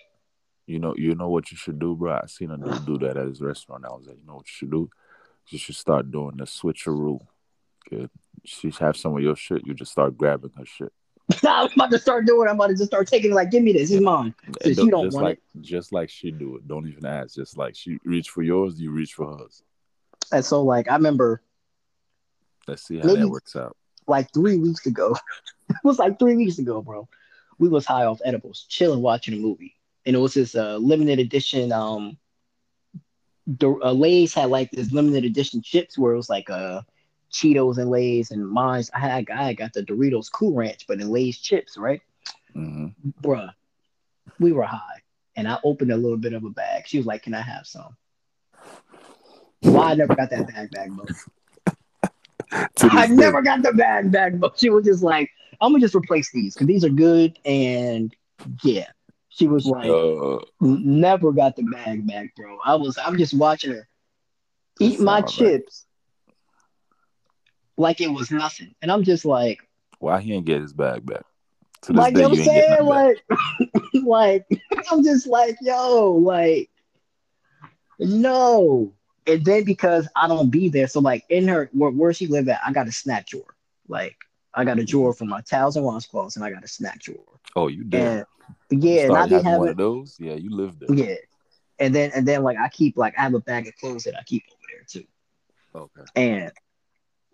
You 0.68 0.80
know, 0.80 0.94
you 0.98 1.16
know 1.16 1.30
what 1.30 1.50
you 1.50 1.58
should 1.58 1.80
do, 1.80 1.96
bro. 1.96 2.20
I 2.22 2.28
seen 2.28 2.52
a 2.52 2.58
dude 2.58 2.86
do 2.86 2.98
that 3.00 3.18
at 3.18 3.28
his 3.28 3.42
restaurant. 3.42 3.86
I 3.86 3.90
was 3.90 4.06
like, 4.06 4.18
you 4.18 4.28
know 4.28 4.36
what 4.36 4.48
you 4.48 4.54
should 4.54 4.72
do? 4.72 4.90
You 5.48 5.58
should 5.58 5.78
start 5.78 6.12
doing 6.12 6.36
the 6.38 6.44
switcheroo. 6.44 7.20
Good. 7.90 8.10
She 8.44 8.72
have 8.80 8.98
some 8.98 9.16
of 9.16 9.24
your 9.24 9.36
shit. 9.36 9.66
You 9.66 9.74
just 9.74 9.94
start 9.94 10.18
grabbing 10.18 10.52
her 10.58 10.66
shit. 10.66 10.92
I'm 11.44 11.70
about 11.76 11.92
to 11.92 12.00
start 12.00 12.26
doing. 12.26 12.48
it. 12.48 12.50
I'm 12.50 12.56
about 12.56 12.68
to 12.68 12.74
just 12.76 12.88
start 12.88 13.08
taking 13.08 13.32
it. 13.32 13.34
Like, 13.34 13.52
give 13.52 13.64
me 13.64 13.74
this. 13.74 13.92
It's 13.92 14.02
mine. 14.02 14.34
Since 14.62 14.78
you 14.78 14.90
don't 14.90 15.06
just 15.06 15.16
want 15.16 15.26
like 15.26 15.42
just 15.62 15.92
like 15.92 16.10
she 16.10 16.32
do 16.32 16.56
it. 16.56 16.68
Don't 16.68 16.88
even 16.88 17.06
ask. 17.06 17.36
Just 17.36 17.58
like 17.58 17.76
she 17.76 18.00
reach 18.06 18.30
for 18.30 18.44
yours, 18.44 18.80
you 18.80 18.92
reach 18.92 19.14
for 19.14 19.38
hers. 19.38 19.64
And 20.32 20.44
so, 20.44 20.64
like, 20.64 20.90
I 20.90 20.96
remember 20.96 21.42
Let's 22.68 22.84
see 22.86 22.98
how 23.00 23.06
Maybe- 23.08 23.22
that 23.22 23.30
works 23.30 23.56
out. 23.56 23.76
like 24.08 24.32
three 24.34 24.58
weeks 24.58 24.86
ago. 24.86 25.16
it 25.70 25.76
was 25.84 26.00
like 26.00 26.20
three 26.20 26.36
weeks 26.36 26.60
ago, 26.60 26.82
bro. 26.82 27.08
We 27.60 27.70
was 27.70 27.86
high 27.86 28.06
off 28.06 28.22
edibles, 28.24 28.66
chilling, 28.70 29.02
watching 29.02 29.34
a 29.34 29.38
movie, 29.38 29.74
and 30.06 30.16
it 30.16 30.20
was 30.20 30.34
this 30.34 30.54
uh, 30.54 30.78
limited 30.78 31.20
edition. 31.20 31.72
Um, 31.72 32.18
the 33.48 33.70
uh, 33.82 33.94
Lay's 33.94 34.34
had 34.34 34.50
like 34.50 34.70
this 34.72 34.92
limited 34.92 35.24
edition 35.24 35.62
chips 35.62 35.98
where 35.98 36.14
it 36.14 36.18
was 36.18 36.30
like 36.30 36.50
uh 36.50 36.82
Cheetos 37.38 37.78
and 37.78 37.90
Lay's, 37.92 38.32
and 38.32 38.48
mine's 38.50 38.90
I 38.94 39.00
had 39.00 39.30
I 39.30 39.54
got 39.54 39.74
the 39.74 39.84
Doritos 39.84 40.32
Cool 40.32 40.56
Ranch, 40.56 40.86
but 40.88 41.00
in 41.00 41.10
Lay's 41.10 41.38
chips, 41.38 41.78
right? 41.78 42.02
hmm 42.54 42.88
bruh, 43.22 43.54
we 44.40 44.52
were 44.52 44.64
high, 44.64 45.02
and 45.36 45.48
I 45.48 45.60
opened 45.64 45.92
a 45.92 45.98
little 45.98 46.18
bit 46.18 46.34
of 46.34 46.44
a 46.44 46.50
bag. 46.50 46.88
She 46.88 46.98
was 46.98 47.06
like, 47.06 47.24
"Can 47.24 47.34
I 47.36 47.42
have 47.42 47.68
some?" 47.68 47.96
Why 49.62 49.92
I 49.92 49.96
never 49.96 50.16
got 50.16 50.30
that 50.32 50.48
bag 50.48 50.72
back, 50.72 50.90
bro? 50.92 51.06
I 52.82 53.08
never 53.08 53.42
got 53.42 53.62
the 53.62 53.74
bag 53.74 54.12
back, 54.12 54.34
but 54.40 54.60
she 54.60 54.70
was 54.70 54.86
just 54.86 55.04
like, 55.04 55.30
"I'm 55.62 55.72
gonna 55.72 55.82
just 55.82 55.96
replace 55.96 56.32
these 56.32 56.56
because 56.56 56.68
these 56.68 56.84
are 56.86 56.90
good." 56.90 57.38
And 57.46 58.16
yeah, 58.64 58.88
she 59.30 59.48
was 59.48 59.66
like, 59.66 59.92
Uh, 59.92 60.40
"Never 60.62 61.32
got 61.32 61.56
the 61.56 61.64
bag 61.64 62.08
back, 62.08 62.36
bro." 62.36 62.58
I 62.66 62.76
was, 62.76 62.98
I'm 62.98 63.18
just 63.18 63.34
watching 63.34 63.72
her 63.72 63.88
eat 64.80 65.00
my 65.00 65.22
chips 65.22 65.87
like 67.78 68.02
it 68.02 68.08
was 68.08 68.32
nothing, 68.32 68.74
and 68.82 68.92
I'm 68.92 69.04
just 69.04 69.26
like. 69.26 69.60
why 70.00 70.22
he 70.22 70.34
ain't 70.34 70.46
get 70.46 70.62
his 70.62 70.74
bag 70.74 71.06
back? 71.06 71.24
To 71.84 71.94
this 71.94 72.00
like 72.00 72.14
day, 72.16 72.22
you 72.22 72.24
know 72.24 72.30
what 72.30 72.40
I'm 72.40 72.46
saying, 72.46 72.86
like, 72.86 73.24
like 74.04 74.46
I'm 74.92 75.04
just 75.04 75.28
like, 75.28 75.58
yo, 75.62 76.14
like, 76.14 76.70
no. 78.00 78.94
And 79.28 79.44
then 79.44 79.64
because 79.66 80.08
I 80.16 80.28
don't 80.28 80.50
be 80.50 80.70
there, 80.70 80.88
so 80.88 81.00
like 81.02 81.26
in 81.30 81.48
her 81.48 81.70
where, 81.74 81.92
where 81.92 82.14
she 82.14 82.28
live 82.28 82.48
at, 82.50 82.62
I 82.66 82.72
got 82.72 82.88
a 82.88 82.92
snack 82.92 83.28
drawer. 83.28 83.56
Like 83.88 84.16
I 84.54 84.64
got 84.66 84.80
a 84.80 84.86
drawer 84.86 85.14
for 85.14 85.26
my 85.26 85.42
towels 85.42 85.76
and 85.76 85.86
washcloths, 85.86 86.36
and 86.36 86.46
I 86.46 86.50
got 86.50 86.64
a 86.64 86.68
snack 86.68 87.00
drawer. 87.02 87.40
Oh, 87.56 87.68
you 87.68 87.84
did. 87.84 88.26
And 88.72 88.84
yeah, 88.84 89.08
and 89.08 89.18
I 89.18 89.26
be 89.28 89.36
having 89.36 89.58
one 89.60 89.68
of 89.70 89.78
those. 89.78 90.16
Yeah, 90.20 90.36
you 90.36 90.50
lived 90.56 90.80
there. 90.80 90.96
yeah, 90.96 91.16
and 91.80 91.94
then 91.94 92.12
and 92.16 92.26
then 92.28 92.44
like 92.44 92.58
I 92.58 92.70
keep 92.70 92.98
like 92.98 93.18
I 93.18 93.22
have 93.24 93.34
a 93.34 93.40
bag 93.40 93.68
of 93.68 93.76
clothes 93.76 94.04
that 94.06 94.18
I 94.18 94.24
keep 94.24 94.44
over 94.50 94.62
there 94.72 94.86
too, 94.88 95.08
Okay. 95.76 96.02
and 96.16 96.52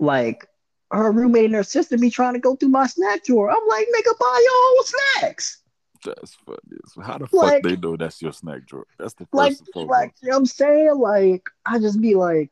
like 0.03 0.45
her 0.91 1.11
roommate 1.11 1.45
and 1.45 1.55
her 1.55 1.63
sister 1.63 1.97
be 1.97 2.09
trying 2.09 2.33
to 2.33 2.39
go 2.39 2.55
through 2.55 2.69
my 2.69 2.85
snack 2.87 3.23
drawer. 3.25 3.49
I'm 3.49 3.67
like, 3.67 3.87
nigga, 3.87 4.17
buy 4.19 4.43
your 4.43 4.77
own 4.77 4.83
snacks. 4.85 5.57
That's 6.05 6.35
funny. 6.45 6.59
How 7.07 7.17
the 7.17 7.27
Like- 7.31 7.63
fuck 7.63 7.63
they 7.63 7.77
know 7.77 7.95
that's 7.97 8.21
your 8.21 8.33
snack 8.33 8.65
drawer? 8.67 8.85
That's 8.99 9.13
the 9.13 9.25
first 9.25 9.33
like, 9.75 9.87
like 9.87 10.13
you 10.21 10.29
know 10.29 10.35
what 10.35 10.39
I'm 10.39 10.45
saying? 10.45 10.95
Like, 10.95 11.49
I 11.65 11.79
just 11.79 11.99
be 12.01 12.15
like, 12.15 12.51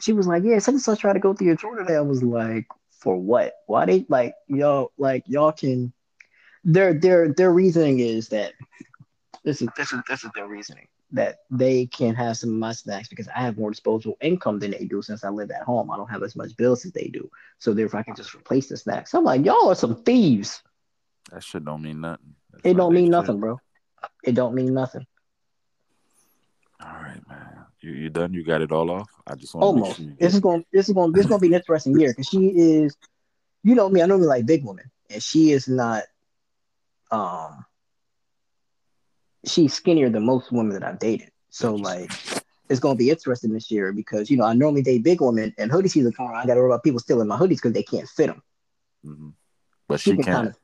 she 0.00 0.12
was 0.14 0.26
like, 0.26 0.42
yeah, 0.44 0.58
such 0.58 0.72
and 0.72 0.80
such 0.82 1.00
try 1.00 1.12
to 1.12 1.18
go 1.20 1.34
through 1.34 1.48
your 1.48 1.56
drawer 1.56 1.76
today. 1.76 1.96
I 1.96 2.00
was 2.00 2.22
like, 2.22 2.66
for 2.90 3.16
what? 3.16 3.52
Why 3.66 3.84
they 3.86 4.06
like 4.08 4.34
y'all 4.48 4.92
like 4.98 5.24
y'all 5.26 5.52
can 5.52 5.92
their 6.64 6.92
their 6.94 7.32
their 7.32 7.52
reasoning 7.52 8.00
is 8.00 8.28
that 8.28 8.52
this 9.44 9.62
is 9.62 9.68
this 9.76 9.92
is 9.92 10.00
this 10.08 10.24
is 10.24 10.30
their 10.34 10.46
reasoning 10.46 10.86
that 11.12 11.40
they 11.50 11.86
can 11.86 12.14
have 12.14 12.36
some 12.36 12.50
of 12.50 12.56
my 12.56 12.72
snacks 12.72 13.08
because 13.08 13.28
I 13.28 13.40
have 13.40 13.58
more 13.58 13.70
disposable 13.70 14.16
income 14.20 14.58
than 14.58 14.70
they 14.70 14.84
do 14.84 15.02
since 15.02 15.24
I 15.24 15.28
live 15.28 15.50
at 15.50 15.62
home. 15.62 15.90
I 15.90 15.96
don't 15.96 16.10
have 16.10 16.22
as 16.22 16.36
much 16.36 16.56
bills 16.56 16.84
as 16.84 16.92
they 16.92 17.08
do. 17.08 17.28
So 17.58 17.74
therefore 17.74 18.00
I 18.00 18.02
can 18.04 18.14
just 18.14 18.34
replace 18.34 18.68
the 18.68 18.76
snacks. 18.76 19.12
I'm 19.14 19.24
like, 19.24 19.44
y'all 19.44 19.70
are 19.70 19.74
some 19.74 20.02
thieves. 20.04 20.62
that 21.32 21.42
shit 21.42 21.64
don't 21.64 21.82
mean 21.82 22.00
nothing. 22.00 22.34
That's 22.52 22.64
It 22.64 22.76
don't 22.76 22.94
mean 22.94 23.06
shit. 23.06 23.10
nothing, 23.10 23.40
bro. 23.40 23.60
It 24.24 24.34
don't 24.34 24.54
mean 24.54 24.72
nothing. 24.72 25.04
All 26.82 26.92
right, 26.92 27.20
man. 27.28 27.64
You 27.80 27.92
you 27.92 28.10
done? 28.10 28.32
You 28.32 28.44
got 28.44 28.62
it 28.62 28.72
all 28.72 28.90
off? 28.90 29.10
I 29.26 29.34
just 29.34 29.54
want 29.54 29.62
to 29.62 29.66
Almost. 29.66 29.96
sure 29.98 30.06
This 30.18 30.34
is 30.34 30.40
going. 30.40 30.64
This 30.72 30.88
is 30.88 30.94
going. 30.94 31.12
This 31.12 31.22
is 31.22 31.26
going 31.28 31.40
to 31.40 31.42
be 31.48 31.54
an 31.54 31.60
interesting 31.60 31.98
year 31.98 32.10
because 32.10 32.26
she 32.28 32.48
is. 32.48 32.96
You 33.62 33.74
know 33.74 33.88
me. 33.88 34.00
I 34.02 34.06
normally 34.06 34.28
like 34.28 34.46
big 34.46 34.64
women, 34.64 34.90
and 35.10 35.22
she 35.22 35.50
is 35.52 35.68
not. 35.68 36.04
Um. 37.10 37.64
She's 39.46 39.74
skinnier 39.74 40.10
than 40.10 40.24
most 40.24 40.52
women 40.52 40.72
that 40.74 40.84
I've 40.84 40.98
dated. 40.98 41.30
So 41.50 41.74
like, 41.74 42.10
it's 42.68 42.80
going 42.80 42.96
to 42.96 42.98
be 42.98 43.10
interesting 43.10 43.52
this 43.52 43.70
year 43.70 43.92
because 43.92 44.30
you 44.30 44.36
know 44.36 44.44
I 44.44 44.52
normally 44.54 44.82
date 44.82 45.02
big 45.02 45.20
women, 45.20 45.52
and 45.58 45.70
hoodie 45.70 45.88
season 45.88 46.12
come 46.12 46.28
around. 46.28 46.42
I 46.42 46.46
got 46.46 46.54
to 46.54 46.60
worry 46.60 46.70
about 46.70 46.84
people 46.84 47.00
stealing 47.00 47.28
my 47.28 47.36
hoodies 47.36 47.56
because 47.56 47.72
they 47.72 47.82
can't 47.82 48.08
fit 48.08 48.28
them. 48.28 48.42
Mhm. 49.04 49.32
But 49.88 50.00
she, 50.00 50.10
can 50.14 50.22
can't. 50.22 50.36
kind 50.36 50.48
of. 50.48 50.56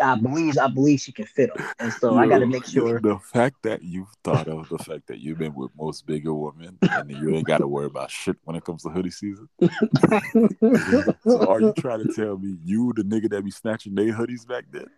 I 0.00 0.16
believe. 0.16 0.58
I 0.58 0.66
believe 0.66 1.00
she 1.00 1.12
can 1.12 1.24
fit 1.24 1.54
them, 1.54 1.64
and 1.78 1.92
so 1.92 2.18
I 2.18 2.26
got 2.26 2.40
to 2.40 2.46
make 2.46 2.66
sure. 2.66 3.00
The 3.02 3.18
fact 3.18 3.62
that 3.62 3.82
you've 3.82 4.08
thought 4.24 4.48
of 4.48 4.68
the 4.68 4.78
fact 4.78 5.06
that 5.06 5.20
you've 5.20 5.38
been 5.38 5.54
with 5.54 5.70
most 5.78 6.04
bigger 6.04 6.34
women 6.34 6.78
and 6.82 7.10
you 7.10 7.34
ain't 7.34 7.46
got 7.46 7.58
to 7.58 7.68
worry 7.68 7.86
about 7.86 8.10
shit 8.10 8.36
when 8.42 8.56
it 8.56 8.64
comes 8.64 8.82
to 8.82 8.90
hoodie 8.90 9.10
season. 9.10 9.48
So 11.22 11.46
are 11.48 11.60
you 11.60 11.72
trying 11.78 12.06
to 12.06 12.12
tell 12.12 12.36
me 12.36 12.56
you 12.64 12.92
the 12.96 13.02
nigga 13.02 13.30
that 13.30 13.44
be 13.44 13.50
snatching 13.50 13.94
their 13.94 14.12
hoodies 14.12 14.46
back 14.46 14.64
then? 14.70 14.88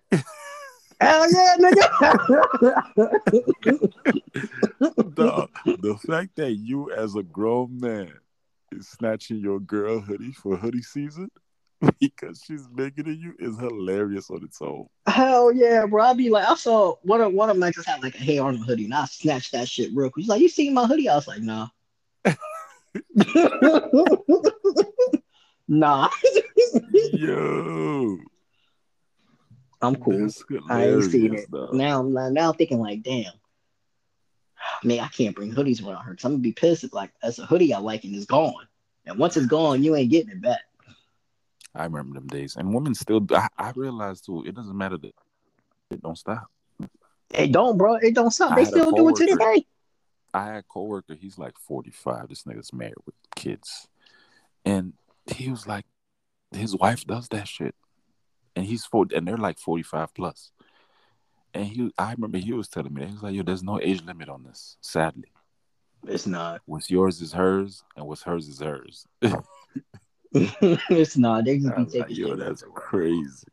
Hell 1.01 1.33
yeah, 1.33 1.57
nigga! 1.59 1.91
the, 5.15 5.49
the 5.81 5.97
fact 6.07 6.37
that 6.37 6.57
you 6.57 6.93
as 6.93 7.15
a 7.15 7.23
grown 7.23 7.81
man 7.81 8.13
is 8.73 8.89
snatching 8.89 9.39
your 9.39 9.61
girl 9.61 10.01
hoodie 10.01 10.33
for 10.33 10.57
hoodie 10.57 10.83
season 10.83 11.31
because 12.01 12.43
she's 12.45 12.67
bigger 12.67 13.03
than 13.03 13.19
you 13.19 13.35
is 13.39 13.59
hilarious 13.59 14.31
on 14.31 14.45
its 14.45 14.61
own. 14.61 14.87
Hell 15.07 15.53
yeah, 15.53 15.87
bro. 15.87 16.05
I'd 16.05 16.19
be 16.19 16.29
like, 16.29 16.47
I 16.47 16.55
saw 16.55 16.97
one 17.03 17.21
of 17.21 17.33
one 17.33 17.49
of 17.49 17.59
them 17.59 17.73
just 17.73 17.89
had 17.89 18.03
like 18.03 18.15
a 18.15 18.19
Hey 18.19 18.39
Arnold 18.39 18.67
hoodie, 18.67 18.85
and 18.85 18.95
I 18.95 19.07
snatched 19.07 19.53
that 19.53 19.69
shit 19.69 19.91
real 19.95 20.11
quick. 20.11 20.23
He's 20.23 20.29
like, 20.29 20.43
You 20.43 20.49
seen 20.49 20.75
my 20.75 20.87
hoodie? 20.87 21.09
I 21.09 21.17
was 21.17 21.29
like, 21.29 21.41
Nah. 21.41 21.69
nah. 25.69 26.09
Yo, 27.13 28.19
I'm 29.83 29.97
cool. 29.97 30.29
I 30.69 30.87
ain't 30.87 31.05
seen 31.05 31.35
it. 31.35 31.49
Now 31.73 32.01
I'm 32.01 32.13
now 32.35 32.51
I'm 32.51 32.55
thinking 32.55 32.81
like, 32.81 33.03
damn. 33.03 33.33
Man, 34.85 35.01
I 35.01 35.09
can't 35.09 35.35
bring 35.35 35.53
hoodies 35.53 35.85
around 35.85 36.05
her 36.05 36.13
because 36.13 36.25
I'm 36.25 36.33
gonna 36.33 36.43
be 36.43 36.53
pissed 36.53 36.85
if 36.85 36.93
like 36.93 37.13
that's 37.23 37.39
a 37.39 37.47
hoodie 37.47 37.73
I 37.73 37.79
like 37.79 38.05
and 38.05 38.15
it's 38.15 38.27
gone. 38.27 38.67
And 39.07 39.19
once 39.19 39.37
it's 39.37 39.47
gone, 39.47 39.83
you 39.83 39.97
ain't 39.97 40.11
getting 40.11 40.31
it 40.31 40.43
back. 40.43 40.61
I 41.75 41.85
remember 41.85 42.15
them 42.15 42.27
days, 42.27 42.57
and 42.57 42.75
women 42.75 42.95
still. 42.95 43.25
I, 43.31 43.49
I 43.57 43.73
realized 43.75 44.27
too. 44.27 44.45
It 44.45 44.55
doesn't 44.55 44.77
matter 44.77 44.99
that 44.99 45.15
it 45.91 46.03
don't 46.03 46.19
stop. 46.19 46.49
It 47.33 47.53
don't, 47.53 47.79
bro. 47.79 47.95
It 47.95 48.15
don't 48.15 48.31
stop. 48.31 48.53
I 48.53 48.57
They 48.57 48.65
still 48.65 48.91
do 48.91 49.09
it 49.09 49.17
to 49.17 49.27
this 49.27 49.39
day. 49.39 49.67
I 50.35 50.47
had 50.47 50.57
a 50.57 50.63
coworker. 50.63 51.15
He's 51.15 51.39
like 51.39 51.59
forty 51.59 51.91
five. 51.91 52.29
This 52.29 52.43
nigga's 52.43 52.73
married 52.73 52.95
with 53.07 53.15
kids, 53.37 53.89
and 54.65 54.95
he 55.27 55.49
was 55.49 55.67
like, 55.67 55.85
his 56.53 56.77
wife 56.77 57.05
does 57.07 57.29
that 57.29 57.47
shit, 57.47 57.75
and 58.57 58.65
he's 58.67 58.85
forty, 58.85 59.15
and 59.17 59.27
they're 59.27 59.37
like 59.37 59.59
forty 59.59 59.83
five 59.83 60.13
plus. 60.15 60.51
And 61.55 61.65
he, 61.67 61.93
I 61.99 62.13
remember 62.13 62.39
he 62.39 62.53
was 62.53 62.69
telling 62.69 62.95
me, 62.95 63.07
he 63.07 63.13
was 63.13 63.23
like, 63.23 63.35
"Yo, 63.35 63.43
there's 63.43 63.63
no 63.63 63.81
age 63.81 64.03
limit 64.05 64.29
on 64.29 64.45
this. 64.45 64.77
Sadly, 64.81 65.33
It's 66.07 66.27
not. 66.27 66.61
what's 66.67 66.91
yours 66.91 67.21
is 67.21 67.33
hers, 67.33 67.83
and 67.97 68.07
what's 68.07 68.23
hers 68.23 68.49
is 68.49 68.61
hers." 68.61 69.07
it's 70.33 71.17
not. 71.17 71.45
They 71.45 71.59
just 71.61 71.77
be 71.77 71.83
was 71.83 71.95
like, 71.95 72.17
"Yo, 72.17 72.37
that's 72.37 72.65
crazy." 72.75 73.47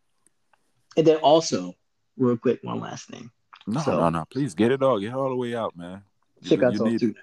And 0.95 1.05
then 1.05 1.17
also, 1.17 1.73
real 2.17 2.37
quick, 2.37 2.59
one 2.63 2.79
last 2.79 3.07
thing. 3.07 3.29
No, 3.67 3.81
So- 3.81 3.99
no, 3.99 4.09
no. 4.09 4.25
Please 4.31 4.53
get 4.53 4.71
it 4.71 4.81
all. 4.81 4.99
Get 4.99 5.09
it 5.09 5.13
all 5.15 5.29
the 5.29 5.35
way 5.35 5.55
out, 5.55 5.75
man. 5.75 6.03
You- 6.41 6.49
Check 6.49 6.63
out 6.63 6.73
you 6.73 6.79
those 6.79 6.87
need 6.91 6.99
two 6.99 7.09
it. 7.09 7.15
now. 7.15 7.21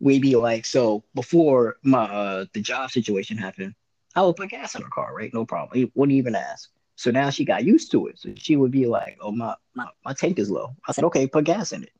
We 0.00 0.18
be 0.18 0.36
like, 0.36 0.66
so 0.66 1.04
before 1.14 1.76
my 1.82 2.04
uh 2.04 2.44
the 2.52 2.60
job 2.60 2.90
situation 2.90 3.38
happened, 3.38 3.74
I 4.14 4.22
would 4.22 4.36
put 4.36 4.50
gas 4.50 4.74
in 4.74 4.82
her 4.82 4.88
car, 4.90 5.14
right? 5.14 5.32
No 5.32 5.46
problem. 5.46 5.78
He 5.78 5.90
wouldn't 5.94 6.16
even 6.16 6.34
ask. 6.34 6.70
So 6.96 7.10
now 7.10 7.30
she 7.30 7.44
got 7.44 7.64
used 7.64 7.90
to 7.92 8.06
it. 8.08 8.18
So 8.18 8.30
she 8.36 8.56
would 8.56 8.70
be 8.72 8.86
like, 8.86 9.18
"Oh 9.20 9.30
my, 9.30 9.54
my, 9.74 9.86
my 10.04 10.12
tank 10.14 10.38
is 10.38 10.50
low." 10.50 10.74
I 10.88 10.92
said, 10.92 11.04
"Okay, 11.04 11.26
put 11.26 11.44
gas 11.44 11.72
in 11.72 11.82
it." 11.82 11.92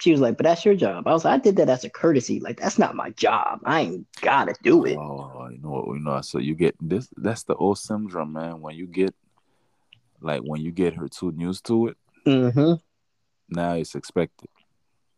She 0.00 0.10
was 0.12 0.20
like, 0.20 0.36
"But 0.36 0.44
that's 0.44 0.64
your 0.64 0.74
job." 0.74 1.06
I 1.06 1.12
was 1.12 1.24
like, 1.24 1.34
"I 1.34 1.42
did 1.42 1.56
that 1.56 1.68
as 1.68 1.84
a 1.84 1.90
courtesy. 1.90 2.40
Like 2.40 2.60
that's 2.60 2.78
not 2.78 2.94
my 2.96 3.10
job. 3.10 3.60
I 3.64 3.80
ain't 3.80 4.06
gotta 4.20 4.54
do 4.62 4.84
it." 4.84 4.96
Oh, 4.96 5.48
you 5.50 5.58
know 5.58 5.70
what? 5.70 5.94
You 5.94 6.00
know, 6.00 6.20
so 6.20 6.38
you 6.38 6.54
get 6.54 6.76
this. 6.80 7.08
That's 7.16 7.44
the 7.44 7.54
old 7.54 7.78
syndrome, 7.78 8.32
man. 8.32 8.60
When 8.60 8.74
you 8.74 8.86
get, 8.86 9.14
like, 10.20 10.40
when 10.42 10.60
you 10.60 10.72
get 10.72 10.94
her 10.94 11.08
too 11.08 11.32
used 11.36 11.64
to 11.66 11.88
it, 11.88 11.96
Mm-hmm. 12.26 12.74
now 13.48 13.74
it's 13.74 13.94
expected. 13.94 14.50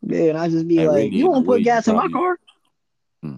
Yeah, 0.03 0.31
and 0.31 0.39
I 0.39 0.49
just 0.49 0.69
be 0.69 0.79
And 0.79 0.89
like, 0.89 0.97
really, 0.97 1.17
"You 1.17 1.31
won't 1.31 1.47
put 1.47 1.63
gas 1.63 1.89
in 1.89 1.97
my 1.97 2.09
car," 2.09 2.39
Hmm. 3.23 3.37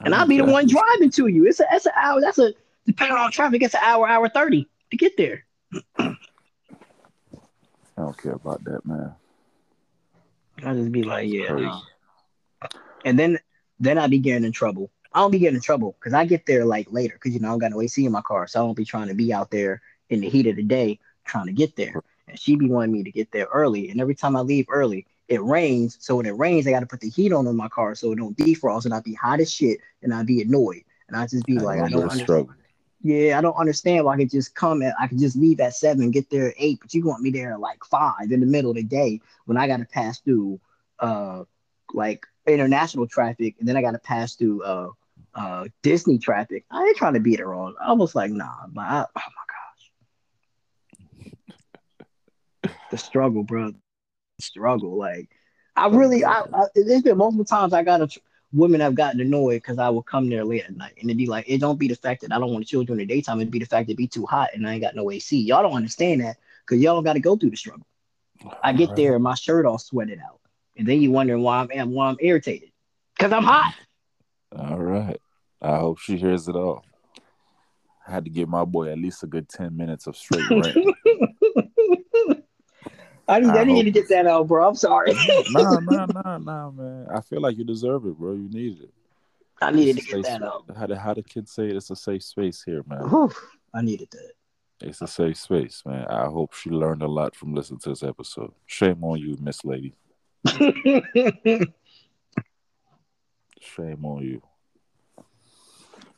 and 0.00 0.14
I'll 0.14 0.26
be 0.26 0.36
the 0.38 0.44
one 0.44 0.66
driving 0.66 1.10
to 1.12 1.26
you. 1.28 1.46
It's 1.46 1.60
a 1.60 1.66
that's 1.70 1.86
an 1.86 1.92
hour. 1.96 2.20
That's 2.20 2.38
a 2.38 2.52
depending 2.88 3.16
on 3.16 3.30
traffic. 3.30 3.62
It's 3.62 3.74
an 3.74 3.80
hour, 3.84 4.08
hour 4.08 4.28
thirty 4.28 4.66
to 4.90 4.96
get 4.96 5.16
there. 5.16 5.44
I 5.98 6.16
don't 7.96 8.18
care 8.20 8.32
about 8.32 8.64
that, 8.64 8.84
man. 8.84 9.14
I 10.64 10.74
just 10.74 10.90
be 10.90 11.02
like, 11.04 11.28
yeah. 11.30 11.52
Nah. 11.52 11.80
And 13.04 13.18
then 13.18 13.38
then 13.78 13.98
I 13.98 14.08
be 14.08 14.18
getting 14.18 14.44
in 14.44 14.52
trouble. 14.52 14.90
I 15.12 15.20
don't 15.20 15.30
be 15.30 15.38
getting 15.38 15.56
in 15.56 15.62
trouble 15.62 15.96
because 15.98 16.14
I 16.14 16.24
get 16.24 16.46
there 16.46 16.64
like 16.64 16.88
later 16.90 17.14
because 17.14 17.34
you 17.34 17.40
know 17.40 17.48
I 17.48 17.50
don't 17.52 17.60
got 17.60 17.70
no 17.70 17.80
AC 17.80 18.04
in 18.04 18.10
my 18.10 18.22
car, 18.22 18.46
so 18.46 18.60
I 18.60 18.66
don't 18.66 18.76
be 18.76 18.84
trying 18.84 19.08
to 19.08 19.14
be 19.14 19.32
out 19.32 19.50
there 19.50 19.80
in 20.10 20.20
the 20.20 20.28
heat 20.28 20.46
of 20.46 20.56
the 20.56 20.62
day 20.62 20.98
trying 21.24 21.46
to 21.46 21.52
get 21.52 21.76
there. 21.76 22.02
And 22.26 22.38
she 22.38 22.56
be 22.56 22.68
wanting 22.68 22.92
me 22.92 23.02
to 23.04 23.12
get 23.12 23.30
there 23.30 23.46
early, 23.52 23.90
and 23.90 24.00
every 24.00 24.14
time 24.14 24.36
I 24.36 24.40
leave 24.40 24.66
early, 24.68 25.06
it 25.28 25.42
rains. 25.42 25.96
So 26.00 26.16
when 26.16 26.26
it 26.26 26.36
rains, 26.36 26.66
I 26.66 26.70
got 26.70 26.80
to 26.80 26.86
put 26.86 27.00
the 27.00 27.10
heat 27.10 27.32
on 27.32 27.46
in 27.46 27.56
my 27.56 27.68
car 27.68 27.94
so 27.94 28.12
it 28.12 28.16
don't 28.16 28.36
defrost, 28.36 28.84
and 28.86 28.94
I 28.94 29.00
be 29.00 29.14
hot 29.14 29.40
as 29.40 29.52
shit, 29.52 29.80
and 30.02 30.12
I 30.12 30.22
be 30.22 30.42
annoyed, 30.42 30.82
and 31.08 31.16
I 31.16 31.26
just 31.26 31.46
be 31.46 31.58
I 31.58 31.62
like, 31.62 31.80
I 31.80 31.88
don't 31.88 32.02
understand. 32.02 32.20
struggle. 32.20 32.54
Yeah, 33.00 33.38
I 33.38 33.40
don't 33.40 33.56
understand 33.56 34.04
why 34.04 34.14
I 34.14 34.16
could 34.16 34.30
just 34.30 34.54
come 34.54 34.82
at 34.82 34.94
I 34.98 35.06
could 35.06 35.18
just 35.20 35.36
leave 35.36 35.60
at 35.60 35.74
seven, 35.74 36.10
get 36.10 36.30
there 36.30 36.48
at 36.48 36.54
eight, 36.58 36.80
but 36.80 36.92
you 36.92 37.06
want 37.06 37.22
me 37.22 37.30
there 37.30 37.52
at 37.52 37.60
like 37.60 37.84
five 37.84 38.32
in 38.32 38.40
the 38.40 38.46
middle 38.46 38.70
of 38.70 38.76
the 38.76 38.82
day 38.82 39.20
when 39.44 39.56
I 39.56 39.68
gotta 39.68 39.84
pass 39.84 40.18
through 40.18 40.60
uh 40.98 41.44
like 41.94 42.26
international 42.46 43.06
traffic 43.06 43.54
and 43.60 43.68
then 43.68 43.76
I 43.76 43.82
gotta 43.82 43.98
pass 44.00 44.34
through 44.34 44.62
uh 44.64 44.90
uh 45.34 45.66
Disney 45.82 46.18
traffic. 46.18 46.64
I 46.70 46.82
ain't 46.82 46.96
trying 46.96 47.14
to 47.14 47.20
beat 47.20 47.36
there 47.36 47.54
all 47.54 47.72
I 47.80 47.92
was 47.92 48.16
like, 48.16 48.32
nah, 48.32 48.66
but 48.68 48.82
I, 48.82 49.04
oh 49.16 49.22
my 49.30 49.44
gosh. 52.64 52.74
the 52.90 52.98
struggle, 52.98 53.44
bro. 53.44 53.74
Struggle. 54.40 54.96
Like 54.96 55.28
I 55.76 55.86
really 55.88 56.24
I, 56.24 56.40
I 56.40 56.64
there's 56.74 57.02
been 57.02 57.18
multiple 57.18 57.44
times 57.44 57.72
I 57.72 57.84
got 57.84 58.02
a 58.02 58.08
women 58.52 58.80
have 58.80 58.94
gotten 58.94 59.20
annoyed 59.20 59.56
because 59.56 59.78
I 59.78 59.88
will 59.90 60.02
come 60.02 60.28
there 60.28 60.44
late 60.44 60.64
at 60.64 60.76
night 60.76 60.94
and 61.00 61.10
it'd 61.10 61.18
be 61.18 61.26
like, 61.26 61.44
it 61.48 61.58
don't 61.58 61.78
be 61.78 61.88
the 61.88 61.94
fact 61.94 62.22
that 62.22 62.32
I 62.32 62.38
don't 62.38 62.52
want 62.52 62.64
to 62.64 62.70
chill 62.70 62.84
during 62.84 62.98
the 62.98 63.06
daytime, 63.06 63.40
it'd 63.40 63.50
be 63.50 63.58
the 63.58 63.66
fact 63.66 63.88
it'd 63.88 63.96
be 63.96 64.06
too 64.06 64.26
hot 64.26 64.50
and 64.54 64.66
I 64.66 64.74
ain't 64.74 64.82
got 64.82 64.96
no 64.96 65.10
AC. 65.10 65.38
Y'all 65.40 65.62
don't 65.62 65.74
understand 65.76 66.22
that 66.22 66.38
because 66.66 66.82
y'all 66.82 66.96
don't 66.96 67.04
got 67.04 67.14
to 67.14 67.20
go 67.20 67.36
through 67.36 67.50
the 67.50 67.56
struggle. 67.56 67.86
I 68.62 68.72
get 68.72 68.94
there 68.96 69.14
and 69.14 69.22
my 69.22 69.34
shirt 69.34 69.66
all 69.66 69.78
sweated 69.78 70.20
out. 70.20 70.40
And 70.76 70.86
then 70.86 71.02
you 71.02 71.10
wondering 71.10 71.42
why 71.42 71.66
I'm 71.72 71.90
why 71.90 72.08
I'm 72.08 72.16
irritated. 72.20 72.70
Because 73.16 73.32
I'm 73.32 73.42
hot. 73.42 73.74
All 74.56 74.78
right. 74.78 75.20
I 75.60 75.78
hope 75.78 75.98
she 75.98 76.16
hears 76.16 76.46
it 76.48 76.54
all. 76.54 76.84
I 78.06 78.12
had 78.12 78.24
to 78.24 78.30
give 78.30 78.48
my 78.48 78.64
boy 78.64 78.90
at 78.90 78.98
least 78.98 79.22
a 79.24 79.26
good 79.26 79.48
10 79.48 79.76
minutes 79.76 80.06
of 80.06 80.16
straight 80.16 80.44
rant. 80.50 80.76
I 83.28 83.40
need, 83.40 83.48
I, 83.50 83.60
I 83.60 83.64
hope 83.64 83.84
to 83.84 83.90
get 83.90 84.08
that 84.08 84.26
out, 84.26 84.48
bro. 84.48 84.66
I'm 84.66 84.74
sorry. 84.74 85.12
nah, 85.50 85.78
nah, 85.80 86.06
nah, 86.06 86.38
nah, 86.38 86.70
man. 86.70 87.06
I 87.14 87.20
feel 87.20 87.40
like 87.42 87.58
you 87.58 87.64
deserve 87.64 88.06
it, 88.06 88.18
bro. 88.18 88.32
You 88.32 88.48
need 88.48 88.80
it. 88.82 88.90
I 89.60 89.70
needed 89.70 89.98
to 89.98 90.04
get 90.04 90.24
that 90.24 90.42
out. 90.42 90.64
How 90.76 90.86
the, 90.86 90.98
how 90.98 91.14
the 91.14 91.22
kids 91.22 91.52
say 91.52 91.68
it, 91.68 91.76
it's 91.76 91.90
a 91.90 91.96
safe 91.96 92.22
space 92.22 92.62
here, 92.64 92.82
man. 92.86 93.28
I 93.74 93.82
needed 93.82 94.08
that. 94.12 94.32
It's 94.80 95.02
a 95.02 95.06
safe 95.06 95.36
space, 95.36 95.82
man. 95.84 96.06
I 96.06 96.26
hope 96.26 96.54
she 96.54 96.70
learned 96.70 97.02
a 97.02 97.08
lot 97.08 97.34
from 97.34 97.54
listening 97.54 97.80
to 97.80 97.90
this 97.90 98.02
episode. 98.02 98.52
Shame 98.66 99.02
on 99.02 99.18
you, 99.18 99.36
Miss 99.40 99.64
Lady. 99.64 99.94
Shame 103.60 104.04
on 104.04 104.22
you. 104.22 104.40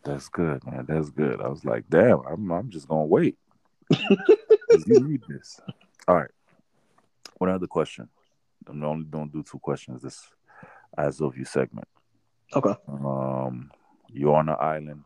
That's 0.04 0.28
good, 0.28 0.64
man. 0.66 0.84
That's 0.86 1.10
good. 1.10 1.40
I 1.40 1.48
was 1.48 1.64
like, 1.64 1.84
damn, 1.88 2.20
I'm 2.30 2.50
I'm 2.52 2.70
just 2.70 2.86
gonna 2.86 3.04
wait. 3.04 3.38
you 3.90 5.00
need 5.00 5.22
this. 5.28 5.58
All 6.06 6.16
right. 6.16 6.30
One 7.38 7.50
other 7.50 7.66
question. 7.66 8.08
I'm 8.66 8.82
only 8.84 9.04
gonna 9.04 9.30
do 9.30 9.42
two 9.42 9.58
questions 9.58 10.02
this 10.02 10.28
as 10.96 11.20
of 11.20 11.36
you 11.36 11.44
segment. 11.44 11.88
okay. 12.54 12.74
Um 12.88 13.70
you're 14.12 14.36
on 14.36 14.48
an 14.48 14.56
island 14.60 15.04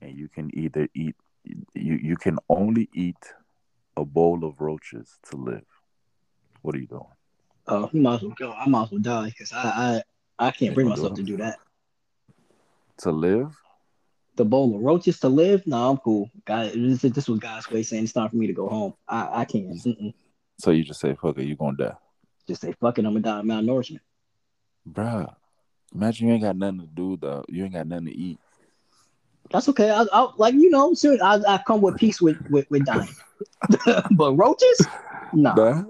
and 0.00 0.16
you 0.16 0.28
can 0.28 0.50
either 0.56 0.88
eat 0.94 1.14
you 1.44 1.94
you 2.02 2.16
can 2.16 2.38
only 2.48 2.88
eat 2.94 3.34
a 3.96 4.04
bowl 4.04 4.44
of 4.44 4.60
roaches 4.60 5.18
to 5.30 5.36
live. 5.36 5.66
What 6.62 6.74
are 6.74 6.78
you 6.78 6.86
doing? 6.86 7.02
Oh, 7.66 7.90
you 7.92 8.00
might 8.00 8.16
as 8.16 8.22
well 8.22 8.34
go. 8.36 8.52
I 8.52 8.68
might 8.68 8.84
as 8.84 8.90
well 8.90 9.00
die 9.00 9.26
because 9.26 9.52
I, 9.52 10.02
I 10.38 10.46
I 10.46 10.50
can't 10.50 10.74
bring 10.74 10.88
myself 10.88 11.14
to 11.14 11.22
do 11.22 11.36
that. 11.36 11.58
To 12.98 13.10
live? 13.12 13.54
The 14.36 14.44
bowl 14.44 14.74
of 14.74 14.80
roaches 14.80 15.20
to 15.20 15.28
live? 15.28 15.66
No, 15.66 15.90
I'm 15.90 15.98
cool. 15.98 16.30
God, 16.44 16.72
this, 16.74 17.02
this 17.02 17.28
was 17.28 17.38
God's 17.38 17.70
way 17.70 17.82
saying 17.82 18.04
it's 18.04 18.12
time 18.12 18.30
for 18.30 18.36
me 18.36 18.46
to 18.46 18.52
go 18.52 18.68
home. 18.68 18.94
I, 19.06 19.40
I 19.40 19.44
can't. 19.44 19.74
Mm-mm. 19.74 20.14
So 20.62 20.70
you 20.70 20.84
just 20.84 21.00
say, 21.00 21.16
fuck 21.20 21.36
it, 21.38 21.46
you're 21.46 21.56
gonna 21.56 21.76
die. 21.76 21.96
Just 22.46 22.60
say, 22.60 22.72
fuck 22.80 22.96
it, 22.96 23.04
I'm 23.04 23.14
gonna 23.14 23.20
die 23.20 23.40
of 23.40 23.44
malnourishment. 23.44 23.98
Bruh. 24.88 25.34
Imagine 25.92 26.28
you 26.28 26.34
ain't 26.34 26.44
got 26.44 26.56
nothing 26.56 26.82
to 26.82 26.86
do 26.86 27.18
though. 27.20 27.44
You 27.48 27.64
ain't 27.64 27.72
got 27.72 27.88
nothing 27.88 28.06
to 28.06 28.14
eat. 28.16 28.38
That's 29.50 29.68
okay. 29.70 29.90
I, 29.90 30.06
I 30.12 30.30
like 30.36 30.54
you 30.54 30.70
know, 30.70 30.94
soon 30.94 31.20
I, 31.20 31.40
I 31.48 31.60
come 31.66 31.80
with 31.80 31.96
peace 31.96 32.22
with 32.22 32.40
with, 32.48 32.70
with 32.70 32.84
dying. 32.84 33.08
but 34.12 34.34
roaches? 34.34 34.86
No. 35.32 35.52
Nah. 35.52 35.82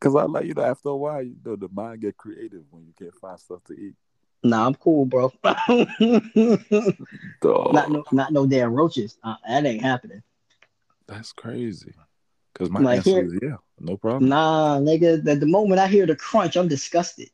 Cause 0.00 0.16
I 0.16 0.24
like 0.24 0.46
you 0.46 0.54
know 0.54 0.62
after 0.62 0.88
a 0.88 0.96
while, 0.96 1.22
you 1.22 1.36
know 1.44 1.54
the 1.54 1.68
mind 1.72 2.00
get 2.00 2.16
creative 2.16 2.64
when 2.70 2.84
you 2.84 2.92
can't 2.98 3.14
find 3.14 3.38
stuff 3.38 3.62
to 3.64 3.74
eat. 3.74 3.94
Nah, 4.42 4.66
I'm 4.66 4.74
cool, 4.74 5.04
bro. 5.04 5.32
Not 5.44 5.70
no 7.90 8.04
not 8.10 8.32
no 8.32 8.44
damn 8.44 8.72
roaches. 8.72 9.18
Uh, 9.22 9.36
that 9.46 9.64
ain't 9.64 9.82
happening. 9.82 10.22
That's 11.06 11.32
crazy. 11.32 11.94
Cause 12.58 12.70
my 12.70 12.80
Like 12.80 12.96
answer 12.98 13.10
here- 13.10 13.24
is 13.24 13.38
yeah, 13.40 13.56
no 13.78 13.96
problem. 13.96 14.28
Nah, 14.30 14.78
nigga. 14.80 15.22
The, 15.22 15.36
the 15.36 15.46
moment 15.46 15.80
I 15.80 15.86
hear 15.86 16.06
the 16.06 16.16
crunch, 16.16 16.56
I'm 16.56 16.66
disgusted. 16.66 17.30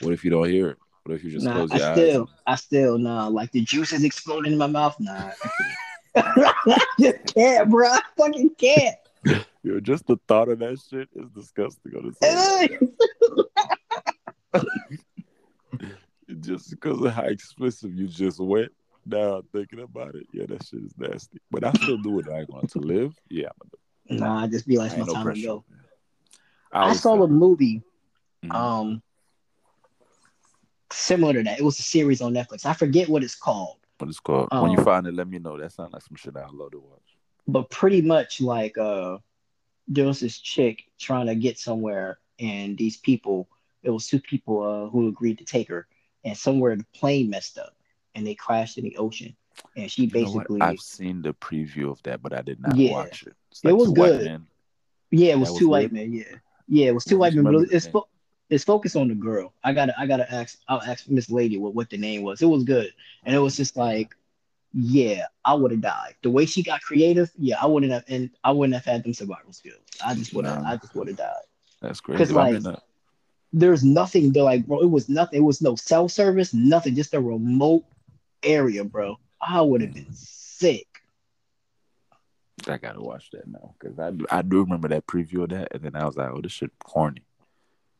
What 0.00 0.12
if 0.12 0.24
you 0.24 0.30
don't 0.30 0.48
hear 0.48 0.68
it? 0.70 0.78
What 1.04 1.16
if 1.16 1.24
you 1.24 1.30
just 1.32 1.44
Nah, 1.44 1.54
close 1.54 1.72
your 1.72 1.82
eyes? 1.82 1.88
I 1.88 1.94
still, 1.94 2.22
eyes? 2.22 2.28
I 2.46 2.54
still, 2.54 2.98
nah. 2.98 3.26
Like 3.26 3.50
the 3.50 3.62
juice 3.62 3.92
is 3.92 4.04
exploding 4.04 4.52
in 4.52 4.58
my 4.58 4.68
mouth. 4.68 4.94
Nah, 5.00 5.30
I 6.14 6.82
just 7.00 7.34
can't, 7.34 7.68
bro. 7.70 7.88
I 7.88 8.00
fucking 8.16 8.50
can't. 8.56 8.96
Yo, 9.64 9.80
just 9.80 10.06
the 10.06 10.16
thought 10.28 10.48
of 10.48 10.60
that 10.60 10.78
shit 10.88 11.08
is 11.14 11.28
disgusting 11.30 11.92
on 11.96 12.14
its 12.14 12.18
just 16.40 16.70
because 16.70 17.00
of 17.00 17.12
how 17.12 17.22
explicit 17.24 17.90
you 17.92 18.06
just 18.06 18.38
went. 18.40 18.70
Now 19.04 19.36
I'm 19.38 19.42
thinking 19.52 19.80
about 19.80 20.14
it, 20.14 20.26
yeah, 20.32 20.46
that 20.46 20.64
shit 20.64 20.82
is 20.84 20.94
nasty. 20.96 21.38
But 21.50 21.64
I 21.64 21.72
still 21.72 21.98
do 21.98 22.18
it. 22.20 22.26
I 22.32 22.40
ain't 22.40 22.50
going 22.50 22.66
to 22.66 22.78
live. 22.78 23.14
Yeah, 23.28 23.46
I'm 23.48 23.68
gonna 23.70 23.81
nah, 24.20 24.42
I 24.44 24.46
just 24.46 24.66
be 24.66 24.76
like, 24.78 24.90
it's 24.92 24.98
my 25.00 25.06
no 25.06 25.14
time 25.14 25.24
to 25.24 25.30
pressure. 25.32 25.46
go. 25.46 25.64
I, 26.72 26.90
I 26.90 26.92
saw 26.94 27.22
a 27.22 27.28
movie, 27.28 27.82
Mhm. 28.44 28.54
um, 28.54 29.02
similar 30.90 31.34
to 31.34 31.42
that. 31.44 31.58
It 31.58 31.64
was 31.64 31.78
a 31.78 31.82
series 31.82 32.20
on 32.20 32.32
Netflix. 32.34 32.66
I 32.66 32.72
forget 32.74 33.08
what 33.08 33.22
it's 33.24 33.34
called, 33.34 33.78
what 33.98 34.08
it's 34.10 34.20
called. 34.20 34.48
when 34.52 34.70
you 34.72 34.78
um, 34.78 34.84
find 34.84 35.06
it, 35.06 35.14
let 35.14 35.28
me 35.28 35.38
know. 35.38 35.58
That 35.58 35.72
sounds 35.72 35.92
like 35.92 36.02
some 36.02 36.16
shit 36.16 36.36
I'd 36.36 36.50
love 36.50 36.72
to 36.72 36.80
watch. 36.80 37.16
but 37.46 37.70
pretty 37.70 38.02
much 38.02 38.40
like, 38.40 38.76
uh, 38.78 39.18
there 39.88 40.06
was 40.06 40.20
this 40.20 40.38
chick 40.38 40.84
trying 40.98 41.26
to 41.26 41.34
get 41.34 41.58
somewhere, 41.58 42.18
and 42.38 42.76
these 42.78 42.96
people, 42.96 43.48
it 43.82 43.90
was 43.90 44.06
two 44.06 44.20
people 44.20 44.62
uh, 44.62 44.88
who 44.90 45.08
agreed 45.08 45.38
to 45.38 45.44
take 45.44 45.68
her, 45.68 45.86
and 46.24 46.36
somewhere 46.36 46.76
the 46.76 46.86
plane 46.94 47.28
messed 47.30 47.58
up, 47.58 47.74
and 48.14 48.26
they 48.26 48.34
crashed 48.34 48.78
in 48.78 48.84
the 48.84 48.96
ocean, 48.96 49.34
and 49.76 49.90
she 49.90 50.02
You 50.04 50.10
basically. 50.10 50.60
I've 50.60 50.80
seen 50.80 51.20
the 51.22 51.34
preview 51.34 51.90
of 51.90 52.02
that, 52.04 52.22
but 52.22 52.32
I 52.32 52.42
did 52.42 52.60
not 52.60 52.76
Yeah. 52.76 52.92
watch 52.92 53.24
it. 53.24 53.34
It's 53.52 53.64
It 53.64 53.72
was 53.76 53.90
good. 53.90 54.42
Yeah, 55.10 55.32
it 55.32 55.38
was 55.38 55.50
was 55.50 55.58
two 55.58 55.68
white 55.68 55.92
men. 55.92 56.12
Yeah, 56.12 56.24
yeah, 56.68 56.86
it 56.88 56.94
was 56.94 57.04
two 57.04 57.18
white 57.18 57.34
men. 57.34 57.44
But 57.44 57.54
it's 57.70 57.86
fo- 57.86 58.08
it's 58.48 58.64
focused 58.64 58.96
on 58.96 59.08
the 59.08 59.14
girl. 59.14 59.52
I 59.62 59.72
gotta 59.72 59.94
I 59.98 60.06
gotta 60.06 60.30
ask. 60.32 60.58
I'll 60.68 60.80
ask 60.82 61.08
Miss 61.08 61.30
Lady 61.30 61.58
what 61.58 61.74
what 61.74 61.90
the 61.90 61.98
name 61.98 62.22
was. 62.22 62.40
It 62.42 62.46
was 62.46 62.64
good, 62.64 62.92
and 63.24 63.34
it 63.34 63.38
was 63.38 63.56
just 63.56 63.76
like, 63.76 64.16
yeah, 64.72 65.26
I 65.44 65.52
would 65.54 65.70
have 65.70 65.82
died. 65.82 66.14
The 66.22 66.30
way 66.30 66.46
she 66.46 66.62
got 66.62 66.80
creative, 66.80 67.30
yeah, 67.38 67.56
I 67.60 67.66
wouldn't 67.66 67.92
have, 67.92 68.04
and 68.08 68.30
I 68.42 68.52
wouldn't 68.52 68.74
have 68.74 68.86
had 68.86 69.04
them 69.04 69.12
survival 69.12 69.52
skills. 69.52 69.82
I 70.04 70.14
just 70.14 70.32
would 70.34 70.46
have, 70.46 70.62
Nah. 70.62 70.70
I 70.70 70.76
just 70.78 70.94
would 70.94 71.08
have 71.08 71.16
died. 71.18 71.44
That's 71.82 72.00
crazy. 72.00 72.18
'Cause, 72.18 72.30
I'm 72.30 72.36
like, 72.36 72.62
There's 73.52 73.84
nothing. 73.84 74.32
They're 74.32 74.42
like, 74.44 74.66
bro, 74.66 74.80
it 74.80 74.90
was 74.90 75.10
nothing. 75.10 75.40
It 75.40 75.44
was 75.44 75.60
no 75.60 75.76
cell 75.76 76.08
service, 76.08 76.54
nothing. 76.54 76.94
Just 76.94 77.12
a 77.12 77.20
remote 77.20 77.84
area, 78.42 78.82
bro. 78.82 79.18
I 79.42 79.60
would 79.60 79.82
have 79.82 79.92
been 79.92 80.10
sick. 80.12 80.86
I 82.68 82.76
gotta 82.78 83.00
watch 83.00 83.30
that 83.32 83.46
now 83.46 83.74
because 83.78 83.98
I 83.98 84.10
do, 84.10 84.26
I 84.30 84.42
do 84.42 84.60
remember 84.60 84.88
that 84.88 85.06
preview 85.06 85.42
of 85.44 85.50
that, 85.50 85.68
and 85.72 85.82
then 85.82 85.96
I 85.96 86.04
was 86.04 86.16
like, 86.16 86.30
oh, 86.30 86.40
this 86.40 86.52
shit 86.52 86.70
corny. 86.84 87.22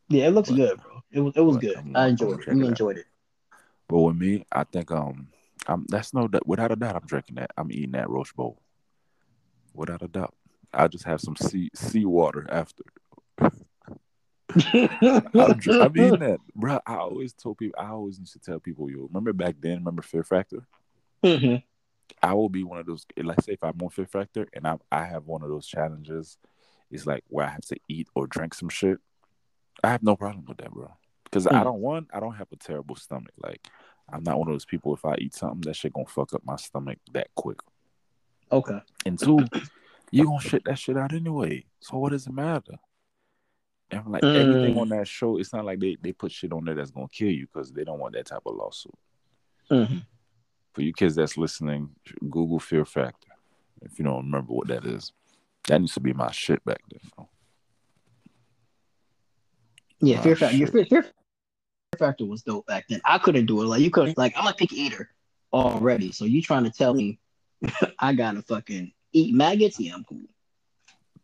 Yeah, 0.09 0.27
it 0.29 0.31
looks 0.31 0.51
But- 0.51 0.57
good, 0.57 0.81
bro. 0.83 1.03
It 1.11 1.21
was 1.21 1.37
it 1.37 1.41
was 1.43 1.57
good. 1.59 1.77
I'm- 1.77 1.93
I 1.95 2.07
enjoyed 2.09 2.41
it. 2.41 2.55
We 2.55 2.67
enjoyed 2.67 2.97
it. 2.99 3.07
But 3.89 3.99
with 4.01 4.17
me, 4.17 4.45
I 4.51 4.65
think 4.65 4.91
um, 4.91 5.29
I'm 5.67 5.85
that's 5.89 6.15
no 6.15 6.29
without 6.47 6.73
a 6.73 6.77
doubt 6.77 6.97
I'm 6.97 7.07
drinking 7.07 7.35
that. 7.37 7.51
I'm 7.57 7.71
eating 7.71 7.93
that 7.93 8.09
roast 8.09 8.35
bowl. 8.35 8.59
without 9.75 10.03
a 10.03 10.09
doubt. 10.09 10.35
I'll 10.75 10.89
just 10.89 11.05
have 11.05 11.21
some 11.21 11.37
sea 11.37 11.71
sea 11.75 12.05
water 12.07 12.47
after. 12.51 12.83
I'm, 14.55 15.59
dr- 15.59 15.81
I'm 15.83 15.97
eating 15.97 16.21
that, 16.21 16.39
bro. 16.55 16.79
I 16.87 16.97
always 16.97 17.33
told 17.33 17.59
people. 17.59 17.79
I 17.83 17.89
always 17.91 18.19
used 18.19 18.33
to 18.35 18.39
tell 18.39 18.59
people, 18.61 18.91
you 18.91 19.07
remember 19.09 19.33
back 19.33 19.57
then? 19.61 19.79
Remember 19.79 20.03
Fear 20.03 20.25
Factor? 20.25 20.67
hmm 21.25 21.57
I 22.23 22.35
will 22.35 22.49
be 22.49 22.65
one 22.65 22.79
of 22.79 22.87
those. 22.87 23.07
Like, 23.17 23.41
say 23.43 23.53
if 23.53 23.63
I'm 23.65 23.81
on 23.83 23.91
Fear 23.91 24.07
Factor 24.07 24.49
and 24.53 24.67
I 24.67 24.79
I 24.91 25.05
have 25.05 25.27
one 25.27 25.43
of 25.43 25.49
those 25.49 25.67
challenges, 25.67 26.39
it's 26.91 27.07
like 27.07 27.25
where 27.29 27.47
I 27.47 27.51
have 27.51 27.65
to 27.67 27.77
eat 27.89 28.09
or 28.15 28.27
drink 28.27 28.55
some 28.55 28.69
shit. 28.69 28.99
I 29.85 29.91
have 29.91 30.03
no 30.03 30.17
problem 30.17 30.45
with 30.47 30.59
that, 30.59 30.71
bro. 30.71 30.93
Because 31.25 31.47
I 31.47 31.51
Mm. 31.51 31.65
don't 31.65 31.81
want. 31.81 32.09
I 32.13 32.21
don't 32.21 32.35
have 32.35 32.49
a 32.53 32.57
terrible 32.57 32.97
stomach. 32.97 33.33
Like, 33.43 33.67
I'm 34.13 34.23
not 34.23 34.39
one 34.39 34.49
of 34.49 34.55
those 34.55 34.65
people. 34.65 34.95
If 34.95 35.05
I 35.05 35.15
eat 35.17 35.35
something, 35.35 35.61
that 35.63 35.77
shit 35.77 35.93
gonna 35.93 36.07
fuck 36.07 36.35
up 36.35 36.43
my 36.45 36.57
stomach 36.57 36.99
that 37.13 37.29
quick. 37.35 37.59
Okay. 38.51 38.81
And 39.07 39.19
two, 39.19 39.47
you 40.11 40.27
gonna 40.27 40.41
shit 40.41 40.65
that 40.65 40.79
shit 40.79 40.97
out 40.99 41.13
anyway. 41.15 41.65
So 41.81 41.97
what 41.99 42.11
does 42.11 42.27
it 42.27 42.33
matter? 42.33 42.75
And 43.91 44.07
like 44.09 44.25
everything 44.25 44.75
Mm. 44.75 44.81
on 44.81 44.89
that 44.91 45.09
show, 45.09 45.39
it's 45.39 45.53
not 45.53 45.65
like 45.65 45.79
they, 45.81 45.97
they 46.01 46.13
put 46.13 46.33
shit 46.33 46.53
on 46.53 46.65
there 46.65 46.75
that's 46.75 46.91
gonna 46.91 47.09
kill 47.09 47.31
you 47.31 47.47
because 47.47 47.73
they 47.73 47.85
don't 47.85 47.99
want 47.99 48.15
that 48.15 48.27
type 48.27 48.43
of 48.47 48.55
lawsuit. 48.57 48.95
hmm 49.69 49.99
For 50.73 50.83
you 50.83 50.93
kids 50.93 51.15
that's 51.15 51.37
listening, 51.37 51.91
Google 52.31 52.59
Fear 52.59 52.85
Factor. 52.85 53.29
If 53.83 53.99
you 53.99 54.05
don't 54.05 54.25
remember 54.25 54.53
what 54.53 54.69
that 54.69 54.85
is, 54.85 55.13
that 55.69 55.81
used 55.81 55.95
to 55.95 56.01
be 56.01 56.13
my 56.13 56.31
shit 56.31 56.65
back 56.65 56.81
then. 56.91 57.27
Yeah, 60.01 60.21
Fear 60.21 60.37
Factor. 60.37 60.67
Fear, 60.67 60.85
Fear 60.85 61.13
Factor 61.99 62.25
was 62.25 62.43
dope 62.43 62.67
back 62.67 62.87
then. 62.89 63.01
I 63.05 63.19
couldn't 63.19 63.47
do 63.47 63.63
it. 63.63 63.67
Like 63.67 63.81
you 63.83 63.91
couldn't. 63.91 64.13
Mm-hmm. 64.13 64.21
Like 64.21 64.35
I'm 64.37 64.47
a 64.47 64.55
picky 64.55 64.81
eater 64.81 65.11
already. 65.53 66.11
So 66.13 66.25
you 66.25 66.43
trying 66.43 66.65
to 66.65 66.71
tell 66.71 66.95
me 66.95 67.19
I 67.99 68.15
gotta 68.15 68.43
fucking 68.43 68.93
eat 69.13 69.35
maggots? 69.35 69.79
Yeah, 69.79 69.95
I'm 69.95 70.05
cool. 70.05 70.23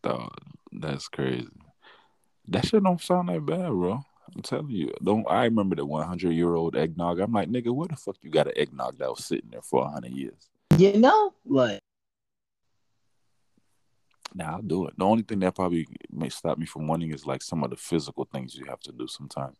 Dog, 0.02 0.32
that's 0.72 1.08
crazy. 1.08 1.48
That 2.48 2.66
shit 2.66 2.82
don't 2.82 3.00
sound 3.00 3.28
that 3.28 3.44
bad, 3.44 3.68
bro. 3.68 4.02
I'm 4.38 4.42
telling 4.42 4.70
you. 4.70 4.92
Don't 5.02 5.26
I 5.28 5.44
remember 5.44 5.74
the 5.74 5.84
100 5.84 6.30
year 6.30 6.54
old 6.54 6.76
eggnog? 6.76 7.18
I'm 7.18 7.32
like, 7.32 7.48
nigga, 7.50 7.74
where 7.74 7.88
the 7.88 7.96
fuck 7.96 8.16
you 8.22 8.30
got 8.30 8.46
an 8.46 8.52
eggnog 8.56 8.96
that 8.98 9.10
was 9.10 9.24
sitting 9.24 9.50
there 9.50 9.62
for 9.62 9.82
100 9.82 10.12
years? 10.12 10.48
You 10.78 10.96
know, 10.96 11.34
like 11.44 11.80
Nah, 14.34 14.52
I'll 14.52 14.62
do 14.62 14.86
it. 14.86 14.94
The 14.96 15.04
only 15.04 15.24
thing 15.24 15.40
that 15.40 15.56
probably 15.56 15.88
may 16.12 16.28
stop 16.28 16.56
me 16.56 16.66
from 16.66 16.86
winning 16.86 17.12
is 17.12 17.26
like 17.26 17.42
some 17.42 17.64
of 17.64 17.70
the 17.70 17.76
physical 17.76 18.28
things 18.32 18.54
you 18.54 18.66
have 18.66 18.78
to 18.80 18.92
do 18.92 19.08
sometimes. 19.08 19.56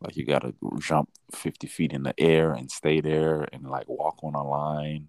Like 0.00 0.16
you 0.16 0.24
gotta 0.24 0.54
jump 0.78 1.10
fifty 1.34 1.66
feet 1.66 1.92
in 1.92 2.04
the 2.04 2.18
air 2.18 2.52
and 2.52 2.70
stay 2.70 3.02
there 3.02 3.46
and 3.52 3.68
like 3.68 3.88
walk 3.88 4.20
on 4.22 4.34
a 4.34 4.42
line, 4.48 5.08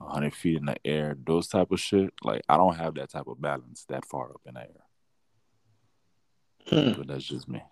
hundred 0.00 0.34
feet 0.34 0.58
in 0.58 0.66
the 0.66 0.76
air, 0.86 1.16
those 1.26 1.48
type 1.48 1.72
of 1.72 1.80
shit. 1.80 2.14
Like 2.22 2.42
I 2.48 2.56
don't 2.56 2.76
have 2.76 2.94
that 2.94 3.10
type 3.10 3.26
of 3.26 3.40
balance 3.40 3.84
that 3.88 4.04
far 4.06 4.30
up 4.30 4.42
in 4.46 4.54
the 4.54 4.60
air. 4.60 4.86
hmm, 6.68 6.92
But 6.92 7.08
that's 7.08 7.24
just 7.24 7.48
me. 7.48 7.62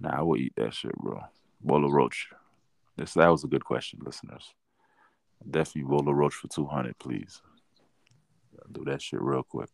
Dang. 0.00 0.10
Nah, 0.10 0.18
I 0.18 0.22
will 0.22 0.36
eat 0.36 0.52
that 0.56 0.74
shit, 0.74 0.94
bro. 0.96 1.20
Bola 1.60 1.90
Roach. 1.90 2.28
This 2.96 3.14
that 3.14 3.28
was 3.28 3.44
a 3.44 3.48
good 3.48 3.64
question, 3.64 4.00
listeners. 4.04 4.54
Definitely 5.48 5.90
Bola 5.90 6.14
Roach 6.14 6.34
for 6.34 6.48
two 6.48 6.66
hundred, 6.66 6.98
please. 6.98 7.42
Do 8.72 8.84
that 8.84 9.02
shit 9.02 9.20
real 9.20 9.42
quick. 9.42 9.68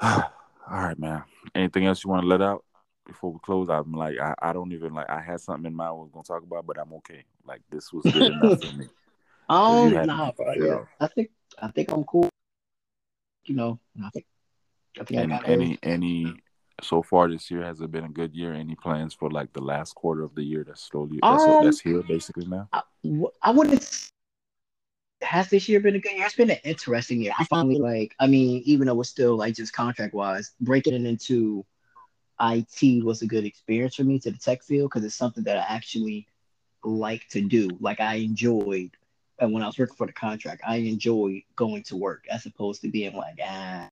All 0.00 0.22
right, 0.68 0.98
man. 0.98 1.22
Anything 1.54 1.86
else 1.86 2.04
you 2.04 2.10
want 2.10 2.22
to 2.22 2.28
let 2.28 2.42
out 2.42 2.64
before 3.06 3.32
we 3.32 3.38
close? 3.42 3.68
I'm 3.68 3.92
like, 3.92 4.18
I, 4.18 4.34
I 4.40 4.52
don't 4.52 4.72
even 4.72 4.94
like. 4.94 5.08
I 5.08 5.20
had 5.20 5.40
something 5.40 5.66
in 5.66 5.74
mind 5.74 5.88
I 5.88 5.92
was 5.92 6.10
gonna 6.12 6.24
talk 6.24 6.42
about, 6.42 6.66
but 6.66 6.78
I'm 6.78 6.92
okay. 6.94 7.24
Like 7.46 7.62
this 7.70 7.92
was 7.92 8.04
good 8.04 8.22
enough 8.32 8.60
for 8.60 8.72
me. 8.76 8.88
um, 9.48 9.92
you 9.92 10.06
nah, 10.06 10.32
bro. 10.32 10.52
Yeah, 10.52 10.84
I 11.00 11.06
think 11.08 11.30
I 11.60 11.68
think 11.68 11.92
I'm 11.92 12.04
cool. 12.04 12.28
You 13.44 13.54
know, 13.54 13.80
I 14.04 14.10
think 14.10 14.26
I 15.00 15.04
think 15.04 15.18
I 15.18 15.22
Any 15.22 15.32
got 15.32 15.48
any 15.48 15.78
any 15.82 16.42
so 16.84 17.02
far 17.02 17.28
this 17.28 17.50
year 17.50 17.62
has 17.62 17.80
it 17.80 17.90
been 17.90 18.04
a 18.04 18.08
good 18.08 18.34
year? 18.34 18.52
Any 18.52 18.74
plans 18.74 19.14
for 19.14 19.30
like 19.30 19.52
the 19.52 19.62
last 19.62 19.94
quarter 19.94 20.22
of 20.22 20.34
the 20.34 20.42
year 20.42 20.64
that's 20.66 20.82
slowly 20.82 21.18
that's 21.22 21.42
Um, 21.44 21.64
that's 21.64 21.80
here 21.80 22.02
basically 22.02 22.46
now? 22.46 22.68
I, 22.72 22.82
I 23.42 23.50
wouldn't. 23.50 24.10
Has 25.22 25.50
this 25.50 25.68
year 25.68 25.80
been 25.80 25.96
a 25.96 26.00
good 26.00 26.12
year? 26.12 26.26
It's 26.26 26.34
been 26.34 26.50
an 26.50 26.58
interesting 26.64 27.20
year. 27.20 27.32
I 27.38 27.44
finally 27.44 27.78
like. 27.78 28.14
I 28.18 28.26
mean, 28.26 28.62
even 28.64 28.86
though 28.86 29.00
it's 29.00 29.10
still 29.10 29.36
like 29.36 29.54
just 29.54 29.72
contract 29.72 30.14
wise, 30.14 30.52
breaking 30.60 30.94
it 30.94 31.04
into 31.04 31.64
IT 32.40 33.04
was 33.04 33.22
a 33.22 33.26
good 33.26 33.44
experience 33.44 33.96
for 33.96 34.04
me 34.04 34.18
to 34.20 34.30
the 34.30 34.38
tech 34.38 34.62
field 34.62 34.90
because 34.90 35.04
it's 35.04 35.14
something 35.14 35.44
that 35.44 35.58
I 35.58 35.74
actually 35.74 36.26
like 36.82 37.28
to 37.28 37.42
do. 37.42 37.68
Like 37.80 38.00
I 38.00 38.14
enjoyed, 38.14 38.90
and 39.38 39.52
when 39.52 39.62
I 39.62 39.66
was 39.66 39.78
working 39.78 39.96
for 39.96 40.06
the 40.06 40.12
contract, 40.12 40.62
I 40.66 40.76
enjoyed 40.76 41.42
going 41.56 41.82
to 41.84 41.96
work 41.96 42.24
as 42.30 42.46
opposed 42.46 42.80
to 42.82 42.88
being 42.88 43.14
like, 43.14 43.38
ah, 43.44 43.88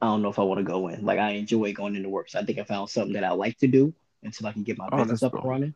I 0.00 0.06
don't 0.06 0.22
know 0.22 0.30
if 0.30 0.38
I 0.38 0.42
want 0.42 0.58
to 0.58 0.64
go 0.64 0.88
in. 0.88 1.04
Like 1.04 1.18
I 1.18 1.30
enjoy 1.32 1.72
going 1.72 1.94
into 1.94 2.08
work. 2.08 2.30
So 2.30 2.38
I 2.38 2.44
think 2.44 2.58
I 2.58 2.64
found 2.64 2.88
something 2.88 3.12
that 3.14 3.24
I 3.24 3.32
like 3.32 3.58
to 3.58 3.66
do 3.66 3.92
until 4.22 4.46
I 4.46 4.52
can 4.52 4.62
get 4.62 4.78
my 4.78 4.88
Oh, 4.90 4.98
business 4.98 5.22
up 5.22 5.32
and 5.34 5.42
dope. 5.42 5.50
running. 5.50 5.74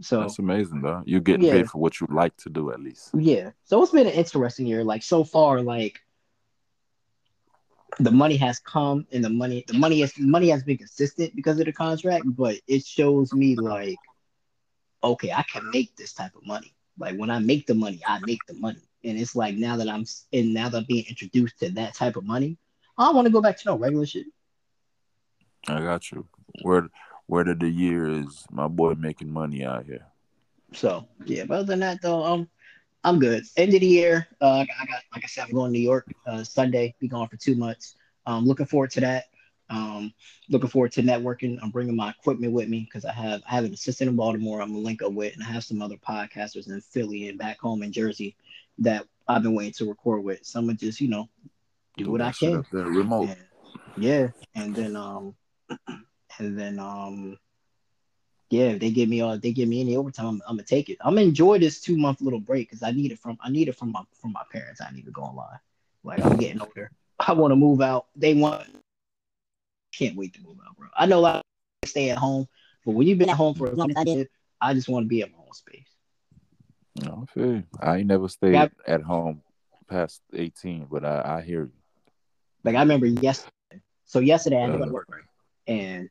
So 0.00 0.20
That's 0.20 0.38
amazing, 0.38 0.82
though. 0.82 1.02
You're 1.06 1.20
getting 1.20 1.46
Yeah. 1.46 1.52
paid 1.52 1.70
for 1.70 1.78
what 1.78 2.00
you 2.00 2.06
like 2.10 2.36
to 2.38 2.50
do, 2.50 2.70
at 2.72 2.80
least. 2.80 3.10
Yeah. 3.14 3.50
So 3.64 3.82
it's 3.82 3.92
been 3.92 4.06
an 4.06 4.12
interesting 4.12 4.66
year. 4.66 4.84
Like 4.84 5.02
so 5.02 5.24
far, 5.24 5.60
like 5.62 6.00
the 8.00 8.10
money 8.10 8.36
has 8.36 8.58
come 8.60 9.06
and 9.12 9.24
the 9.24 9.30
money 9.30 9.64
the 9.66 9.74
money 9.74 10.00
has 10.00 10.16
money 10.18 10.48
has 10.50 10.62
been 10.62 10.76
consistent 10.78 11.34
because 11.34 11.58
of 11.58 11.66
the 11.66 11.72
contract, 11.72 12.24
but 12.36 12.56
it 12.68 12.84
shows 12.84 13.32
me 13.32 13.56
like, 13.56 13.98
okay, 15.02 15.32
I 15.32 15.42
can 15.42 15.68
make 15.70 15.96
this 15.96 16.12
type 16.12 16.34
of 16.36 16.46
money. 16.46 16.74
Like 16.98 17.16
when 17.16 17.30
I 17.30 17.38
make 17.38 17.66
the 17.66 17.74
money, 17.74 18.00
I 18.06 18.20
make 18.20 18.44
the 18.46 18.54
money. 18.54 18.82
And 19.04 19.18
it's 19.18 19.34
like 19.34 19.54
now 19.56 19.76
that 19.76 19.88
I'm 19.88 20.04
and 20.32 20.54
now 20.54 20.68
that 20.68 20.78
I'm 20.78 20.84
being 20.84 21.06
introduced 21.08 21.58
to 21.60 21.70
that 21.70 21.94
type 21.94 22.16
of 22.16 22.24
money, 22.24 22.56
I 22.98 23.04
don't 23.04 23.14
want 23.14 23.26
to 23.26 23.32
go 23.32 23.40
back 23.40 23.56
to 23.58 23.68
no 23.68 23.78
regular 23.78 24.06
shit. 24.06 24.26
I 25.68 25.80
got 25.80 26.10
you. 26.10 26.26
Word, 26.64 26.88
word 27.28 27.48
of 27.48 27.60
the 27.60 27.68
year 27.68 28.08
is 28.08 28.44
my 28.50 28.68
boy 28.68 28.94
making 28.94 29.30
money 29.30 29.64
out 29.64 29.86
here. 29.86 30.06
So 30.72 31.06
yeah, 31.24 31.44
but 31.44 31.58
other 31.58 31.66
than 31.66 31.80
that 31.80 32.02
though, 32.02 32.24
um, 32.24 32.48
I'm 33.04 33.18
good. 33.18 33.44
End 33.56 33.72
of 33.74 33.80
the 33.80 33.86
year, 33.86 34.26
uh, 34.40 34.64
I 34.80 34.86
got 34.86 35.02
like 35.14 35.24
I 35.24 35.26
said, 35.28 35.44
I'm 35.44 35.52
going 35.52 35.72
to 35.72 35.78
New 35.78 35.84
York 35.84 36.06
uh, 36.26 36.44
Sunday. 36.44 36.94
Be 37.00 37.08
gone 37.08 37.28
for 37.28 37.36
two 37.36 37.54
months. 37.54 37.94
Um, 38.26 38.44
looking 38.44 38.66
forward 38.66 38.90
to 38.92 39.00
that. 39.00 39.24
Um, 39.70 40.12
looking 40.48 40.68
forward 40.68 40.92
to 40.92 41.02
networking. 41.02 41.58
I'm 41.62 41.70
bringing 41.70 41.96
my 41.96 42.10
equipment 42.10 42.52
with 42.52 42.68
me 42.68 42.80
because 42.80 43.04
I 43.04 43.12
have 43.12 43.42
I 43.48 43.54
have 43.54 43.64
an 43.64 43.72
assistant 43.72 44.10
in 44.10 44.16
Baltimore. 44.16 44.60
I'm 44.60 44.72
gonna 44.72 44.80
link 44.80 45.02
up 45.02 45.12
with, 45.12 45.34
and 45.34 45.42
I 45.42 45.46
have 45.46 45.64
some 45.64 45.80
other 45.80 45.96
podcasters 45.96 46.68
in 46.68 46.80
Philly 46.80 47.28
and 47.28 47.38
back 47.38 47.58
home 47.58 47.82
in 47.82 47.92
Jersey 47.92 48.36
that 48.78 49.06
I've 49.28 49.42
been 49.42 49.54
waiting 49.54 49.74
to 49.74 49.88
record 49.88 50.24
with. 50.24 50.44
So 50.44 50.58
I'm 50.58 50.66
gonna 50.66 50.76
just 50.76 51.00
you 51.00 51.08
know 51.08 51.28
do 51.98 52.10
what 52.12 52.20
I 52.20 52.32
can. 52.32 52.56
up 52.56 52.66
there, 52.72 52.84
remote. 52.84 53.28
And- 53.28 53.36
yeah, 53.96 54.28
and 54.54 54.74
then 54.74 54.94
um, 54.96 55.34
and 56.38 56.58
then 56.58 56.78
um, 56.78 57.36
yeah, 58.50 58.66
if 58.66 58.80
they 58.80 58.90
give 58.90 59.08
me 59.08 59.20
all, 59.20 59.38
they 59.38 59.52
give 59.52 59.68
me 59.68 59.80
any 59.80 59.96
overtime, 59.96 60.26
I'm, 60.26 60.42
I'm 60.46 60.56
gonna 60.56 60.62
take 60.62 60.88
it. 60.88 60.98
I'm 61.00 61.14
gonna 61.14 61.26
enjoy 61.26 61.58
this 61.58 61.80
two 61.80 61.96
month 61.96 62.20
little 62.20 62.40
break 62.40 62.68
because 62.68 62.82
I 62.82 62.92
need 62.92 63.12
it 63.12 63.18
from 63.18 63.36
I 63.42 63.50
need 63.50 63.68
it 63.68 63.76
from 63.76 63.92
my 63.92 64.02
from 64.12 64.32
my 64.32 64.42
parents. 64.52 64.80
I 64.80 64.92
need 64.94 65.04
to 65.06 65.10
go 65.10 65.22
online. 65.22 65.58
Like 66.04 66.24
I'm 66.24 66.36
getting 66.36 66.60
older. 66.60 66.90
I 67.18 67.32
want 67.32 67.50
to 67.52 67.56
move 67.56 67.80
out. 67.80 68.06
They 68.14 68.34
want. 68.34 68.64
Can't 69.92 70.16
wait 70.16 70.34
to 70.34 70.42
move 70.42 70.58
out, 70.66 70.76
bro. 70.76 70.88
I 70.96 71.06
know 71.06 71.18
a 71.18 71.20
lot 71.20 71.36
of 71.36 71.42
people 71.82 71.90
stay 71.90 72.10
at 72.10 72.18
home, 72.18 72.46
but 72.84 72.92
when 72.92 73.06
you've 73.06 73.18
been 73.18 73.30
at 73.30 73.36
home 73.36 73.54
for 73.54 73.68
as 73.68 73.76
long 73.76 73.90
as 73.90 73.96
I 73.96 74.04
did, 74.04 74.28
I 74.60 74.74
just 74.74 74.88
want 74.88 75.04
to 75.04 75.08
be 75.08 75.22
at 75.22 75.32
my 75.32 75.38
own 75.38 75.52
space. 75.52 75.88
No, 77.02 77.26
I 77.26 77.32
feel 77.32 77.46
you. 77.46 77.64
I 77.80 77.96
ain't 77.98 78.06
never 78.06 78.28
stayed 78.28 78.52
Yeah. 78.52 78.68
at 78.86 79.02
home 79.02 79.42
past 79.88 80.20
18, 80.34 80.86
but 80.90 81.04
I, 81.04 81.38
I 81.38 81.42
hear 81.42 81.62
you. 81.64 81.72
Like 82.64 82.76
I 82.76 82.80
remember 82.80 83.06
yesterday. 83.06 83.52
So 84.04 84.20
yesterday 84.20 84.56
I 84.58 84.60
had 84.62 84.72
to 84.72 84.78
go 84.78 84.84
to 84.84 84.90
Uh. 84.90 84.92
work, 84.94 85.06
right? 85.10 85.22
And 85.66 86.08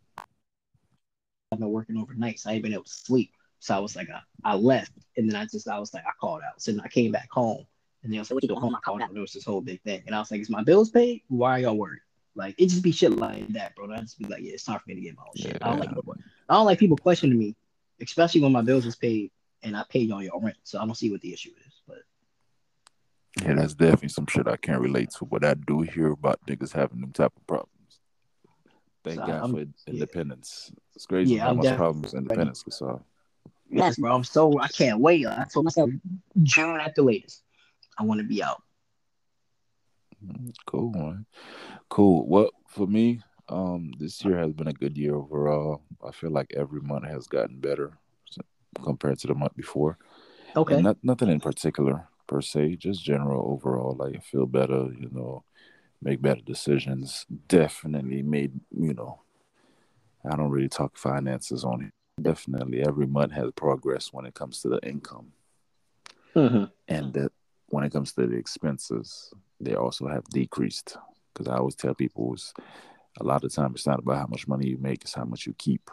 I've 1.52 1.60
been 1.60 1.70
working 1.72 1.98
overnight, 1.98 2.40
so 2.40 2.50
I 2.50 2.54
ain't 2.54 2.64
been 2.64 2.74
able 2.74 2.84
to 2.84 2.90
sleep. 2.90 3.32
So 3.60 3.76
I 3.76 3.80
was 3.80 3.96
like, 3.96 4.10
I, 4.10 4.22
I 4.44 4.56
left, 4.56 4.92
and 5.16 5.30
then 5.30 5.36
I 5.36 5.46
just 5.46 5.68
I 5.68 5.80
was 5.80 5.94
like, 5.94 6.04
I 6.06 6.12
called 6.20 6.42
out. 6.48 6.62
So 6.62 6.72
then 6.72 6.82
I 6.82 6.88
came 6.90 7.12
back 7.12 7.30
home, 7.32 7.66
and 8.04 8.14
they 8.14 8.20
was 8.20 8.30
like, 8.30 8.36
"What 8.36 8.44
you 8.44 8.50
doing 8.50 8.62
home?" 8.62 8.76
I 8.76 8.80
called 8.80 9.02
out. 9.02 9.10
And 9.10 9.18
it 9.18 9.22
was 9.22 9.34
this 9.34 9.46
whole 9.46 9.62
big 9.62 9.82
thing, 9.82 10.04
and 10.06 10.16
I 10.16 10.20
was 10.20 10.30
like, 10.30 10.42
"Is 10.42 10.50
my 10.50 10.64
bills 10.64 10.92
paid? 10.92 11.24
Why 11.30 11.52
are 11.52 11.60
y'all 11.60 11.78
worried?" 11.78 12.02
Like 12.36 12.54
it 12.60 12.68
just 12.68 12.84
be 12.84 12.92
shit 12.92 13.18
like 13.18 13.48
that, 13.54 13.76
bro. 13.76 13.92
I 13.92 14.00
just 14.02 14.20
be 14.20 14.26
like, 14.26 14.44
"Yeah, 14.44 14.54
it's 14.54 14.64
time 14.64 14.78
for 14.80 14.84
me 14.88 14.96
to 14.96 15.02
get 15.02 15.16
my 15.16 15.24
own 15.24 15.36
shit." 15.36 15.58
I 15.62 15.70
don't 15.70 15.80
like 15.80 15.90
Yeah. 15.90 15.96
people, 15.96 16.16
I 16.50 16.54
don't 16.54 16.66
like 16.66 16.80
people 16.80 16.98
questioning 16.98 17.38
me, 17.40 17.56
especially 18.02 18.42
when 18.42 18.52
my 18.52 18.62
bills 18.62 18.86
is 18.86 18.96
paid 18.96 19.32
and 19.64 19.76
I 19.76 19.84
paid 19.90 20.10
y'all 20.10 20.22
your 20.22 20.40
rent. 20.40 20.58
So 20.64 20.80
I 20.80 20.86
don't 20.86 20.96
see 20.96 21.10
what 21.12 21.22
the 21.22 21.34
issue 21.34 21.52
is. 21.66 21.82
But 21.88 22.04
Yeah, 23.44 23.54
that's 23.56 23.74
definitely 23.76 24.10
some 24.10 24.26
shit 24.28 24.48
I 24.48 24.58
can't 24.58 24.82
relate 24.82 25.12
to, 25.20 25.26
but 25.26 25.46
I 25.46 25.54
do 25.54 25.82
hear 25.82 26.12
about 26.12 26.40
niggas 26.48 26.74
having 26.74 27.02
them 27.02 27.12
type 27.12 27.34
of 27.36 27.46
problems. 27.48 28.00
Thank 29.04 29.20
So 29.20 29.26
God 29.28 29.42
I'm- 29.42 29.52
for 29.54 29.92
independence. 29.92 30.72
It's 30.96 31.06
crazy 31.06 31.36
Yeah, 31.36 31.44
how 31.44 31.50
I'm 31.52 31.58
much 31.58 31.76
problems 31.76 32.14
independence 32.14 32.64
can 32.64 32.72
solve. 32.72 33.04
yes, 33.70 33.98
bro, 33.98 34.16
I'm 34.16 34.24
so 34.24 34.60
I 34.60 34.68
can't 34.68 35.00
wait. 35.00 35.26
I 35.28 35.46
told 35.52 35.66
myself 35.66 35.90
June 36.44 36.80
at 36.80 36.96
the 36.96 37.04
latest, 37.04 37.44
I 37.98 38.04
want 38.04 38.20
to 38.20 38.26
be 38.28 38.42
out. 38.42 38.62
Mm, 40.26 40.54
Cool, 40.66 40.92
man. 40.92 41.26
Cool. 41.90 42.28
Well, 42.28 42.50
for 42.68 42.88
me, 42.88 43.22
um, 43.50 43.92
this 44.00 44.24
year 44.26 44.38
has 44.40 44.52
been 44.54 44.68
a 44.68 44.74
good 44.74 44.98
year 44.98 45.16
overall. 45.16 45.84
I 46.04 46.12
feel 46.12 46.32
like 46.32 46.52
every 46.56 46.82
month 46.82 47.06
has 47.06 47.28
gotten 47.28 47.60
better 47.60 47.98
compared 48.84 49.20
to 49.20 49.28
the 49.28 49.36
month 49.36 49.56
before. 49.56 49.98
Okay. 50.56 50.76
And 50.76 50.84
not, 50.84 50.98
nothing 51.04 51.30
in 51.30 51.40
particular. 51.40 52.08
Per 52.28 52.42
se, 52.42 52.76
just 52.76 53.04
general 53.04 53.52
overall. 53.52 53.96
Like 53.98 54.16
I 54.16 54.20
feel 54.20 54.46
better, 54.46 54.90
you 55.00 55.10
know, 55.12 55.44
make 56.02 56.22
better 56.22 56.42
decisions. 56.42 57.26
Definitely 57.48 58.22
made, 58.22 58.60
you 58.72 58.94
know, 58.94 59.22
I 60.30 60.36
don't 60.36 60.52
really 60.52 60.70
talk 60.70 60.98
finances 60.98 61.64
on 61.64 61.86
it. 61.86 61.92
Definitely 62.22 62.82
every 62.82 63.06
month 63.06 63.34
has 63.34 63.52
progress 63.56 64.12
when 64.12 64.26
it 64.26 64.34
comes 64.34 64.62
to 64.62 64.70
the 64.70 64.80
income. 64.80 65.34
Mm-hmm. 66.36 66.66
And 66.88 67.14
that 67.14 67.32
when 67.68 67.84
it 67.84 67.92
comes 67.92 68.14
to 68.14 68.28
the 68.28 68.36
expenses, 68.36 69.32
they 69.60 69.76
also 69.76 70.08
have 70.08 70.24
decreased. 70.26 70.98
Because 71.34 71.48
I 71.48 71.58
always 71.58 71.76
tell 71.76 71.94
people 71.94 72.34
it's 72.34 72.54
a 73.20 73.24
lot 73.24 73.44
of 73.44 73.54
time 73.54 73.74
it's 73.76 73.86
not 73.86 74.00
about 74.00 74.18
how 74.18 74.28
much 74.28 74.48
money 74.48 74.68
you 74.68 74.78
make, 74.80 75.04
it's 75.04 75.14
how 75.14 75.26
much 75.26 75.46
you 75.46 75.54
keep. 75.58 75.90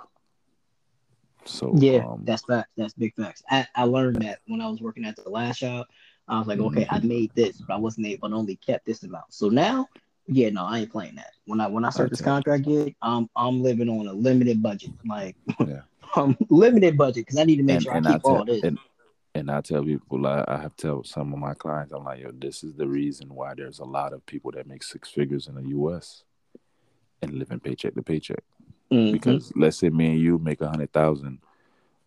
So 1.45 1.72
Yeah, 1.76 2.05
um, 2.07 2.22
that's 2.24 2.45
facts. 2.45 2.70
That's 2.76 2.95
big 2.95 3.14
facts. 3.14 3.43
I, 3.51 3.66
I 3.74 3.85
learned 3.85 4.22
that 4.22 4.39
when 4.47 4.61
I 4.61 4.68
was 4.68 4.80
working 4.80 5.05
at 5.05 5.16
the 5.16 5.28
last 5.28 5.61
job. 5.61 5.87
I 6.29 6.39
was 6.39 6.47
like, 6.49 6.59
okay, 6.59 6.87
I 6.91 7.01
made 7.01 7.31
this, 7.35 7.59
but 7.61 7.75
I 7.75 7.77
wasn't 7.77 8.07
able, 8.07 8.29
but 8.29 8.37
only 8.37 8.57
kept 8.57 8.87
this 8.87 9.03
amount. 9.03 9.27
So 9.33 9.49
now, 9.51 9.87
yeah, 10.27 10.49
no, 10.51 10.64
I 10.64 10.81
ain't 10.81 10.91
playing 10.91 11.16
that. 11.16 11.33
When 11.47 11.61
I 11.61 11.66
when 11.66 11.85
I 11.85 11.91
start 11.91 12.11
this 12.11 12.20
contract 12.22 12.64
gig, 12.64 12.95
I'm 13.03 13.29
I'm 13.37 13.62
living 13.62 13.89
on 13.91 14.07
a 14.07 14.12
limited 14.12 14.62
budget, 14.62 14.91
like 15.07 15.37
Yeah. 15.61 15.83
um, 16.16 16.37
limited 16.49 16.97
budget, 16.97 17.27
because 17.27 17.39
I 17.39 17.45
need 17.45 17.57
to 17.57 17.62
make 17.62 17.75
and 17.77 17.83
sure 17.83 17.93
I 17.93 17.97
and 17.99 18.07
keep 18.07 18.14
I 18.14 18.18
tell 18.18 18.37
all 18.39 18.45
this. 18.45 18.62
and 18.64 18.79
and 19.35 19.51
I 19.51 19.61
tell 19.61 19.83
people 19.85 20.27
I, 20.27 20.45
I 20.49 20.57
have 20.59 20.77
tell 20.77 21.03
some 21.05 21.33
of 21.35 21.39
my 21.39 21.53
clients 21.55 21.93
I'm 21.93 22.05
like 22.05 22.20
yo 22.22 22.31
this 22.33 22.64
is 22.64 22.75
the 22.75 22.87
reason 22.89 23.35
why 23.35 23.53
there's 23.55 23.81
a 23.81 23.85
lot 23.85 24.12
of 24.12 24.25
people 24.25 24.51
that 24.53 24.66
make 24.66 24.83
six 24.83 25.11
figures 25.11 25.47
in 25.49 25.57
the 25.57 25.68
U.S. 25.70 26.22
and 27.20 27.33
living 27.35 27.61
paycheck 27.61 27.95
to 27.95 28.03
paycheck 28.03 28.43
Mhm. 28.93 29.12
because 29.12 29.53
let's 29.57 29.77
say 29.79 29.91
me 29.91 30.07
and 30.12 30.20
you 30.20 30.39
make 30.39 30.61
a 30.62 30.68
hundred 30.68 30.93
thousand, 30.93 31.39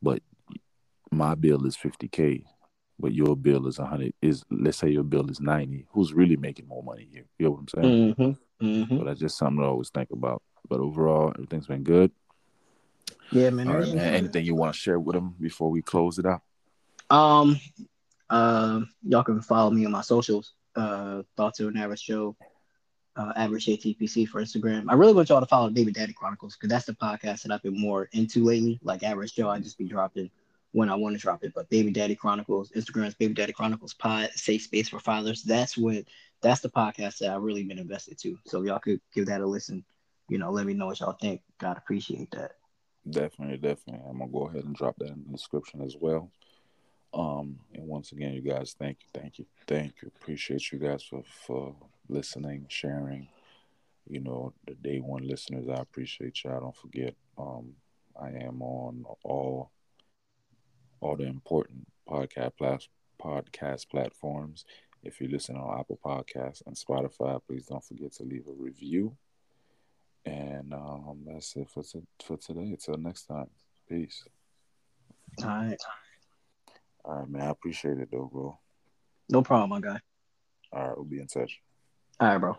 but 0.02 0.24
my 1.12 1.36
bill 1.36 1.66
is 1.66 1.76
fifty 1.76 2.08
k, 2.08 2.46
but 3.00 3.14
your 3.14 3.36
bill 3.36 3.68
is 3.68 3.80
a 3.80 3.86
hundred 3.86 4.14
is 4.22 4.44
let's 4.50 4.78
say 4.78 4.90
your 4.90 5.04
bill 5.04 5.30
is 5.30 5.40
ninety. 5.40 5.86
Who's 5.92 6.14
really 6.14 6.38
making 6.38 6.68
more 6.68 6.84
money 6.84 7.08
here? 7.12 7.26
You 7.38 7.46
know 7.46 7.52
what 7.52 7.60
I'm 7.60 7.68
saying? 7.68 8.16
Mhm. 8.16 8.38
Mhm. 8.62 8.98
So 9.00 9.04
that's 9.06 9.20
just 9.20 9.38
something 9.38 9.60
to 9.60 9.66
always 9.68 9.90
think 9.90 10.10
about. 10.12 10.42
But 10.70 10.80
overall, 10.80 11.32
everything's 11.36 11.68
been 11.68 11.84
good. 11.84 12.12
Yeah, 13.32 13.50
man. 13.52 13.70
Right, 13.70 13.94
man. 13.94 14.14
Anything 14.16 14.46
you 14.46 14.56
want 14.56 14.74
to 14.74 14.80
share 14.80 15.00
with 15.00 15.16
them 15.16 15.36
before 15.40 15.70
we 15.70 15.82
close 15.82 16.18
it 16.18 16.26
out? 16.26 16.42
Um, 17.10 17.60
um, 18.30 18.90
y'all 19.04 19.24
can 19.24 19.42
follow 19.42 19.70
me 19.72 19.86
on 19.86 19.92
my 19.92 20.02
socials. 20.02 20.54
Uh, 20.76 21.24
Thoughts 21.36 21.60
of 21.60 21.68
an 21.70 21.78
Average 21.78 22.06
Joe, 22.06 22.36
uh, 23.16 23.34
Average 23.36 23.66
ATPC 23.68 24.28
for 24.28 24.42
Instagram. 24.42 24.86
I 24.90 24.94
really 24.94 25.14
want 25.14 25.30
y'all 25.30 25.40
to 25.40 25.46
follow 25.46 25.70
Baby 25.70 25.92
Daddy 25.92 26.14
Chronicles 26.14 26.56
because 26.56 26.70
that's 26.70 26.86
the 26.86 26.94
podcast 26.94 27.44
that 27.44 27.52
I've 27.52 27.64
been 27.64 27.80
more 27.80 28.10
into 28.12 28.44
lately. 28.44 28.80
Like 28.84 29.04
Average 29.04 29.36
Joe, 29.36 29.50
I 29.50 29.60
just 29.60 29.78
be 29.78 29.86
dropping 29.86 30.30
when 30.72 30.90
I 30.90 30.96
want 30.96 31.16
to 31.16 31.22
drop 31.22 31.44
it. 31.44 31.54
But 31.56 31.70
Baby 31.70 31.92
Daddy 31.92 32.16
Chronicles, 32.16 32.72
Instagram's 32.72 33.16
Baby 33.16 33.34
Daddy 33.34 33.54
Chronicles 33.54 33.94
Pod, 33.94 34.30
Safe 34.36 34.64
Space 34.64 34.90
for 34.90 35.00
Fathers. 35.00 35.44
That's 35.44 35.78
what 35.78 36.06
that's 36.42 36.62
the 36.62 36.70
podcast 36.70 37.18
that 37.20 37.32
I've 37.32 37.42
really 37.42 37.64
been 37.64 37.80
invested 37.80 38.18
to. 38.20 38.38
So 38.46 38.62
y'all 38.64 38.80
could 38.80 39.02
give 39.14 39.26
that 39.28 39.42
a 39.42 39.46
listen. 39.46 39.84
You 40.30 40.38
know, 40.38 40.52
let 40.52 40.66
me 40.66 40.74
know 40.74 40.88
what 40.88 41.00
y'all 41.00 41.14
think. 41.14 41.42
God 41.58 41.78
appreciate 41.78 42.32
that. 42.32 42.54
Definitely, 43.10 43.58
definitely. 43.58 44.02
I'm 44.08 44.20
gonna 44.20 44.32
go 44.32 44.48
ahead 44.48 44.66
and 44.66 44.76
drop 44.76 44.98
that 45.00 45.10
in 45.10 45.24
the 45.26 45.32
description 45.32 45.82
as 45.82 45.96
well. 46.00 46.30
Um, 47.14 47.60
and 47.74 47.88
once 47.88 48.12
again, 48.12 48.34
you 48.34 48.42
guys, 48.42 48.76
thank 48.78 48.98
you, 49.02 49.20
thank 49.20 49.40
you, 49.40 49.46
thank 49.66 49.94
you. 50.02 50.12
Appreciate 50.22 50.72
you 50.72 50.78
guys 50.78 51.04
for 51.04 51.24
for 51.46 51.76
listening, 52.10 52.66
sharing. 52.70 53.30
You 54.10 54.22
know, 54.22 54.54
the 54.66 54.76
day 54.76 55.00
one 55.00 55.28
listeners, 55.28 55.68
I 55.70 55.82
appreciate 55.82 56.44
y'all. 56.44 56.62
Don't 56.62 56.76
forget, 56.76 57.16
um, 57.38 57.74
I 58.20 58.30
am 58.30 58.62
on 58.62 59.06
all 59.24 59.72
all 61.00 61.16
the 61.16 61.26
important 61.26 61.88
podcast 62.08 62.58
plas- 62.58 62.90
podcast 63.22 63.90
platforms. 63.90 64.66
If 65.04 65.22
you 65.22 65.28
listen 65.28 65.56
on 65.56 65.80
Apple 65.80 66.00
Podcasts 66.04 66.64
and 66.66 66.76
Spotify, 66.76 67.40
please 67.48 67.68
don't 67.68 67.84
forget 67.84 68.14
to 68.14 68.24
leave 68.24 68.48
a 68.48 68.52
review. 68.52 69.16
And 70.26 70.74
um, 70.74 71.20
that's 71.26 71.56
it 71.56 71.70
for 71.70 71.84
t- 71.84 72.02
for 72.26 72.38
today. 72.38 72.72
Until 72.72 72.98
next 72.98 73.24
time, 73.24 73.48
peace. 73.88 74.26
All 75.44 75.48
right. 75.50 75.78
All 77.06 77.20
right, 77.20 77.30
man. 77.30 77.42
I 77.44 77.50
appreciate 77.50 78.00
it 78.00 78.10
though, 78.12 78.30
bro. 78.32 78.58
No 79.30 79.42
problem, 79.42 79.70
my 79.70 79.80
guy. 79.80 80.00
All 80.74 80.88
right, 80.88 80.98
we'll 80.98 81.06
be 81.06 81.20
in 81.20 81.28
touch. 81.28 81.62
All 82.20 82.28
right, 82.28 82.38
bro. 82.38 82.58